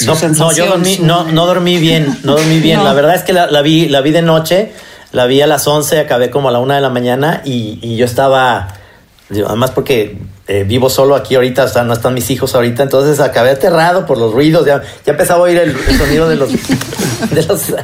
No, 0.05 0.15
no, 0.15 0.51
yo 0.53 0.67
dormí, 0.67 0.97
no, 1.01 1.25
no 1.25 1.45
dormí 1.45 1.77
bien, 1.77 2.19
no 2.23 2.37
dormí 2.37 2.59
bien. 2.59 2.79
no. 2.79 2.85
La 2.85 2.93
verdad 2.93 3.15
es 3.15 3.23
que 3.23 3.33
la, 3.33 3.47
la, 3.47 3.61
vi, 3.61 3.89
la 3.89 4.01
vi 4.01 4.11
de 4.11 4.21
noche, 4.21 4.71
la 5.11 5.25
vi 5.25 5.41
a 5.41 5.47
las 5.47 5.67
11, 5.67 5.99
acabé 5.99 6.29
como 6.29 6.49
a 6.49 6.51
la 6.51 6.59
una 6.59 6.75
de 6.75 6.81
la 6.81 6.89
mañana 6.89 7.41
y, 7.43 7.79
y 7.81 7.97
yo 7.97 8.05
estaba, 8.05 8.69
además 9.29 9.71
porque 9.71 10.17
eh, 10.47 10.63
vivo 10.65 10.89
solo 10.89 11.15
aquí 11.15 11.35
ahorita, 11.35 11.65
o 11.65 11.67
sea, 11.67 11.83
no 11.83 11.93
están 11.93 12.13
mis 12.13 12.29
hijos 12.29 12.55
ahorita, 12.55 12.83
entonces 12.83 13.19
acabé 13.19 13.51
aterrado 13.51 14.05
por 14.05 14.17
los 14.17 14.31
ruidos, 14.31 14.65
ya, 14.65 14.81
ya 15.05 15.11
empezaba 15.11 15.41
a 15.41 15.43
oír 15.43 15.57
el, 15.57 15.71
el 15.71 15.97
sonido 15.97 16.29
de 16.29 16.35
los... 16.37 16.49
de 17.31 17.43
los 17.43 17.69
eh, 17.69 17.75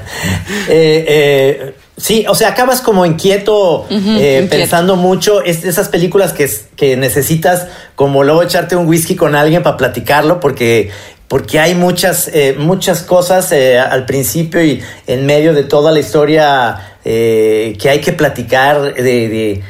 eh, 0.69 1.75
sí, 1.97 2.25
o 2.27 2.35
sea, 2.35 2.49
acabas 2.49 2.81
como 2.81 3.05
inquieto, 3.05 3.81
uh 3.81 3.87
-huh, 3.89 4.15
inquieto. 4.15 4.49
pensando 4.49 4.95
mucho, 4.95 5.41
es 5.43 5.63
esas 5.65 5.89
películas 5.89 6.33
que, 6.33 6.49
que 6.75 6.97
necesitas 6.97 7.67
como 7.95 8.23
luego 8.23 8.43
echarte 8.43 8.75
un 8.75 8.87
whisky 8.87 9.15
con 9.15 9.35
alguien 9.35 9.63
para 9.63 9.77
platicarlo, 9.77 10.39
porque 10.39 10.91
porque 11.33 11.59
hay 11.59 11.73
muchas, 11.73 12.29
eh, 12.31 12.55
muchas 12.59 13.01
cosas 13.01 13.51
eh, 13.53 13.79
al 13.79 14.05
principio 14.05 14.63
y 14.63 14.83
en 15.07 15.25
medio 15.25 15.55
de 15.55 15.63
toda 15.63 15.91
la 15.91 15.99
historia 15.99 16.97
eh, 17.03 17.75
que 17.81 17.89
hay 17.89 18.01
que 18.01 18.13
platicar. 18.13 18.93
De, 18.93 19.01
de, 19.01 19.63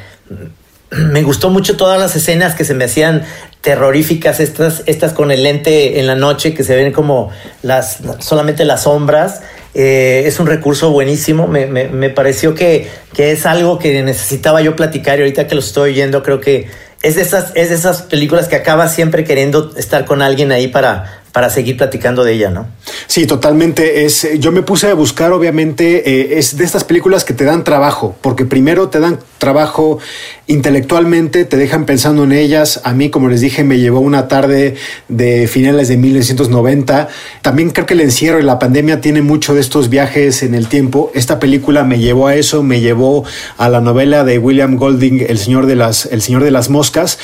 me 0.90 1.22
gustó 1.22 1.48
mucho 1.48 1.78
todas 1.78 1.98
las 1.98 2.14
escenas 2.16 2.54
que 2.54 2.66
se 2.66 2.74
me 2.74 2.84
hacían 2.84 3.24
terroríficas, 3.62 4.40
estas, 4.40 4.82
estas 4.84 5.14
con 5.14 5.30
el 5.30 5.42
lente 5.42 5.98
en 5.98 6.06
la 6.06 6.14
noche, 6.14 6.52
que 6.52 6.64
se 6.64 6.76
ven 6.76 6.92
como 6.92 7.30
las, 7.62 8.00
solamente 8.18 8.66
las 8.66 8.82
sombras. 8.82 9.40
Eh, 9.74 10.22
es 10.26 10.38
un 10.38 10.46
recurso 10.46 10.90
buenísimo. 10.90 11.46
Me, 11.46 11.66
me, 11.66 11.88
me 11.88 12.10
pareció 12.10 12.54
que, 12.54 12.88
que, 13.12 13.32
es 13.32 13.44
algo 13.46 13.78
que 13.78 14.02
necesitaba 14.02 14.62
yo 14.62 14.76
platicar 14.76 15.18
y 15.18 15.22
ahorita 15.22 15.46
que 15.46 15.54
lo 15.54 15.60
estoy 15.60 15.92
oyendo 15.92 16.22
creo 16.22 16.40
que 16.40 16.68
es 17.02 17.16
de 17.16 17.22
esas, 17.22 17.52
es 17.54 17.68
de 17.68 17.74
esas 17.74 18.02
películas 18.02 18.48
que 18.48 18.56
acaba 18.56 18.88
siempre 18.88 19.24
queriendo 19.24 19.72
estar 19.76 20.04
con 20.04 20.22
alguien 20.22 20.52
ahí 20.52 20.68
para, 20.68 21.23
para 21.34 21.50
seguir 21.50 21.76
platicando 21.76 22.22
de 22.22 22.32
ella, 22.32 22.50
¿no? 22.50 22.68
Sí, 23.08 23.26
totalmente. 23.26 24.04
Es, 24.04 24.38
yo 24.38 24.52
me 24.52 24.62
puse 24.62 24.88
a 24.88 24.94
buscar, 24.94 25.32
obviamente, 25.32 26.08
eh, 26.08 26.38
es 26.38 26.56
de 26.56 26.62
estas 26.62 26.84
películas 26.84 27.24
que 27.24 27.34
te 27.34 27.42
dan 27.42 27.64
trabajo, 27.64 28.14
porque 28.20 28.44
primero 28.44 28.88
te 28.88 29.00
dan 29.00 29.18
trabajo 29.38 29.98
intelectualmente, 30.46 31.44
te 31.44 31.56
dejan 31.56 31.86
pensando 31.86 32.22
en 32.22 32.30
ellas. 32.30 32.80
A 32.84 32.92
mí, 32.92 33.10
como 33.10 33.28
les 33.28 33.40
dije, 33.40 33.64
me 33.64 33.80
llevó 33.80 33.98
una 33.98 34.28
tarde 34.28 34.76
de 35.08 35.48
finales 35.48 35.88
de 35.88 35.96
1990. 35.96 37.08
También 37.42 37.70
creo 37.70 37.86
que 37.86 37.94
el 37.94 38.02
encierro 38.02 38.38
y 38.38 38.44
la 38.44 38.60
pandemia 38.60 39.00
tiene 39.00 39.20
mucho 39.20 39.54
de 39.54 39.60
estos 39.60 39.88
viajes 39.88 40.44
en 40.44 40.54
el 40.54 40.68
tiempo. 40.68 41.10
Esta 41.14 41.40
película 41.40 41.82
me 41.82 41.98
llevó 41.98 42.28
a 42.28 42.36
eso, 42.36 42.62
me 42.62 42.80
llevó 42.80 43.24
a 43.58 43.68
la 43.68 43.80
novela 43.80 44.22
de 44.22 44.38
William 44.38 44.76
Golding, 44.76 45.26
El 45.28 45.38
Señor 45.38 45.66
de 45.66 45.74
las, 45.74 46.06
el 46.06 46.22
Señor 46.22 46.44
de 46.44 46.52
las 46.52 46.70
Moscas. 46.70 47.18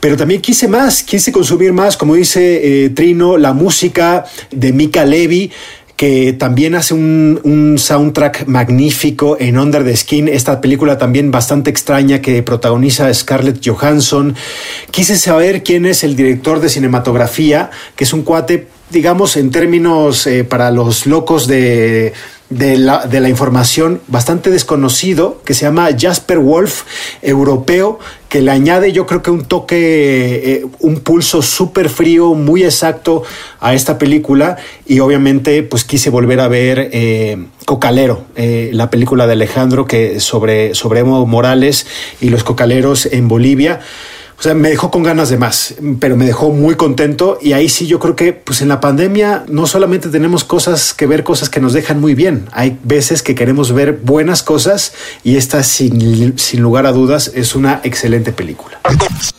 Pero 0.00 0.16
también 0.16 0.40
quise 0.40 0.66
más, 0.66 1.02
quise 1.02 1.30
consumir 1.30 1.72
más, 1.72 1.96
como 1.96 2.16
dice 2.16 2.84
eh, 2.84 2.90
Trino, 2.90 3.36
la 3.42 3.52
música 3.52 4.24
de 4.50 4.72
Mika 4.72 5.04
Levy 5.04 5.50
que 5.96 6.32
también 6.32 6.74
hace 6.74 6.94
un, 6.94 7.38
un, 7.44 7.78
soundtrack 7.78 8.48
magnífico 8.48 9.36
en 9.38 9.56
Under 9.56 9.84
the 9.84 9.96
Skin, 9.96 10.26
esta 10.26 10.60
película 10.60 10.98
también 10.98 11.30
bastante 11.30 11.70
extraña 11.70 12.20
que 12.20 12.42
protagoniza 12.42 13.12
Scarlett 13.14 13.64
Johansson. 13.64 14.34
Quise 14.90 15.16
saber 15.16 15.62
quién 15.62 15.86
es 15.86 16.02
el 16.02 16.16
director 16.16 16.58
de 16.58 16.70
cinematografía, 16.70 17.70
que 17.94 18.02
es 18.02 18.12
un 18.12 18.22
cuate, 18.22 18.66
digamos, 18.90 19.36
en 19.36 19.52
términos 19.52 20.26
eh, 20.26 20.42
para 20.42 20.72
los 20.72 21.06
locos 21.06 21.46
de, 21.46 22.12
de 22.56 22.76
la, 22.76 23.06
de 23.06 23.20
la, 23.20 23.28
información 23.28 24.00
bastante 24.08 24.50
desconocido 24.50 25.40
que 25.44 25.54
se 25.54 25.64
llama 25.64 25.88
Jasper 25.98 26.38
Wolf, 26.38 26.84
europeo, 27.22 27.98
que 28.28 28.40
le 28.40 28.50
añade 28.50 28.92
yo 28.92 29.06
creo 29.06 29.22
que 29.22 29.30
un 29.30 29.44
toque, 29.44 29.76
eh, 30.44 30.66
un 30.80 31.00
pulso 31.00 31.42
súper 31.42 31.88
frío, 31.88 32.34
muy 32.34 32.64
exacto 32.64 33.22
a 33.60 33.74
esta 33.74 33.98
película 33.98 34.56
y 34.86 35.00
obviamente 35.00 35.62
pues 35.62 35.84
quise 35.84 36.10
volver 36.10 36.40
a 36.40 36.48
ver 36.48 36.90
eh, 36.92 37.46
Cocalero, 37.66 38.24
eh, 38.36 38.70
la 38.72 38.90
película 38.90 39.26
de 39.26 39.34
Alejandro 39.34 39.86
que 39.86 40.20
sobre, 40.20 40.74
sobre 40.74 41.00
Evo 41.00 41.26
Morales 41.26 41.86
y 42.20 42.30
los 42.30 42.44
cocaleros 42.44 43.06
en 43.06 43.28
Bolivia. 43.28 43.80
O 44.42 44.44
sea, 44.44 44.54
me 44.54 44.70
dejó 44.70 44.90
con 44.90 45.04
ganas 45.04 45.28
de 45.28 45.36
más, 45.36 45.76
pero 46.00 46.16
me 46.16 46.24
dejó 46.24 46.50
muy 46.50 46.74
contento 46.74 47.38
y 47.40 47.52
ahí 47.52 47.68
sí 47.68 47.86
yo 47.86 48.00
creo 48.00 48.16
que 48.16 48.32
pues 48.32 48.60
en 48.60 48.66
la 48.66 48.80
pandemia 48.80 49.44
no 49.46 49.68
solamente 49.68 50.08
tenemos 50.08 50.42
cosas 50.42 50.94
que 50.94 51.06
ver, 51.06 51.22
cosas 51.22 51.48
que 51.48 51.60
nos 51.60 51.74
dejan 51.74 52.00
muy 52.00 52.16
bien, 52.16 52.48
hay 52.50 52.76
veces 52.82 53.22
que 53.22 53.36
queremos 53.36 53.72
ver 53.72 54.00
buenas 54.02 54.42
cosas 54.42 54.94
y 55.22 55.36
esta 55.36 55.62
sin, 55.62 56.36
sin 56.40 56.60
lugar 56.60 56.86
a 56.86 56.92
dudas 56.92 57.30
es 57.36 57.54
una 57.54 57.82
excelente 57.84 58.32
película. 58.32 58.80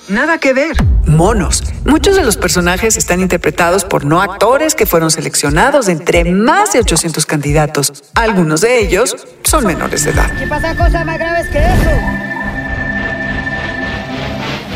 Nada 0.08 0.38
que 0.38 0.54
ver. 0.54 0.78
Monos. 1.06 1.64
Muchos 1.84 2.16
de 2.16 2.24
los 2.24 2.38
personajes 2.38 2.96
están 2.96 3.20
interpretados 3.20 3.84
por 3.84 4.06
no 4.06 4.22
actores 4.22 4.74
que 4.74 4.86
fueron 4.86 5.12
seleccionados 5.12 5.88
de 5.88 5.92
entre 5.92 6.24
más 6.32 6.72
de 6.72 6.80
800 6.80 7.26
candidatos. 7.26 7.92
Algunos 8.14 8.62
de 8.62 8.80
ellos 8.80 9.18
son 9.44 9.66
menores 9.66 10.06
de 10.06 10.12
edad. 10.12 10.32
¿Qué 10.40 10.48
pasa 10.48 10.78
cosas 10.78 11.06
más 11.06 11.20
graves 11.20 11.50
que 11.50 11.58
eso? 11.58 12.33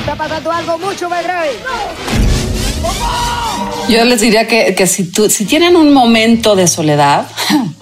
Está 0.07 0.23
pasando 0.23 0.51
algo 0.53 0.77
mucho 0.77 1.09
más 1.09 1.21
grave. 1.21 1.49
Yo 3.89 4.05
les 4.05 4.21
diría 4.21 4.47
que, 4.47 4.73
que 4.73 4.87
si, 4.87 5.11
tú, 5.11 5.29
si 5.29 5.43
tienen 5.43 5.75
un 5.75 5.93
momento 5.93 6.55
de 6.55 6.65
soledad, 6.67 7.27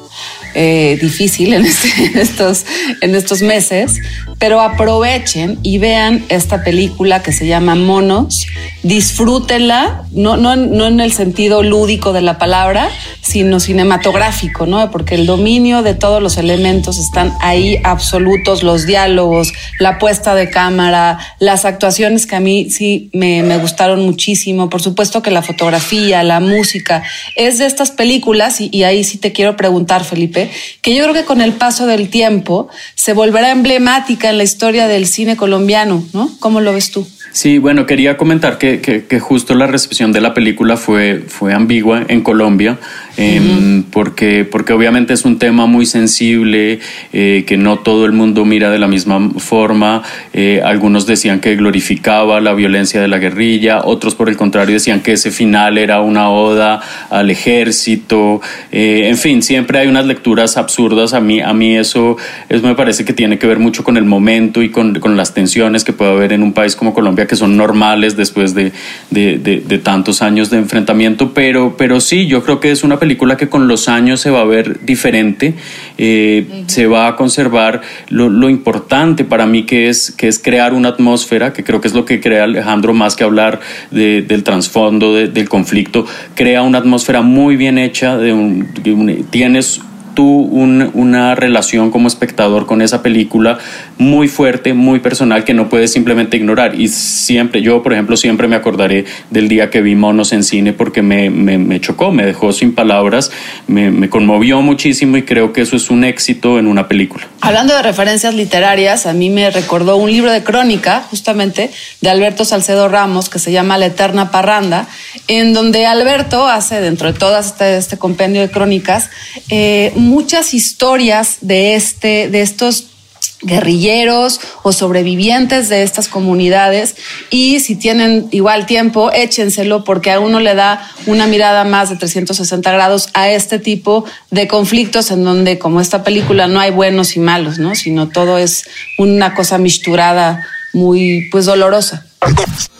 eh, 0.57 0.97
difícil 1.01 1.53
en, 1.53 1.65
este, 1.65 1.89
en, 2.05 2.17
estos, 2.17 2.65
en 3.01 3.13
estos 3.13 3.41
meses, 3.41 3.99
pero 4.39 4.61
aprovechen 4.61 5.59
y 5.63 5.77
vean 5.79 6.23
esta 6.29 6.63
película 6.63 7.21
que 7.21 7.33
se 7.33 7.45
llama 7.45 7.75
Monos, 7.75 8.47
disfrútenla, 8.81 10.03
no, 10.11 10.37
no, 10.37 10.55
no 10.55 10.87
en 10.87 11.01
el 11.01 11.11
sentido 11.11 11.61
lúdico 11.61 12.13
de 12.13 12.21
la 12.21 12.37
palabra, 12.37 12.89
sino 13.21 13.59
cinematográfico, 13.59 14.65
¿no? 14.65 14.91
Porque 14.91 15.15
el 15.15 15.25
dominio 15.25 15.81
de 15.81 15.93
todos 15.93 16.21
los 16.21 16.37
elementos 16.37 16.99
están 16.99 17.33
ahí 17.41 17.79
absolutos, 17.83 18.63
los 18.63 18.85
diálogos, 18.85 19.51
la 19.79 19.99
puesta 19.99 20.35
de 20.35 20.49
cámara, 20.49 21.19
las 21.39 21.65
actuaciones 21.65 22.27
que 22.27 22.35
a 22.35 22.39
mí 22.39 22.69
sí 22.69 23.09
me, 23.13 23.43
me 23.43 23.57
gustaron 23.57 24.05
muchísimo, 24.05 24.69
por 24.69 24.81
supuesto 24.81 25.21
que 25.21 25.31
la 25.31 25.41
fotografía, 25.41 26.23
la 26.23 26.39
música, 26.39 27.03
es 27.35 27.57
de 27.57 27.65
estas 27.65 27.91
películas, 27.91 28.61
y, 28.61 28.69
y 28.71 28.83
ahí 28.83 29.03
sí 29.03 29.17
te 29.17 29.33
quiero 29.33 29.57
preguntar, 29.57 30.05
Felipe, 30.05 30.44
que 30.81 30.95
yo 30.95 31.03
creo 31.03 31.13
que 31.13 31.25
con 31.25 31.41
el 31.41 31.53
paso 31.53 31.85
del 31.85 32.09
tiempo 32.09 32.69
se 32.95 33.13
volverá 33.13 33.51
emblemática 33.51 34.29
en 34.29 34.37
la 34.37 34.43
historia 34.43 34.87
del 34.87 35.07
cine 35.07 35.35
colombiano, 35.35 36.03
¿no? 36.13 36.29
¿Cómo 36.39 36.61
lo 36.61 36.73
ves 36.73 36.91
tú? 36.91 37.07
Sí, 37.31 37.57
bueno, 37.57 37.85
quería 37.85 38.15
comentar 38.15 38.57
que, 38.57 38.79
que, 38.79 39.05
que, 39.05 39.19
justo 39.19 39.55
la 39.55 39.67
recepción 39.67 40.13
de 40.13 40.21
la 40.21 40.33
película 40.33 40.77
fue, 40.77 41.21
fue 41.27 41.53
ambigua 41.53 42.05
en 42.07 42.21
Colombia. 42.21 42.79
Em, 43.17 43.83
porque, 43.83 44.45
porque 44.49 44.73
obviamente 44.73 45.13
es 45.13 45.25
un 45.25 45.39
tema 45.39 45.65
muy 45.65 45.85
sensible, 45.85 46.79
eh, 47.13 47.43
que 47.47 47.57
no 47.57 47.79
todo 47.79 48.05
el 48.05 48.11
mundo 48.11 48.45
mira 48.45 48.69
de 48.69 48.79
la 48.79 48.87
misma 48.87 49.31
forma. 49.37 50.03
Eh, 50.33 50.61
algunos 50.63 51.05
decían 51.05 51.39
que 51.39 51.55
glorificaba 51.55 52.41
la 52.41 52.53
violencia 52.53 53.01
de 53.01 53.07
la 53.07 53.17
guerrilla, 53.17 53.81
otros 53.83 54.15
por 54.15 54.29
el 54.29 54.37
contrario 54.37 54.73
decían 54.73 55.01
que 55.01 55.13
ese 55.13 55.31
final 55.31 55.77
era 55.77 56.01
una 56.01 56.29
oda 56.29 56.81
al 57.09 57.29
ejército. 57.29 58.41
Eh, 58.71 59.07
en 59.09 59.17
fin, 59.17 59.41
siempre 59.41 59.79
hay 59.79 59.87
unas 59.87 60.05
lecturas 60.05 60.57
absurdas. 60.57 61.13
A 61.13 61.21
mí, 61.21 61.41
a 61.41 61.53
mí 61.53 61.75
eso, 61.75 62.17
eso 62.49 62.65
me 62.67 62.75
parece 62.75 63.05
que 63.05 63.13
tiene 63.13 63.37
que 63.37 63.47
ver 63.47 63.59
mucho 63.59 63.83
con 63.83 63.97
el 63.97 64.05
momento 64.05 64.61
y 64.61 64.69
con, 64.69 64.99
con 64.99 65.17
las 65.17 65.33
tensiones 65.33 65.83
que 65.83 65.93
puede 65.93 66.11
haber 66.11 66.33
en 66.33 66.43
un 66.43 66.53
país 66.53 66.75
como 66.75 66.93
Colombia, 66.93 67.27
que 67.27 67.35
son 67.35 67.57
normales 67.57 68.15
después 68.17 68.53
de, 68.53 68.71
de, 69.09 69.37
de, 69.37 69.61
de 69.61 69.77
tantos 69.77 70.21
años 70.21 70.49
de 70.49 70.57
enfrentamiento. 70.57 71.33
Pero, 71.33 71.75
pero 71.77 71.99
sí, 71.99 72.27
yo 72.27 72.43
creo 72.43 72.59
que 72.59 72.71
es 72.71 72.83
una 72.83 72.99
película 73.05 73.37
que 73.37 73.49
con 73.49 73.67
los 73.67 73.87
años 73.87 74.19
se 74.19 74.31
va 74.31 74.41
a 74.41 74.45
ver 74.45 74.83
diferente, 74.83 75.53
eh, 75.99 76.63
se 76.65 76.87
va 76.87 77.07
a 77.07 77.15
conservar 77.15 77.81
lo, 78.09 78.29
lo, 78.29 78.49
importante 78.49 79.23
para 79.23 79.45
mí 79.45 79.61
que 79.63 79.89
es, 79.89 80.09
que 80.09 80.27
es 80.27 80.39
crear 80.39 80.73
una 80.73 80.89
atmósfera, 80.89 81.53
que 81.53 81.63
creo 81.63 81.81
que 81.81 81.87
es 81.87 81.93
lo 81.93 82.03
que 82.03 82.19
crea 82.19 82.45
Alejandro 82.45 82.95
más 82.95 83.15
que 83.15 83.23
hablar 83.23 83.59
de, 83.91 84.23
del 84.23 84.41
trasfondo 84.41 85.13
de, 85.13 85.27
del 85.27 85.47
conflicto, 85.49 86.07
crea 86.33 86.63
una 86.63 86.79
atmósfera 86.79 87.21
muy 87.21 87.57
bien 87.57 87.77
hecha, 87.77 88.17
de 88.17 88.33
un, 88.33 88.73
de 88.81 88.91
un, 88.91 89.25
tienes 89.29 89.81
tú 90.15 90.25
un, 90.25 90.89
una 90.95 91.35
relación 91.35 91.91
como 91.91 92.07
espectador 92.07 92.65
con 92.65 92.81
esa 92.81 93.03
película 93.03 93.59
muy 93.97 94.27
fuerte, 94.27 94.73
muy 94.73 94.99
personal, 94.99 95.43
que 95.43 95.53
no 95.53 95.69
puedes 95.69 95.91
simplemente 95.91 96.37
ignorar. 96.37 96.79
Y 96.79 96.89
siempre, 96.89 97.61
yo 97.61 97.81
por 97.81 97.93
ejemplo, 97.93 98.17
siempre 98.17 98.47
me 98.47 98.55
acordaré 98.55 99.05
del 99.29 99.47
día 99.47 99.69
que 99.69 99.81
vi 99.81 99.95
Monos 99.95 100.33
en 100.33 100.43
cine 100.43 100.73
porque 100.73 101.01
me, 101.01 101.29
me, 101.29 101.57
me 101.57 101.79
chocó, 101.79 102.11
me 102.11 102.25
dejó 102.25 102.51
sin 102.51 102.73
palabras, 102.73 103.31
me, 103.67 104.09
conmovió 104.09 104.61
muchísimo 104.61 105.17
y 105.17 105.23
creo 105.23 105.51
que 105.51 105.61
eso 105.61 105.75
es 105.75 105.89
un 105.89 106.03
éxito 106.03 106.59
en 106.59 106.67
una 106.67 106.87
película. 106.87 107.27
Hablando 107.41 107.75
de 107.75 107.81
referencias 107.81 108.33
literarias, 108.33 109.05
a 109.05 109.13
mí 109.13 109.29
me 109.29 109.49
recordó 109.49 109.97
un 109.97 110.11
libro 110.11 110.31
de 110.31 110.43
crónica, 110.43 111.05
justamente, 111.09 111.71
de 112.01 112.09
Alberto 112.09 112.45
Salcedo 112.45 112.87
Ramos, 112.87 113.29
que 113.29 113.39
se 113.39 113.51
llama 113.51 113.77
La 113.77 113.87
Eterna 113.87 114.31
Parranda, 114.31 114.87
en 115.27 115.53
donde 115.53 115.85
Alberto 115.85 116.47
hace, 116.47 116.81
dentro 116.81 117.11
de 117.11 117.17
todo 117.17 117.37
este, 117.39 117.77
este 117.77 117.97
compendio 117.97 118.41
de 118.41 118.49
crónicas, 118.49 119.09
eh, 119.49 119.91
muchas 119.95 120.53
historias 120.53 121.37
de, 121.41 121.75
este, 121.75 122.29
de 122.29 122.41
estos 122.41 122.94
guerrilleros 123.41 124.39
o 124.63 124.71
sobrevivientes 124.71 125.69
de 125.69 125.83
estas 125.83 126.07
comunidades 126.07 126.95
y 127.29 127.59
si 127.59 127.75
tienen 127.75 128.27
igual 128.31 128.65
tiempo, 128.65 129.11
échenselo 129.11 129.83
porque 129.83 130.11
a 130.11 130.19
uno 130.19 130.39
le 130.39 130.55
da 130.55 130.89
una 131.05 131.27
mirada 131.27 131.63
más 131.63 131.89
de 131.89 131.97
360 131.97 132.71
grados 132.71 133.09
a 133.13 133.29
este 133.29 133.59
tipo 133.59 134.05
de 134.31 134.47
conflictos 134.47 135.11
en 135.11 135.23
donde 135.23 135.59
como 135.59 135.81
esta 135.81 136.03
película 136.03 136.47
no 136.47 136.59
hay 136.59 136.71
buenos 136.71 137.15
y 137.15 137.19
malos, 137.19 137.59
¿no? 137.59 137.75
sino 137.75 138.09
todo 138.09 138.37
es 138.37 138.63
una 138.97 139.33
cosa 139.33 139.57
misturada 139.57 140.41
muy 140.73 141.27
pues 141.31 141.45
dolorosa. 141.45 142.05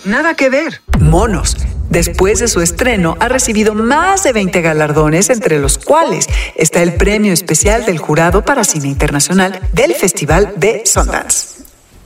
Nada 0.03 0.35
que 0.35 0.49
ver. 0.49 0.81
Monos. 0.99 1.55
Después 1.89 2.39
de 2.39 2.47
su 2.47 2.61
estreno, 2.61 3.15
ha 3.19 3.27
recibido 3.27 3.73
más 3.73 4.23
de 4.23 4.33
20 4.33 4.61
galardones, 4.61 5.29
entre 5.29 5.59
los 5.59 5.77
cuales 5.77 6.27
está 6.55 6.81
el 6.81 6.93
premio 6.93 7.33
especial 7.33 7.85
del 7.85 7.99
Jurado 7.99 8.43
para 8.43 8.63
Cine 8.63 8.87
Internacional 8.87 9.59
del 9.73 9.93
Festival 9.93 10.53
de 10.57 10.83
Sundance. 10.85 11.55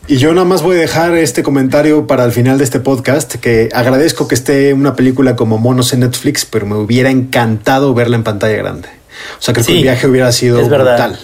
Y 0.07 0.17
yo 0.17 0.33
nada 0.33 0.45
más 0.45 0.63
voy 0.63 0.77
a 0.77 0.79
dejar 0.79 1.15
este 1.15 1.43
comentario 1.43 2.07
para 2.07 2.25
el 2.25 2.31
final 2.31 2.57
de 2.57 2.63
este 2.63 2.79
podcast, 2.79 3.35
que 3.35 3.69
agradezco 3.73 4.27
que 4.27 4.33
esté 4.33 4.73
una 4.73 4.95
película 4.95 5.35
como 5.35 5.59
Monos 5.59 5.93
en 5.93 5.99
Netflix, 5.99 6.45
pero 6.45 6.65
me 6.65 6.75
hubiera 6.75 7.11
encantado 7.11 7.93
verla 7.93 8.15
en 8.15 8.23
pantalla 8.23 8.57
grande. 8.57 8.89
O 9.37 9.41
sea, 9.41 9.53
creo 9.53 9.63
sí, 9.63 9.73
que 9.73 9.77
el 9.77 9.83
viaje 9.83 10.07
hubiera 10.07 10.31
sido 10.31 10.59
es 10.61 10.67
brutal. 10.67 11.19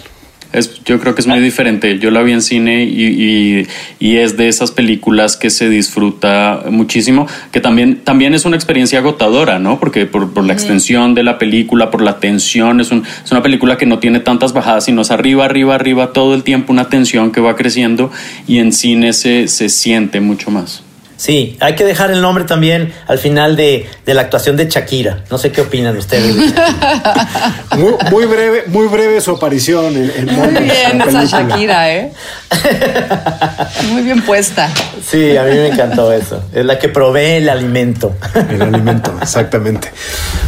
Es, 0.55 0.83
yo 0.85 0.99
creo 0.99 1.13
que 1.15 1.21
es 1.21 1.27
muy 1.27 1.39
diferente. 1.39 1.99
Yo 1.99 2.11
la 2.11 2.23
vi 2.23 2.31
en 2.31 2.41
cine 2.41 2.83
y, 2.85 3.05
y, 3.05 3.67
y, 3.99 4.17
es 4.17 4.37
de 4.37 4.47
esas 4.47 4.71
películas 4.71 5.35
que 5.35 5.49
se 5.49 5.69
disfruta 5.69 6.63
muchísimo, 6.69 7.27
que 7.51 7.59
también, 7.59 7.97
también 8.03 8.33
es 8.33 8.45
una 8.45 8.55
experiencia 8.55 8.99
agotadora, 8.99 9.59
¿no? 9.59 9.79
Porque 9.79 10.05
por, 10.05 10.31
por 10.33 10.45
la 10.45 10.53
extensión 10.53 11.13
de 11.13 11.23
la 11.23 11.37
película, 11.37 11.91
por 11.91 12.01
la 12.01 12.19
tensión, 12.19 12.79
es, 12.79 12.91
un, 12.91 13.03
es 13.23 13.31
una 13.31 13.43
película 13.43 13.77
que 13.77 13.85
no 13.85 13.99
tiene 13.99 14.21
tantas 14.21 14.53
bajadas, 14.53 14.85
sino 14.85 15.01
es 15.01 15.11
arriba, 15.11 15.45
arriba, 15.45 15.75
arriba, 15.75 16.13
todo 16.13 16.33
el 16.33 16.43
tiempo 16.43 16.71
una 16.71 16.87
tensión 16.87 17.31
que 17.31 17.41
va 17.41 17.55
creciendo 17.55 18.11
y 18.47 18.59
en 18.59 18.71
cine 18.71 19.11
se, 19.11 19.49
se 19.49 19.67
siente 19.67 20.21
mucho 20.21 20.51
más. 20.51 20.84
Sí, 21.25 21.57
hay 21.59 21.73
que 21.73 21.83
dejar 21.85 22.11
el 22.11 22.21
nombre 22.21 22.43
también 22.43 22.93
al 23.07 23.17
final 23.17 23.55
de, 23.55 23.89
de 24.05 24.13
la 24.13 24.21
actuación 24.21 24.57
de 24.57 24.69
Shakira. 24.69 25.23
No 25.31 25.39
sé 25.39 25.51
qué 25.51 25.61
opinan 25.61 25.97
ustedes. 25.97 26.35
muy, 27.75 27.93
muy, 28.11 28.25
breve, 28.25 28.65
muy 28.67 28.85
breve 28.85 29.19
su 29.21 29.31
aparición 29.31 29.97
en, 29.97 30.11
en 30.15 30.35
Muy 30.35 30.49
bien 30.49 31.01
esa 31.01 31.23
Shakira, 31.25 31.91
¿eh? 31.95 32.11
Muy 33.91 34.03
bien 34.03 34.21
puesta. 34.21 34.69
Sí, 35.03 35.35
a 35.35 35.43
mí 35.43 35.55
me 35.55 35.69
encantó 35.69 36.11
eso. 36.11 36.43
Es 36.53 36.63
la 36.63 36.77
que 36.77 36.89
provee 36.89 37.37
el 37.37 37.49
alimento. 37.49 38.15
El 38.49 38.61
alimento, 38.61 39.11
exactamente. 39.19 39.91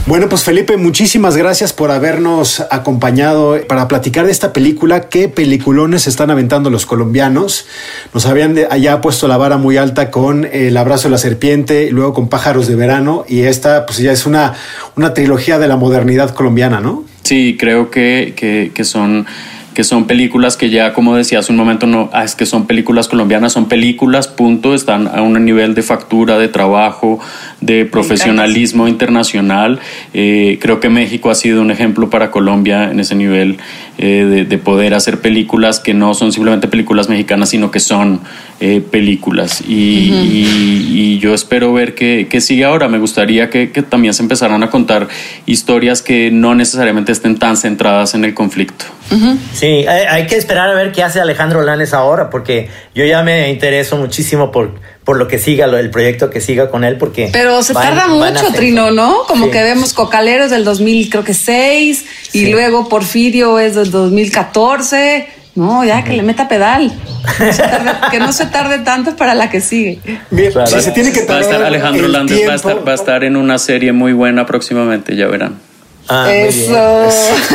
Bueno, 0.06 0.30
pues 0.30 0.44
Felipe, 0.44 0.78
muchísimas 0.78 1.36
gracias 1.36 1.74
por 1.74 1.92
habernos 1.92 2.64
acompañado 2.72 3.58
para 3.68 3.88
platicar 3.88 4.26
de 4.26 4.32
esta 4.32 4.54
película. 4.54 5.10
¿Qué 5.10 5.28
peliculones 5.28 6.08
están 6.08 6.32
aventando 6.32 6.70
los 6.70 6.86
colombianos? 6.86 7.66
Nos 8.14 8.26
habían 8.26 8.54
de, 8.54 8.68
allá 8.70 9.02
puesto 9.02 9.28
la 9.28 9.38
vara 9.38 9.58
muy 9.58 9.78
alta 9.78 10.12
con 10.12 10.48
El 10.68 10.76
abrazo 10.76 11.08
de 11.08 11.12
la 11.12 11.18
serpiente, 11.18 11.92
luego 11.92 12.14
con 12.14 12.28
Pájaros 12.28 12.68
de 12.68 12.76
verano 12.76 13.24
y 13.26 13.44
esta 13.44 13.86
pues 13.86 14.00
ya 14.00 14.12
es 14.12 14.26
una, 14.26 14.54
una 14.98 15.14
trilogía 15.14 15.60
de 15.60 15.68
la 15.70 15.78
modernidad 15.78 16.32
colombiana, 16.32 16.82
¿no? 16.82 17.06
Sí, 17.24 17.56
creo 17.58 17.90
que, 17.90 18.34
que, 18.36 18.84
son 18.84 19.26
que 19.74 19.86
son 19.86 20.08
películas 20.08 20.58
que 20.58 20.70
ya, 20.70 20.92
como 20.92 21.16
decía 21.16 21.40
hace 21.40 21.54
un 21.54 21.58
momento, 21.58 21.88
no 21.88 22.10
ah, 22.12 22.26
es 22.26 22.36
que 22.36 22.46
son 22.46 22.68
películas 22.68 23.08
colombianas, 23.08 23.54
son 23.54 23.70
películas, 23.70 24.28
punto, 24.28 24.76
están 24.76 25.08
a 25.08 25.22
un 25.22 25.46
nivel 25.46 25.74
de 25.74 25.84
factura, 25.84 26.38
de 26.38 26.50
trabajo, 26.50 27.20
de 27.62 27.86
profesionalismo 27.86 28.88
internacional. 28.88 29.80
Eh, 30.14 30.60
creo 30.62 30.80
que 30.80 30.90
México 30.90 31.30
ha 31.32 31.36
sido 31.36 31.62
un 31.62 31.72
ejemplo 31.72 32.10
para 32.10 32.30
Colombia 32.30 32.92
en 32.92 33.00
ese 33.00 33.16
nivel 33.16 33.58
eh, 33.98 34.26
de, 34.30 34.46
de, 34.46 34.58
poder 34.60 34.94
hacer 34.94 35.22
películas 35.22 35.80
que 35.80 35.96
no 35.96 36.14
son 36.14 36.32
simplemente 36.32 36.68
películas 36.68 37.10
mexicanas, 37.10 37.50
sino 37.50 37.72
que 37.72 37.80
son 37.80 38.22
eh, 38.60 38.82
películas. 38.92 39.62
Y, 39.68 40.12
uh 40.12 40.16
-huh. 40.16 40.26
y, 40.26 41.00
y, 41.00 41.20
yo 41.20 41.34
espero 41.34 41.74
ver 41.74 41.96
que, 41.96 42.28
que 42.30 42.42
sigue 42.42 42.64
ahora. 42.64 42.88
Me 42.88 43.00
gustaría 43.00 43.50
que, 43.50 43.72
que 43.72 43.82
también 43.82 44.14
se 44.14 44.22
empezaran 44.22 44.62
a 44.62 44.70
contar 44.70 45.08
historias 45.48 46.04
que 46.04 46.30
no 46.32 46.54
necesariamente 46.54 47.12
estén 47.12 47.38
tan 47.38 47.58
centradas 47.58 48.14
en 48.14 48.24
el 48.24 48.34
conflicto. 48.36 48.86
Uh 49.10 49.16
-huh. 49.16 49.38
Sí, 49.54 49.66
hay, 49.66 50.06
hay, 50.10 50.28
que 50.28 50.36
esperar 50.36 50.70
a 50.70 50.74
ver 50.74 50.92
qué 50.92 51.02
hace 51.02 51.20
Alejandro 51.20 51.62
Lanes 51.62 51.94
ahora, 51.94 52.30
porque 52.30 52.70
yo 52.94 53.06
ya 53.06 53.24
me 53.24 53.50
intereso 53.50 53.98
muchísimo 53.98 54.52
por, 54.52 54.76
por 55.08 55.18
lo 55.18 55.30
que 55.30 55.40
siga, 55.40 55.68
lo, 55.68 55.78
el 55.78 55.90
proyecto 55.90 56.30
que 56.30 56.42
siga 56.42 56.70
con 56.70 56.84
él, 56.84 56.98
porque... 56.98 57.30
Pero 57.32 57.64
se 57.64 57.72
van, 57.72 57.96
tarda 57.96 58.08
mucho, 58.10 58.52
Trino, 58.54 58.92
¿no? 58.92 59.24
Como 59.26 59.46
sí. 59.46 59.52
que 59.52 59.64
vemos 59.64 59.94
Cocaleros 59.94 60.52
del 60.52 60.66
2000, 60.66 61.10
creo 61.10 61.24
que 61.24 61.34
6, 61.34 62.06
sí. 62.30 62.40
y 62.40 62.52
luego 62.52 62.90
Porfirio 62.90 63.58
es 63.58 63.76
del 63.76 63.90
2014. 63.90 65.30
No, 65.56 65.86
ya 65.86 65.96
uh 65.96 66.00
-huh. 66.00 66.04
que 66.04 66.12
le 66.12 66.24
meta 66.24 66.50
pedal. 66.50 66.92
No 67.40 67.56
tarde, 67.56 67.92
que 68.12 68.20
no 68.20 68.34
se 68.34 68.48
tarde 68.48 68.80
tanto 68.80 69.16
para 69.16 69.34
la 69.34 69.50
que 69.50 69.62
sigue. 69.62 70.02
Bien, 70.30 70.52
claro. 70.52 70.68
si 70.68 70.82
se 70.82 70.92
tiene 70.92 71.14
que 71.14 71.24
va 71.24 71.38
a 71.38 71.40
estar 71.40 71.64
Alejandro 71.64 72.10
Landes 72.10 72.46
va 72.46 72.52
a 72.52 72.56
estar, 72.58 72.86
va 72.86 72.92
a 72.92 72.96
estar 72.96 73.24
en 73.24 73.38
una 73.38 73.60
serie 73.60 73.94
muy 73.94 74.12
buena 74.12 74.46
próximamente, 74.46 75.16
ya 75.16 75.28
verán. 75.28 75.58
Ah, 76.10 76.30
Eso. 76.34 77.08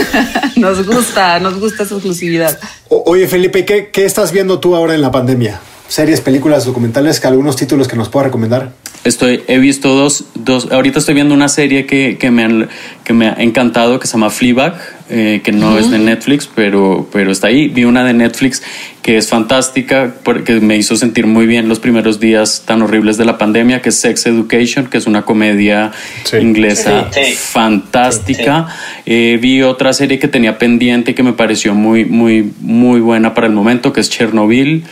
nos 0.57 0.86
gusta, 0.86 1.38
nos 1.38 1.61
gusta 1.61 1.82
esa 1.82 1.96
exclusividad. 1.96 2.59
O, 2.88 3.03
oye, 3.05 3.28
Felipe, 3.28 3.66
¿qué, 3.66 3.90
¿qué 3.90 4.07
estás 4.07 4.32
viendo 4.32 4.59
tú 4.59 4.74
ahora 4.74 4.94
en 4.94 5.03
la 5.03 5.11
pandemia? 5.11 5.61
Series, 5.93 6.22
películas, 6.22 6.64
documentales, 6.64 7.20
que 7.20 7.26
algunos 7.26 7.55
títulos 7.55 7.86
que 7.86 7.97
nos 7.97 8.09
pueda 8.09 8.24
recomendar. 8.24 8.72
Estoy, 9.05 9.43
he 9.47 9.59
visto 9.59 9.95
dos, 9.95 10.24
dos, 10.34 10.72
ahorita 10.72 10.99
estoy 11.01 11.12
viendo 11.12 11.34
una 11.34 11.51
serie 11.51 11.84
que, 11.84 12.16
que, 12.18 12.30
me, 12.30 12.45
han, 12.45 12.70
que 13.05 13.12
me 13.12 13.26
ha 13.26 13.34
encantado, 13.34 14.01
que 14.01 14.07
se 14.07 14.14
llama 14.14 14.30
Fleabag, 14.30 14.74
eh, 15.11 15.43
que 15.45 15.53
no 15.53 15.72
uh 15.72 15.74
-huh. 15.74 15.80
es 15.80 15.90
de 15.90 15.99
Netflix, 15.99 16.49
pero, 16.55 17.07
pero 17.12 17.30
está 17.30 17.49
ahí. 17.49 17.68
Vi 17.68 17.84
una 17.84 18.05
de 18.05 18.14
Netflix 18.14 18.62
que 19.03 19.18
es 19.18 19.28
fantástica, 19.28 20.14
porque 20.22 20.61
me 20.61 20.78
hizo 20.78 20.97
sentir 20.97 21.26
muy 21.26 21.45
bien 21.45 21.68
los 21.68 21.78
primeros 21.78 22.20
días 22.20 22.62
tan 22.64 22.80
horribles 22.80 23.18
de 23.18 23.26
la 23.26 23.36
pandemia, 23.36 23.82
que 23.82 23.90
es 23.90 23.97
Sex 23.97 24.24
Education, 24.24 24.86
que 24.86 24.97
es 24.97 25.07
una 25.07 25.26
comedia 25.26 25.93
sí. 26.24 26.38
inglesa 26.38 27.09
sí, 27.11 27.20
sí. 27.22 27.32
fantástica. 27.34 28.66
Eh, 29.05 29.38
vi 29.43 29.61
otra 29.61 29.93
serie 29.93 30.18
que 30.18 30.28
tenía 30.28 30.57
pendiente 30.57 31.14
que 31.14 31.22
me 31.22 31.34
pareció 31.34 31.74
muy, 31.74 32.07
muy, 32.07 32.51
muy 32.61 33.01
buena 33.01 33.34
para 33.34 33.47
el 33.47 33.53
momento, 33.53 33.93
que 33.93 34.01
es 34.01 34.09
Chernobyl. 34.09 34.84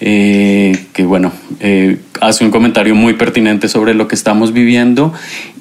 Eh, 0.00 0.86
que 0.92 1.04
bueno, 1.04 1.32
eh, 1.60 1.98
hace 2.20 2.44
un 2.44 2.50
comentario 2.50 2.94
muy 2.94 3.14
pertinente 3.14 3.68
sobre 3.68 3.94
lo 3.94 4.06
que 4.08 4.14
estamos 4.14 4.52
viviendo. 4.52 5.12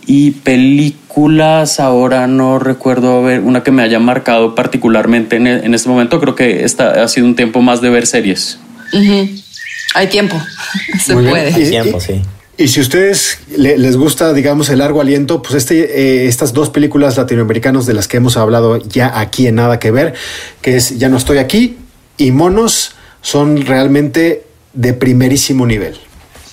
Y 0.05 0.31
películas, 0.31 1.79
ahora 1.79 2.27
no 2.27 2.59
recuerdo 2.59 3.21
ver 3.23 3.41
una 3.41 3.63
que 3.63 3.71
me 3.71 3.81
haya 3.83 3.99
marcado 3.99 4.55
particularmente 4.55 5.35
en, 5.35 5.47
en 5.47 5.73
este 5.73 5.89
momento. 5.89 6.19
Creo 6.21 6.35
que 6.35 6.63
esta 6.63 7.03
ha 7.03 7.07
sido 7.07 7.25
un 7.27 7.35
tiempo 7.35 7.61
más 7.61 7.81
de 7.81 7.89
ver 7.89 8.05
series. 8.07 8.59
Uh 8.93 8.97
-huh. 8.97 9.43
Hay 9.95 10.07
tiempo, 10.07 10.39
se 11.03 11.13
Muy 11.15 11.25
puede. 11.27 11.45
Bien. 11.51 11.55
Hay 11.63 11.69
tiempo, 11.69 11.99
sí. 11.99 12.21
Y 12.59 12.67
si 12.69 12.79
a 12.79 12.83
ustedes 12.83 13.39
le- 13.55 13.77
les 13.77 13.97
gusta, 13.97 14.33
digamos, 14.33 14.69
el 14.69 14.79
largo 14.79 14.99
aliento, 15.01 15.41
pues 15.41 15.55
este, 15.55 16.23
eh, 16.23 16.27
estas 16.27 16.53
dos 16.53 16.69
películas 16.69 17.17
latinoamericanas 17.17 17.85
de 17.85 17.93
las 17.93 18.07
que 18.07 18.17
hemos 18.17 18.35
hablado 18.37 18.77
ya 18.77 19.19
aquí 19.19 19.47
en 19.47 19.55
Nada 19.55 19.77
que 19.79 19.91
Ver, 19.91 20.13
que 20.61 20.75
es 20.77 20.97
Ya 20.97 21.09
no 21.09 21.17
estoy 21.17 21.37
aquí 21.37 21.77
y 22.17 22.31
Monos, 22.31 22.95
son 23.21 23.65
realmente 23.65 24.43
de 24.73 24.93
primerísimo 24.93 25.65
nivel. 25.65 25.95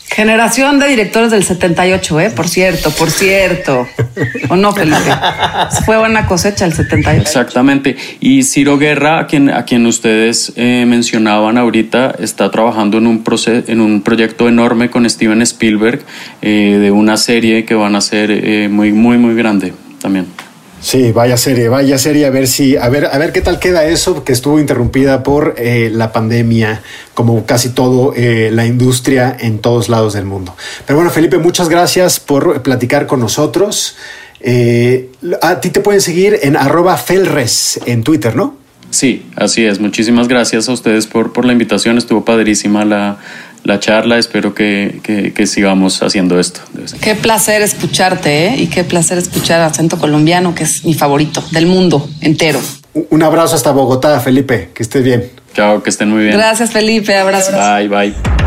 Generación 0.07 0.79
de 0.79 0.87
directores 0.87 1.33
del 1.33 1.43
78, 1.43 2.21
¿eh? 2.21 2.31
Por 2.31 2.47
cierto, 2.47 2.91
por 2.93 3.11
cierto. 3.11 3.89
¿O 4.49 4.55
no, 4.55 4.73
Felipe? 4.73 4.97
Fue 5.85 5.99
buena 5.99 6.27
cosecha 6.27 6.67
el 6.67 6.73
78. 6.73 7.21
Exactamente. 7.21 7.97
Y 8.21 8.45
Ciro 8.45 8.79
Guerra, 8.79 9.19
a 9.19 9.27
quien, 9.27 9.51
a 9.51 9.65
quien 9.65 9.85
ustedes 9.87 10.53
eh, 10.55 10.85
mencionaban 10.87 11.59
ahorita, 11.59 12.15
está 12.21 12.49
trabajando 12.53 12.99
en 12.99 13.09
un, 13.09 13.25
proce- 13.25 13.65
en 13.67 13.81
un 13.81 14.03
proyecto 14.03 14.49
enorme 14.49 14.89
con 14.89 15.09
Steven 15.11 15.43
Spielberg 15.43 16.01
eh, 16.43 16.79
de 16.81 16.91
una 16.93 17.17
serie 17.17 17.65
que 17.65 17.75
van 17.75 17.97
a 17.97 18.01
ser 18.01 18.31
eh, 18.31 18.69
muy, 18.69 18.93
muy, 18.93 19.19
muy 19.19 19.35
grande 19.35 19.73
también. 20.01 20.27
Sí, 20.85 21.13
vaya 21.13 21.39
serie, 21.39 21.71
vaya 21.71 21.97
serie, 21.97 22.27
a 22.27 22.31
ver 22.31 22.47
si, 22.47 22.77
a 22.77 22.91
ver, 22.91 23.07
a 23.07 23.17
ver 23.17 23.33
qué 23.33 23.41
tal 23.41 23.59
queda 23.59 23.87
eso, 23.87 24.23
que 24.23 24.35
estuvo 24.35 24.61
interrumpida 24.61 25.23
por 25.23 25.55
eh, 25.57 25.89
la 25.91 26.13
pandemia, 26.13 26.83
como 27.15 27.47
casi 27.47 27.71
todo 27.71 28.13
eh, 28.15 28.51
la 28.53 28.67
industria 28.67 29.35
en 29.41 29.61
todos 29.61 29.89
lados 29.89 30.13
del 30.13 30.27
mundo. 30.27 30.55
Pero 30.87 30.99
bueno, 30.99 31.11
Felipe, 31.11 31.39
muchas 31.39 31.71
gracias 31.71 32.21
por 32.21 32.61
platicar 32.61 33.07
con 33.07 33.21
nosotros. 33.21 33.97
Eh, 34.41 35.09
a 35.41 35.59
ti 35.59 35.71
te 35.71 35.81
pueden 35.81 36.03
seguir 36.03 36.39
en 36.43 36.55
arroba 36.55 36.99
felres 36.99 37.81
en 37.87 38.03
Twitter, 38.03 38.37
¿no? 38.37 38.59
Sí, 38.91 39.25
así 39.37 39.65
es. 39.65 39.81
Muchísimas 39.81 40.29
gracias 40.29 40.69
a 40.69 40.73
ustedes 40.73 41.07
por, 41.07 41.33
por 41.33 41.47
la 41.47 41.53
invitación. 41.53 41.97
Estuvo 41.97 42.27
padrísima 42.27 42.85
la, 42.85 43.17
la 43.65 43.81
charla. 43.81 44.19
Espero 44.19 44.55
que, 44.55 45.01
que- 45.03 45.33
que 45.33 45.47
sigamos 45.47 46.03
haciendo 46.03 46.39
esto. 46.39 46.61
Qué 47.01 47.15
placer 47.15 47.61
escucharte, 47.63 48.47
¿eh? 48.47 48.57
Y 48.59 48.67
qué 48.69 48.85
placer 48.85 49.19
escuchar 49.19 49.61
acento 49.61 49.99
colombiano, 49.99 50.55
que 50.55 50.65
es 50.65 50.85
mi 50.85 50.95
favorito 50.95 51.43
del 51.51 51.67
mundo 51.67 52.09
entero. 52.21 52.61
Un 53.11 53.23
abrazo 53.23 53.57
hasta 53.57 53.73
Bogotá, 53.73 54.21
Felipe, 54.21 54.71
que 54.73 54.83
estés 54.85 55.03
bien. 55.03 55.31
Chao, 55.55 55.83
que 55.83 55.91
estén 55.91 56.11
muy 56.11 56.23
bien. 56.25 56.37
Gracias, 56.37 56.71
Felipe. 56.71 57.17
Abrazos. 57.17 57.55
Bye, 57.55 57.89
bye. 57.89 58.44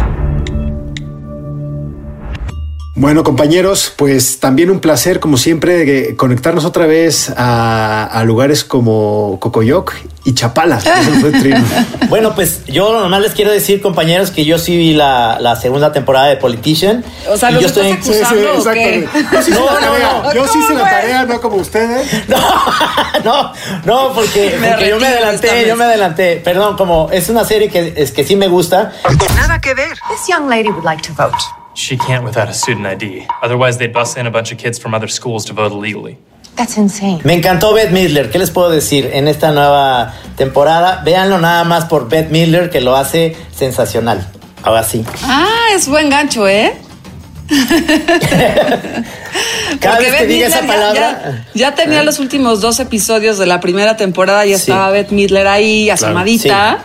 Bueno, 2.99 3.23
compañeros, 3.23 3.93
pues 3.95 4.39
también 4.39 4.71
un 4.71 4.79
placer, 4.79 5.19
como 5.19 5.37
siempre, 5.37 6.15
conectarnos 6.15 6.65
otra 6.65 6.87
vez 6.87 7.31
a, 7.37 8.05
a 8.05 8.23
lugares 8.23 8.63
como 8.63 9.37
Cocoyoc 9.39 9.93
y 10.25 10.33
Chapala. 10.33 10.79
Bueno, 12.09 12.33
pues 12.33 12.65
yo 12.65 12.99
nomás 12.99 13.21
les 13.21 13.33
quiero 13.33 13.51
decir, 13.51 13.81
compañeros, 13.81 14.31
que 14.31 14.45
yo 14.45 14.57
sí 14.57 14.75
vi 14.77 14.93
la, 14.93 15.37
la 15.41 15.55
segunda 15.57 15.91
temporada 15.91 16.27
de 16.27 16.37
Politician. 16.37 17.03
O 17.29 17.37
sea, 17.37 17.51
Y 17.51 17.55
¿los 17.55 17.61
yo 17.63 17.67
estás 17.67 17.85
estoy- 17.85 18.15
acusando 18.23 18.61
o 18.61 18.73
qué? 18.73 19.07
Yo 19.31 19.41
sí 19.43 19.51
hice 19.51 19.59
No, 19.59 19.65
la 19.65 19.71
no, 19.73 19.79
tarea, 19.79 20.21
no. 20.23 20.33
yo 20.33 20.47
sí 20.47 20.59
hice 20.59 20.73
la 20.73 20.79
¿Cómo, 20.79 20.91
tarea, 20.91 21.25
no 21.25 21.41
como 21.41 21.55
ustedes. 21.57 22.07
no, 23.23 23.53
no, 23.85 24.13
porque, 24.13 24.57
Me 24.59 24.69
porque 24.69 24.89
yo 24.89 24.99
me 24.99 25.07
adelanté, 25.07 25.67
yo 25.67 25.75
me 25.75 25.83
adelanté. 25.83 26.41
Perdón, 26.43 26.77
como 26.77 27.09
es 27.11 27.29
una 27.29 27.43
serie 27.45 27.69
que, 27.69 27.93
es 27.95 28.11
que 28.11 28.23
sí 28.23 28.35
me 28.35 28.47
gusta. 28.47 28.93
Nada 29.35 29.59
que 29.61 29.73
ver. 29.75 29.97
This 30.09 30.27
young 30.29 30.49
lady 30.49 30.69
would 30.69 30.83
like 30.85 31.01
to 31.07 31.13
vote. 31.13 31.35
She 31.77 31.95
can't 31.95 32.23
without 32.25 32.49
a 32.49 32.53
student 32.53 32.87
ID. 32.87 33.27
Otherwise, 33.43 33.77
they'd 33.77 33.93
bus 33.93 34.17
in 34.17 34.25
a 34.25 34.31
bunch 34.31 34.51
of 34.51 34.57
kids 34.57 34.79
from 34.79 34.95
other 34.95 35.07
schools 35.07 35.45
to 35.45 35.53
vote 35.53 35.71
illegally. 35.71 36.17
That's 36.55 36.75
insane. 36.75 37.21
Me 37.23 37.35
encantó 37.35 37.71
Beth 37.75 37.91
Midler. 37.91 38.31
¿Qué 38.31 38.39
les 38.39 38.49
puedo 38.49 38.71
decir 38.71 39.11
en 39.13 39.27
esta 39.27 39.51
nueva 39.51 40.11
temporada? 40.37 41.03
Véanlo 41.05 41.37
nada 41.37 41.63
más 41.65 41.85
por 41.85 42.09
Beth 42.09 42.31
Midler, 42.31 42.71
que 42.71 42.81
lo 42.81 42.95
hace 42.95 43.35
sensacional. 43.55 44.27
Ahora 44.63 44.83
sí. 44.83 45.05
Ah, 45.23 45.67
es 45.75 45.87
buen 45.87 46.09
gancho, 46.09 46.47
¿eh? 46.47 46.73
Cada 49.79 49.95
Porque 49.97 50.11
vez 50.11 50.15
que 50.19 50.21
Bette 50.21 50.27
diga 50.27 50.47
esa 50.47 50.61
Midler 50.61 50.77
ya- 50.77 50.83
palabra. 50.93 51.45
Ya, 51.53 51.69
ya 51.69 51.75
tenía 51.75 52.01
los 52.03 52.17
últimos 52.19 52.59
dos 52.61 52.79
episodios 52.79 53.37
de 53.37 53.45
la 53.45 53.59
primera 53.59 53.95
temporada, 53.97 54.43
Sí. 54.45 54.53
estaba 54.53 54.89
Beth 54.89 55.11
Midler 55.11 55.45
ahí 55.47 55.89
asomadita. 55.91 56.79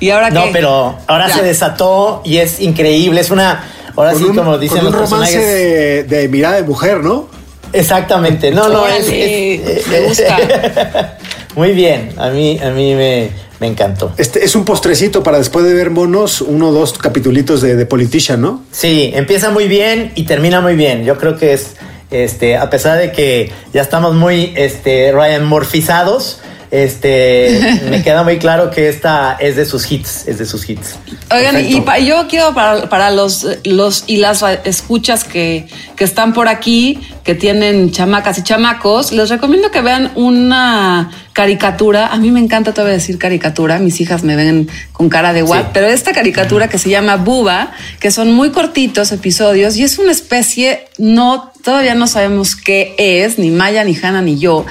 Y 0.00 0.10
ahora 0.10 0.30
No, 0.30 0.44
qué? 0.46 0.50
pero 0.52 0.96
ahora 1.06 1.28
Ya. 1.28 1.36
se 1.36 1.42
desató 1.44 2.22
y 2.24 2.38
es 2.38 2.58
increíble. 2.60 3.20
Es 3.20 3.30
una. 3.30 3.62
Ahora 3.96 4.14
sí, 4.14 4.24
un- 4.24 4.36
como 4.36 4.58
dicen 4.58 4.78
con 4.78 4.86
un 4.88 4.92
los 4.92 5.10
romance 5.10 5.32
personajes. 5.38 6.08
de, 6.08 6.16
de 6.20 6.28
mirada 6.28 6.56
de 6.56 6.62
mujer, 6.62 6.98
¿no? 7.04 7.28
Exactamente. 7.72 8.50
No, 8.50 8.68
no, 8.68 8.86
es, 8.86 9.08
es- 9.08 9.86
me 9.88 10.00
gusta. 10.00 11.18
Muy 11.56 11.72
bien. 11.72 12.10
A 12.18 12.28
mí, 12.30 12.58
a 12.62 12.70
mí 12.70 12.94
me, 12.94 13.30
me 13.60 13.66
encantó. 13.66 14.12
Este 14.16 14.44
es 14.44 14.54
un 14.56 14.64
postrecito 14.64 15.22
para 15.22 15.38
después 15.38 15.64
de 15.64 15.74
ver 15.74 15.90
monos, 15.90 16.40
uno 16.40 16.68
o 16.68 16.72
dos 16.72 16.94
capitulitos 16.98 17.60
de, 17.62 17.76
de 17.76 17.86
Politician, 17.86 18.40
¿no? 18.40 18.62
Sí, 18.70 19.10
empieza 19.14 19.50
muy 19.50 19.68
bien 19.68 20.12
y 20.14 20.24
termina 20.24 20.60
muy 20.60 20.76
bien. 20.76 21.04
Yo 21.04 21.18
creo 21.18 21.36
que 21.36 21.52
es, 21.52 21.76
este, 22.10 22.56
a 22.56 22.68
pesar 22.70 22.98
de 22.98 23.12
que 23.12 23.50
ya 23.74 23.82
estamos 23.82 24.14
muy, 24.14 24.52
este, 24.56 25.12
Ryan 25.12 25.44
morfizados, 25.44 26.40
este, 26.72 27.80
me 27.90 28.02
queda 28.02 28.22
muy 28.24 28.38
claro 28.38 28.70
que 28.70 28.88
esta 28.88 29.36
es 29.38 29.56
de 29.56 29.66
sus 29.66 29.92
hits, 29.92 30.26
es 30.26 30.38
de 30.38 30.46
sus 30.46 30.68
hits. 30.68 30.96
Oigan, 31.30 31.64
y 31.64 31.82
pa- 31.82 31.98
yo 31.98 32.26
quiero 32.28 32.54
para, 32.54 32.88
para 32.88 33.10
los, 33.10 33.46
los 33.64 34.04
y 34.06 34.16
las 34.16 34.42
escuchas 34.64 35.22
que, 35.24 35.66
que 35.96 36.04
están 36.04 36.32
por 36.32 36.48
aquí, 36.48 36.98
que 37.24 37.34
tienen 37.34 37.90
chamacas 37.92 38.38
y 38.38 38.42
chamacos, 38.42 39.12
les 39.12 39.28
recomiendo 39.28 39.70
que 39.70 39.82
vean 39.82 40.12
una 40.14 41.10
caricatura. 41.34 42.06
A 42.08 42.16
mí 42.16 42.30
me 42.30 42.40
encanta 42.40 42.72
todavía 42.72 42.94
decir 42.94 43.18
caricatura, 43.18 43.78
mis 43.78 44.00
hijas 44.00 44.24
me 44.24 44.34
ven 44.34 44.68
con 44.92 45.10
cara 45.10 45.32
de 45.34 45.42
guap, 45.42 45.64
Sí. 45.66 45.70
pero 45.74 45.86
esta 45.88 46.12
caricatura 46.12 46.68
que 46.68 46.78
se 46.78 46.88
llama 46.88 47.16
Buba, 47.16 47.72
que 48.00 48.10
son 48.10 48.32
muy 48.32 48.50
cortitos 48.50 49.12
episodios 49.12 49.76
y 49.76 49.82
es 49.84 49.98
una 49.98 50.10
especie, 50.12 50.86
no, 50.96 51.51
todavía 51.62 51.94
no 51.94 52.06
sabemos 52.06 52.56
qué 52.56 52.94
es, 52.98 53.38
ni 53.38 53.50
Maya, 53.50 53.84
ni 53.84 53.96
Hanna, 53.96 54.20
ni 54.20 54.38
yo, 54.38 54.66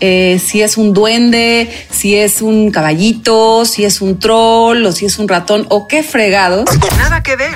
eh, 0.00 0.40
si 0.44 0.62
es 0.62 0.76
un 0.76 0.92
duende, 0.92 1.68
si 1.90 2.16
es 2.16 2.40
un 2.40 2.70
caballito, 2.70 3.64
si 3.64 3.84
es 3.84 4.00
un 4.00 4.18
troll 4.18 4.86
o 4.86 4.92
si 4.92 5.06
es 5.06 5.18
un 5.18 5.28
ratón 5.28 5.66
o 5.68 5.86
qué 5.88 6.02
fregados. 6.02 6.64
Nada 6.98 7.22
que 7.22 7.36
ver. 7.36 7.50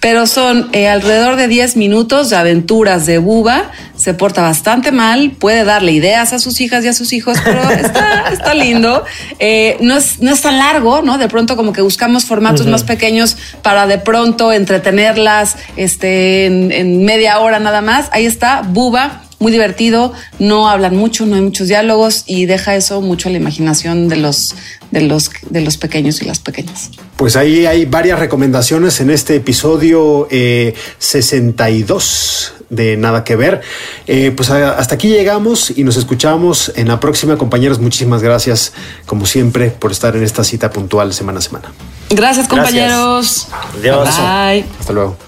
Pero 0.00 0.26
son 0.26 0.68
eh, 0.72 0.88
alrededor 0.88 1.36
de 1.36 1.48
10 1.48 1.76
minutos 1.76 2.30
de 2.30 2.36
aventuras 2.36 3.06
de 3.06 3.18
Buba. 3.18 3.70
Se 3.96 4.14
porta 4.14 4.42
bastante 4.42 4.92
mal, 4.92 5.32
puede 5.32 5.64
darle 5.64 5.92
ideas 5.92 6.32
a 6.32 6.38
sus 6.38 6.60
hijas 6.60 6.84
y 6.84 6.88
a 6.88 6.92
sus 6.92 7.12
hijos, 7.12 7.38
pero 7.44 7.68
está, 7.70 8.28
está 8.32 8.54
lindo. 8.54 9.04
Eh, 9.40 9.76
no, 9.80 9.96
es, 9.96 10.20
no 10.20 10.32
es 10.32 10.40
tan 10.40 10.58
largo, 10.58 11.02
¿no? 11.02 11.18
De 11.18 11.28
pronto 11.28 11.56
como 11.56 11.72
que 11.72 11.82
buscamos 11.82 12.24
formatos 12.24 12.66
más 12.66 12.84
pequeños 12.84 13.36
para 13.62 13.86
de 13.86 13.98
pronto 13.98 14.52
entretenerlas 14.52 15.56
este, 15.76 16.46
en, 16.46 16.70
en 16.70 17.04
media 17.04 17.40
hora 17.40 17.58
nada 17.58 17.80
más. 17.80 18.08
Ahí 18.12 18.26
está, 18.26 18.62
Buba. 18.62 19.27
Muy 19.40 19.52
divertido, 19.52 20.12
no 20.40 20.68
hablan 20.68 20.96
mucho, 20.96 21.24
no 21.24 21.36
hay 21.36 21.42
muchos 21.42 21.68
diálogos 21.68 22.24
y 22.26 22.46
deja 22.46 22.74
eso 22.74 23.00
mucho 23.00 23.28
a 23.28 23.32
la 23.32 23.38
imaginación 23.38 24.08
de 24.08 24.16
los, 24.16 24.54
de 24.90 25.02
los, 25.02 25.30
de 25.48 25.60
los 25.60 25.76
pequeños 25.76 26.20
y 26.22 26.24
las 26.24 26.40
pequeñas. 26.40 26.90
Pues 27.16 27.36
ahí 27.36 27.64
hay 27.66 27.84
varias 27.84 28.18
recomendaciones 28.18 29.00
en 29.00 29.10
este 29.10 29.36
episodio 29.36 30.26
eh, 30.30 30.74
62 30.98 32.54
de 32.70 32.96
Nada 32.96 33.24
que 33.24 33.36
Ver. 33.36 33.60
Eh, 34.06 34.32
pues 34.36 34.50
a- 34.50 34.72
hasta 34.76 34.96
aquí 34.96 35.08
llegamos 35.08 35.72
y 35.76 35.84
nos 35.84 35.96
escuchamos 35.96 36.72
en 36.76 36.88
la 36.88 36.98
próxima, 37.00 37.38
compañeros. 37.38 37.78
Muchísimas 37.78 38.22
gracias, 38.22 38.72
como 39.06 39.24
siempre, 39.24 39.70
por 39.70 39.92
estar 39.92 40.16
en 40.16 40.22
esta 40.24 40.42
cita 40.44 40.70
puntual 40.70 41.14
semana 41.14 41.38
a 41.38 41.42
semana. 41.42 41.72
Gracias, 42.10 42.48
compañeros. 42.48 43.46
Adiós. 43.78 44.08
Bye. 44.16 44.64
Hasta 44.80 44.92
luego. 44.92 45.27